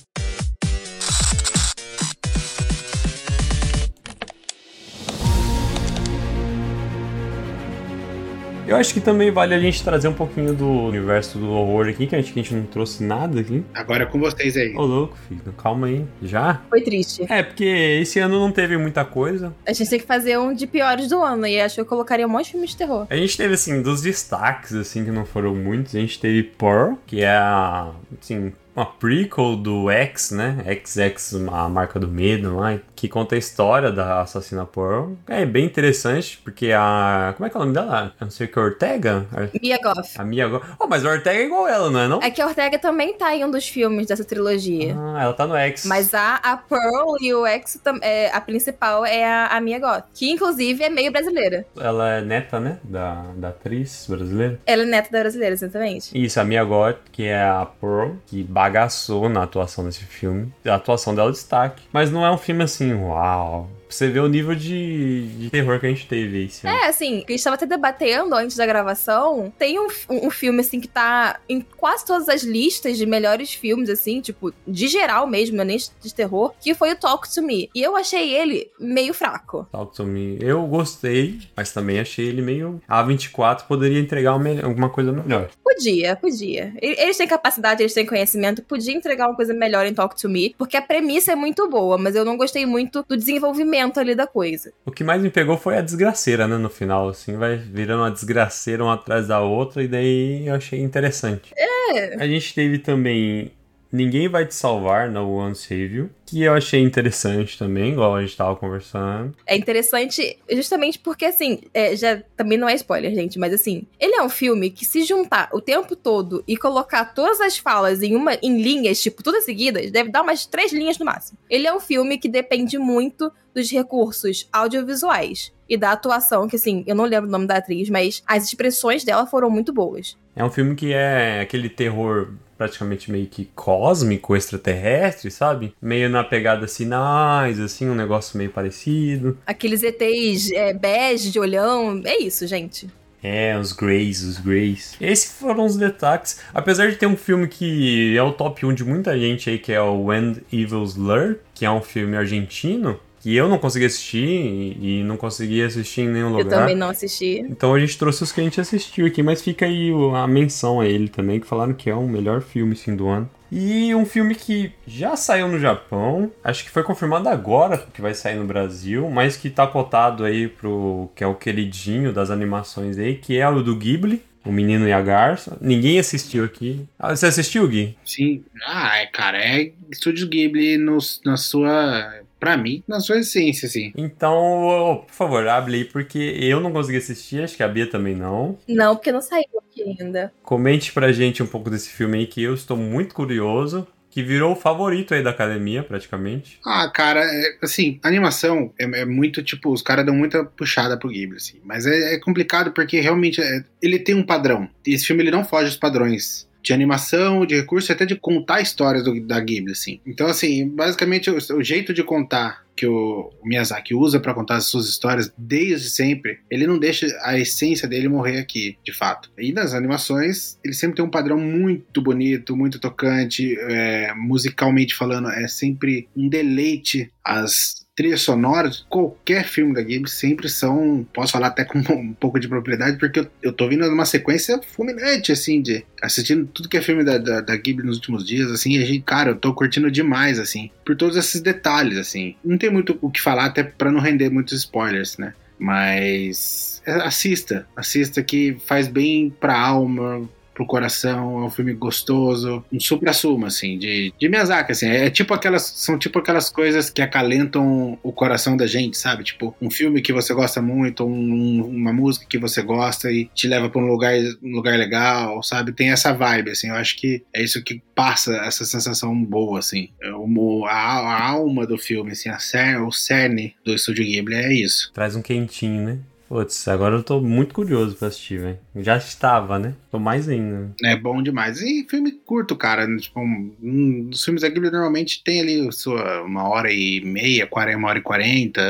[8.67, 12.05] Eu acho que também vale a gente trazer um pouquinho do universo do horror aqui,
[12.05, 13.63] que a gente, que a gente não trouxe nada aqui.
[13.73, 14.75] Agora é com vocês aí.
[14.75, 15.41] Ô, louco, filho.
[15.57, 16.05] Calma aí.
[16.21, 16.61] Já?
[16.69, 17.25] Foi triste.
[17.29, 19.53] É, porque esse ano não teve muita coisa.
[19.65, 21.47] A gente tem que fazer um de piores do ano.
[21.47, 23.07] E acho que eu colocaria um monte de filme de terror.
[23.09, 25.95] A gente teve, assim, dos destaques, assim, que não foram muitos.
[25.95, 27.91] A gente teve Pearl, que é a,
[28.21, 30.57] assim, uma prequel do X, né?
[30.85, 35.13] XX, a marca do medo lá, que conta a história da assassina Pearl.
[35.27, 37.33] É bem interessante, porque a...
[37.37, 38.11] Como é que é o nome dela?
[38.19, 39.25] Eu não sei o que, Ortega?
[39.31, 40.07] A- Mia Goth.
[40.17, 40.47] A Mia...
[40.47, 42.19] Go- Oh, mas a Ortega é igual ela, não é não?
[42.21, 44.95] É que a Ortega também tá em um dos filmes dessa trilogia.
[44.97, 45.85] Ah, ela tá no X.
[45.85, 50.05] Mas a, a Pearl e o X, é, a principal é a, a Mia Goth.
[50.13, 51.65] Que, inclusive, é meio brasileira.
[51.79, 52.79] Ela é neta, né?
[52.83, 54.59] Da, da atriz brasileira.
[54.65, 56.09] Ela é neta da brasileira, exatamente.
[56.19, 60.51] Isso, a Mia Goth, que é a Pearl, que bagaçou na atuação desse filme.
[60.65, 61.83] A atuação dela é destaque.
[61.93, 63.69] Mas não é um filme assim, Wow.
[63.87, 66.67] Pra você ver o nível de, de terror que a gente teve esse.
[66.67, 69.51] É, assim, a gente tava até debatendo antes da gravação.
[69.57, 73.53] Tem um, um, um filme, assim, que tá em quase todas as listas de melhores
[73.53, 77.41] filmes, assim, tipo, de geral mesmo, é nem de terror, que foi o Talk to
[77.41, 77.69] Me.
[77.73, 79.65] E eu achei ele meio fraco.
[79.71, 80.37] Talk to Me.
[80.41, 82.81] Eu gostei, mas também achei ele meio.
[82.87, 85.49] A 24 poderia entregar uma alguma coisa melhor.
[85.63, 86.73] Podia, podia.
[86.81, 90.53] Eles têm capacidade, eles têm conhecimento, podia entregar uma coisa melhor em Talk to Me,
[90.57, 94.27] porque a premissa é muito boa, mas eu não gostei muito do desenvolvimento ali da
[94.27, 94.71] coisa.
[94.85, 96.57] O que mais me pegou foi a desgraceira, né?
[96.57, 100.79] No final, assim, vai virando uma desgraceira uma atrás da outra, e daí eu achei
[100.81, 101.53] interessante.
[101.57, 102.15] É.
[102.15, 103.51] A gente teve também
[103.91, 108.21] Ninguém Vai Te Salvar, No One Save You, que eu achei interessante também, igual a
[108.21, 109.33] gente tava conversando.
[109.45, 114.15] É interessante justamente porque, assim, é, já também não é spoiler, gente, mas assim, ele
[114.15, 118.15] é um filme que se juntar o tempo todo e colocar todas as falas em
[118.15, 121.37] uma em linhas, tipo, todas seguidas, deve dar umas três linhas no máximo.
[121.49, 126.83] Ele é um filme que depende muito dos recursos audiovisuais e da atuação, que assim,
[126.85, 130.17] eu não lembro o nome da atriz, mas as expressões dela foram muito boas.
[130.35, 135.73] É um filme que é aquele terror praticamente meio que cósmico, extraterrestre, sabe?
[135.81, 139.37] Meio na pegada sinais, assim, um negócio meio parecido.
[139.45, 142.89] Aqueles ETs é, bege de olhão, é isso, gente.
[143.21, 144.95] É, os Greys, os Greys.
[145.01, 146.39] Esses foram os destaques.
[146.53, 149.73] Apesar de ter um filme que é o top 1 de muita gente aí, que
[149.73, 154.25] é o When Evils Lurk, que é um filme argentino, que eu não consegui assistir
[154.25, 156.61] e, e não consegui assistir em nenhum Eu lugar.
[156.61, 157.39] também não assisti.
[157.39, 160.79] Então a gente trouxe os que a gente assistiu aqui, mas fica aí a menção
[160.79, 163.29] a ele também, que falaram que é o melhor filme sim, do ano.
[163.51, 168.13] E um filme que já saiu no Japão, acho que foi confirmado agora que vai
[168.13, 172.97] sair no Brasil, mas que tá cotado aí pro que é o queridinho das animações
[172.97, 175.57] aí, que é o do Ghibli, O Menino e a Garça.
[175.59, 176.85] Ninguém assistiu aqui.
[176.97, 177.97] Ah, você assistiu, Gui?
[178.05, 178.43] Sim.
[178.65, 182.21] Ah, é, cara, é Estúdio Ghibli no, na sua.
[182.39, 183.91] Pra mim, na sua essência, assim.
[183.95, 188.15] Então, por favor, abre aí, porque eu não consegui assistir, acho que a Bia também
[188.15, 188.57] não.
[188.67, 190.31] Não, porque não saiu aqui ainda.
[190.43, 193.87] Comente pra gente um pouco desse filme aí que eu estou muito curioso.
[194.09, 196.57] Que virou o favorito aí da academia, praticamente.
[196.65, 200.97] Ah, cara, é, assim, a animação é, é muito, tipo, os caras dão muita puxada
[200.97, 201.59] pro Ghibli, assim.
[201.63, 204.67] Mas é, é complicado porque realmente é- ele tem um padrão.
[204.87, 208.59] E esse filme ele não foge dos padrões de animação, de recurso, até de contar
[208.61, 210.01] histórias do- da Ghibli, assim.
[210.05, 214.65] Então, assim, basicamente o, o jeito de contar que o Miyazaki usa pra contar as
[214.67, 219.31] suas histórias desde sempre, ele não deixa a essência dele morrer aqui, de fato.
[219.37, 225.29] E nas animações, ele sempre tem um padrão muito bonito, muito tocante, é, musicalmente falando,
[225.29, 231.47] é sempre um deleite as trilhas sonoras, qualquer filme da Ghibli sempre são, posso falar
[231.47, 235.59] até com um pouco de propriedade, porque eu, eu tô vindo numa sequência fulminante, assim,
[235.59, 238.83] de assistindo tudo que é filme da, da, da Ghibli nos últimos dias, assim, e
[238.83, 242.35] a gente, cara, eu tô curtindo demais, assim, por todos esses detalhes, assim.
[242.45, 245.33] Não tem muito o que falar, até pra não render muitos spoilers, né?
[245.57, 252.65] Mas é, assista, assista que faz bem pra alma, pro coração, é um filme gostoso,
[252.73, 256.99] um supra-sumo, assim, de, de Miyazaki, assim, é tipo aquelas, são tipo aquelas coisas que
[256.99, 259.23] acalentam o coração da gente, sabe?
[259.23, 263.47] Tipo, um filme que você gosta muito, um- uma música que você gosta e te
[263.47, 265.71] leva pra um lugar, um lugar legal, sabe?
[265.71, 269.89] Tem essa vibe, assim, eu acho que é isso que passa essa sensação boa, assim,
[270.01, 274.51] É a, a alma do filme, assim, a cer, o cerne do Estúdio Ghibli é
[274.53, 274.91] isso.
[274.91, 275.99] Traz um quentinho, né?
[276.27, 278.59] Putz, agora eu tô muito curioso pra assistir, velho.
[278.75, 279.73] Já estava, né?
[279.89, 280.75] Tô mais ainda.
[280.83, 281.61] É bom demais.
[281.61, 282.85] E filme curto, cara.
[282.97, 287.47] Tipo, um, um, os filmes da Ghibli normalmente tem ali sua uma hora e meia,
[287.77, 288.61] uma hora e quarenta.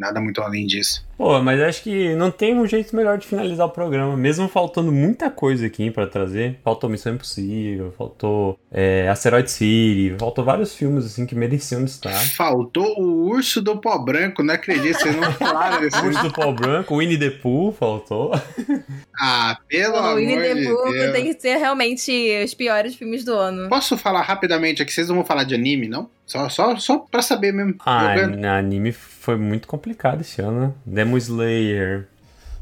[0.00, 1.04] Nada muito além disso.
[1.18, 4.16] Pô, mas acho que não tem um jeito melhor de finalizar o programa.
[4.16, 6.58] Mesmo faltando muita coisa aqui pra trazer.
[6.64, 12.14] Faltou Missão Impossível, faltou é, Asteroid City, faltou vários filmes assim que mereciam estar.
[12.14, 16.54] Faltou o urso do pó branco, não acredito, vocês não falaram desse Urso do Pau
[16.54, 18.32] Branco, Winnie the Pooh faltou.
[19.20, 21.12] Ah, pelo o amor Winnie de the Pooh Deus.
[21.12, 22.10] tem que ser realmente
[22.42, 23.68] os piores filmes do ano.
[23.68, 24.90] Posso falar rapidamente aqui?
[24.90, 26.08] Vocês não vão falar de anime, não?
[26.30, 27.74] Só, só, só pra saber mesmo.
[27.84, 28.44] Ah, Jogando.
[28.44, 30.72] anime foi muito complicado esse ano, né?
[30.86, 32.06] Demon Slayer.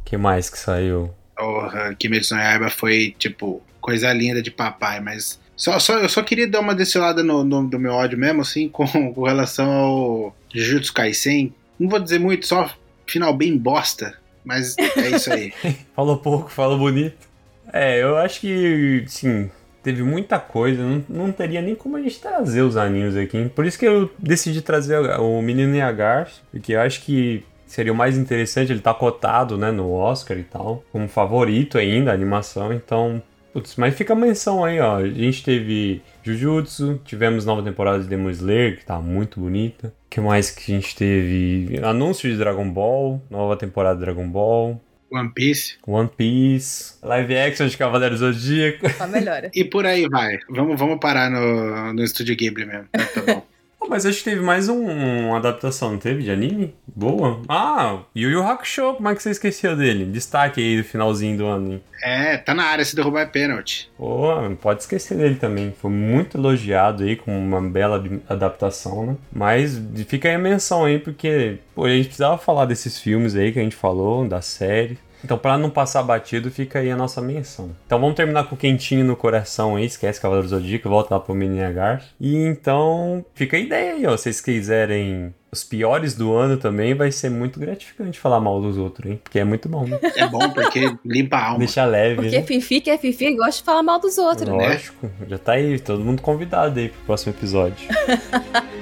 [0.06, 1.14] que mais que saiu?
[1.36, 5.38] Porra, Kimetsu no Yaiba foi, tipo, coisa linda de papai, mas...
[5.54, 8.70] Só, só, eu só queria dar uma destilada no, no, do meu ódio mesmo, assim,
[8.72, 11.52] com, com relação ao Jujutsu Kaisen.
[11.78, 12.70] Não vou dizer muito, só
[13.06, 14.16] final bem bosta,
[14.46, 15.52] mas é isso aí.
[15.94, 17.28] Falou pouco, falou bonito.
[17.70, 19.50] É, eu acho que, sim,
[19.82, 20.82] teve muita coisa.
[20.82, 23.48] Não, não teria nem como a gente trazer os animes aqui.
[23.54, 27.44] Por isso que eu decidi trazer o Menino e a Garça, porque eu acho que
[27.66, 28.72] seria o mais interessante.
[28.72, 32.72] Ele tá cotado, né, no Oscar e tal, como favorito ainda, a animação.
[32.72, 33.22] Então,
[33.52, 34.98] Putz, mas fica a menção aí, ó.
[34.98, 39.92] A gente teve Jujutsu, tivemos nova temporada de Demon Slayer, que tá muito bonita.
[40.10, 41.80] Que mais que a gente teve?
[41.82, 44.80] Anúncio de Dragon Ball, nova temporada de Dragon Ball.
[45.10, 45.76] One Piece.
[45.86, 48.88] One Piece, live action de Cavaleiros do Zodíaco.
[48.90, 49.50] Só melhora.
[49.54, 50.38] E por aí vai.
[50.50, 52.88] Vamos, vamos parar no, no Estúdio Ghibli mesmo.
[52.92, 53.46] Tá bom.
[53.88, 54.84] Mas acho que teve mais um,
[55.28, 56.22] uma adaptação, não teve?
[56.22, 56.74] De anime?
[56.86, 57.40] Boa.
[57.48, 60.04] Ah, Yu Yu Hakusho, como é que você esqueceu dele?
[60.04, 61.80] Destaque aí do finalzinho do ano.
[62.02, 63.90] é, tá na área, se derrubar é pênalti.
[63.96, 64.28] Pô,
[64.60, 65.72] pode esquecer dele também.
[65.80, 69.16] Foi muito elogiado aí, com uma bela adaptação, né?
[69.32, 73.52] Mas fica aí a menção aí, porque pô, a gente precisava falar desses filmes aí
[73.52, 74.98] que a gente falou, da série.
[75.24, 77.70] Então, pra não passar batido, fica aí a nossa menção.
[77.86, 79.84] Então, vamos terminar com o quentinho no coração aí.
[79.84, 82.06] Esquece Cavaleiro do Zodíaco, volta lá pro Menina Garça.
[82.20, 84.16] E então, fica a ideia aí, ó.
[84.16, 88.76] Se vocês quiserem os piores do ano também, vai ser muito gratificante falar mal dos
[88.76, 89.20] outros, hein?
[89.22, 89.98] Porque é muito bom, né?
[90.16, 91.58] É bom porque limpa a alma.
[91.58, 92.42] Deixa leve, Porque né?
[92.42, 94.68] Fifi que é Fifi gosta de falar mal dos outros, né?
[94.68, 97.88] Lógico, já tá aí, todo mundo convidado aí pro próximo episódio.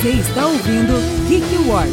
[0.00, 0.94] Você está ouvindo
[1.28, 1.90] Geek Wars.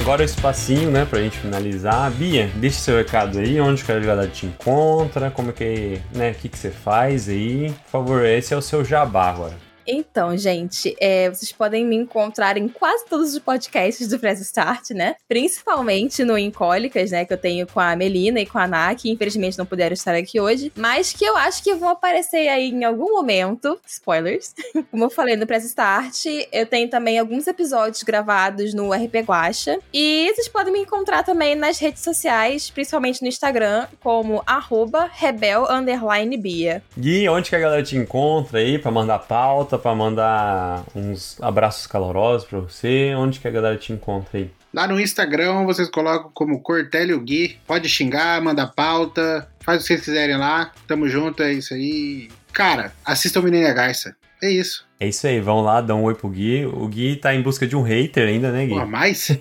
[0.00, 2.10] Agora o espacinho, né, pra gente finalizar.
[2.12, 6.30] Bia, deixa seu recado aí, onde que a galera te encontra, como é que, né,
[6.30, 7.70] o que que você faz aí.
[7.84, 9.69] Por favor, esse é o seu jabá agora.
[9.86, 14.90] Então, gente, é, vocês podem me encontrar em quase todos os podcasts do Press Start,
[14.90, 15.16] né?
[15.28, 17.24] Principalmente no Incólicas, né?
[17.24, 20.14] Que eu tenho com a Melina e com a Ana, que infelizmente não puderam estar
[20.14, 23.78] aqui hoje, mas que eu acho que vão aparecer aí em algum momento.
[23.86, 24.54] Spoilers.
[24.90, 29.78] Como eu falei no Press Start, eu tenho também alguns episódios gravados no RP Guacha.
[29.92, 35.66] E vocês podem me encontrar também nas redes sociais, principalmente no Instagram, como arroba rebel
[35.70, 36.82] underline Bia.
[36.98, 41.86] Gui, onde que a galera te encontra aí pra mandar pauta, pra mandar uns abraços
[41.86, 43.14] calorosos pra você?
[43.16, 44.50] Onde que a galera te encontra aí?
[44.72, 47.58] Lá no Instagram vocês colocam como Cortélio Gui.
[47.66, 50.72] Pode xingar, manda pauta, faz o que vocês quiserem lá.
[50.86, 52.28] Tamo junto, é isso aí.
[52.52, 54.16] Cara, assista o Menina Garça.
[54.42, 54.89] É isso.
[55.02, 56.66] É isso aí, vão lá, dão um oi pro Gui.
[56.66, 58.74] O Gui tá em busca de um hater ainda, né, Gui?
[58.74, 59.30] Pô, mais?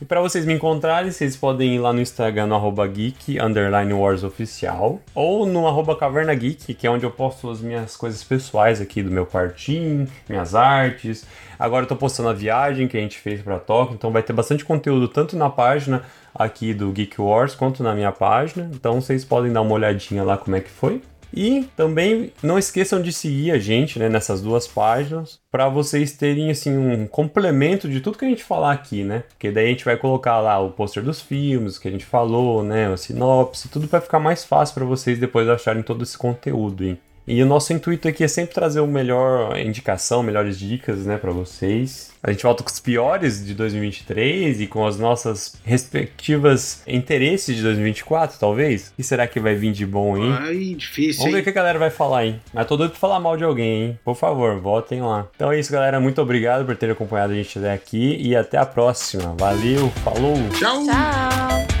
[0.00, 3.92] E pra vocês me encontrarem, vocês podem ir lá no Instagram, no arroba geek, underline
[3.92, 8.22] wars oficial, ou no arroba caverna geek, que é onde eu posto as minhas coisas
[8.22, 11.26] pessoais aqui do meu quartinho, minhas artes.
[11.58, 14.32] Agora eu tô postando a viagem que a gente fez pra Tóquio, então vai ter
[14.32, 18.70] bastante conteúdo tanto na página aqui do Geek Wars, quanto na minha página.
[18.72, 21.02] Então vocês podem dar uma olhadinha lá como é que foi.
[21.32, 26.50] E também não esqueçam de seguir a gente né, nessas duas páginas para vocês terem
[26.50, 29.24] assim um complemento de tudo que a gente falar aqui, né?
[29.28, 32.62] Porque daí a gente vai colocar lá o pôster dos filmes que a gente falou,
[32.62, 32.92] né?
[32.92, 36.98] A sinopse, tudo para ficar mais fácil para vocês depois acharem todo esse conteúdo, hein?
[37.30, 41.30] E o nosso intuito aqui é sempre trazer o melhor indicação, melhores dicas, né, para
[41.30, 42.10] vocês.
[42.22, 47.62] A gente volta com os piores de 2023 e com as nossas respectivas interesses de
[47.62, 48.88] 2024, talvez.
[48.88, 50.34] O que será que vai vir de bom, hein?
[50.40, 51.20] Ai, difícil.
[51.20, 52.40] Vamos ver o que a galera vai falar, hein?
[52.52, 53.98] Mas tô doido pra falar mal de alguém, hein?
[54.02, 55.26] Por favor, votem lá.
[55.36, 56.00] Então é isso, galera.
[56.00, 59.34] Muito obrigado por terem acompanhado a gente até aqui e até a próxima.
[59.38, 60.34] Valeu, falou!
[60.58, 60.82] Tchau.
[60.86, 61.77] Tchau!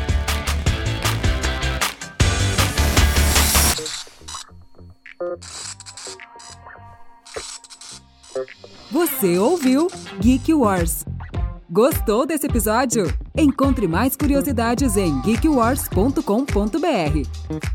[8.90, 9.88] Você ouviu
[10.20, 11.04] Geek Wars.
[11.70, 13.04] Gostou desse episódio?
[13.36, 16.22] Encontre mais curiosidades em geekwars.com.br.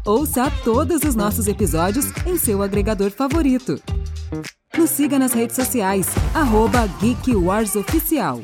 [0.06, 3.80] Ouça todos os nossos episódios em seu agregador favorito.
[4.76, 8.42] Nos siga nas redes sociais, arroba Geek Wars Oficial.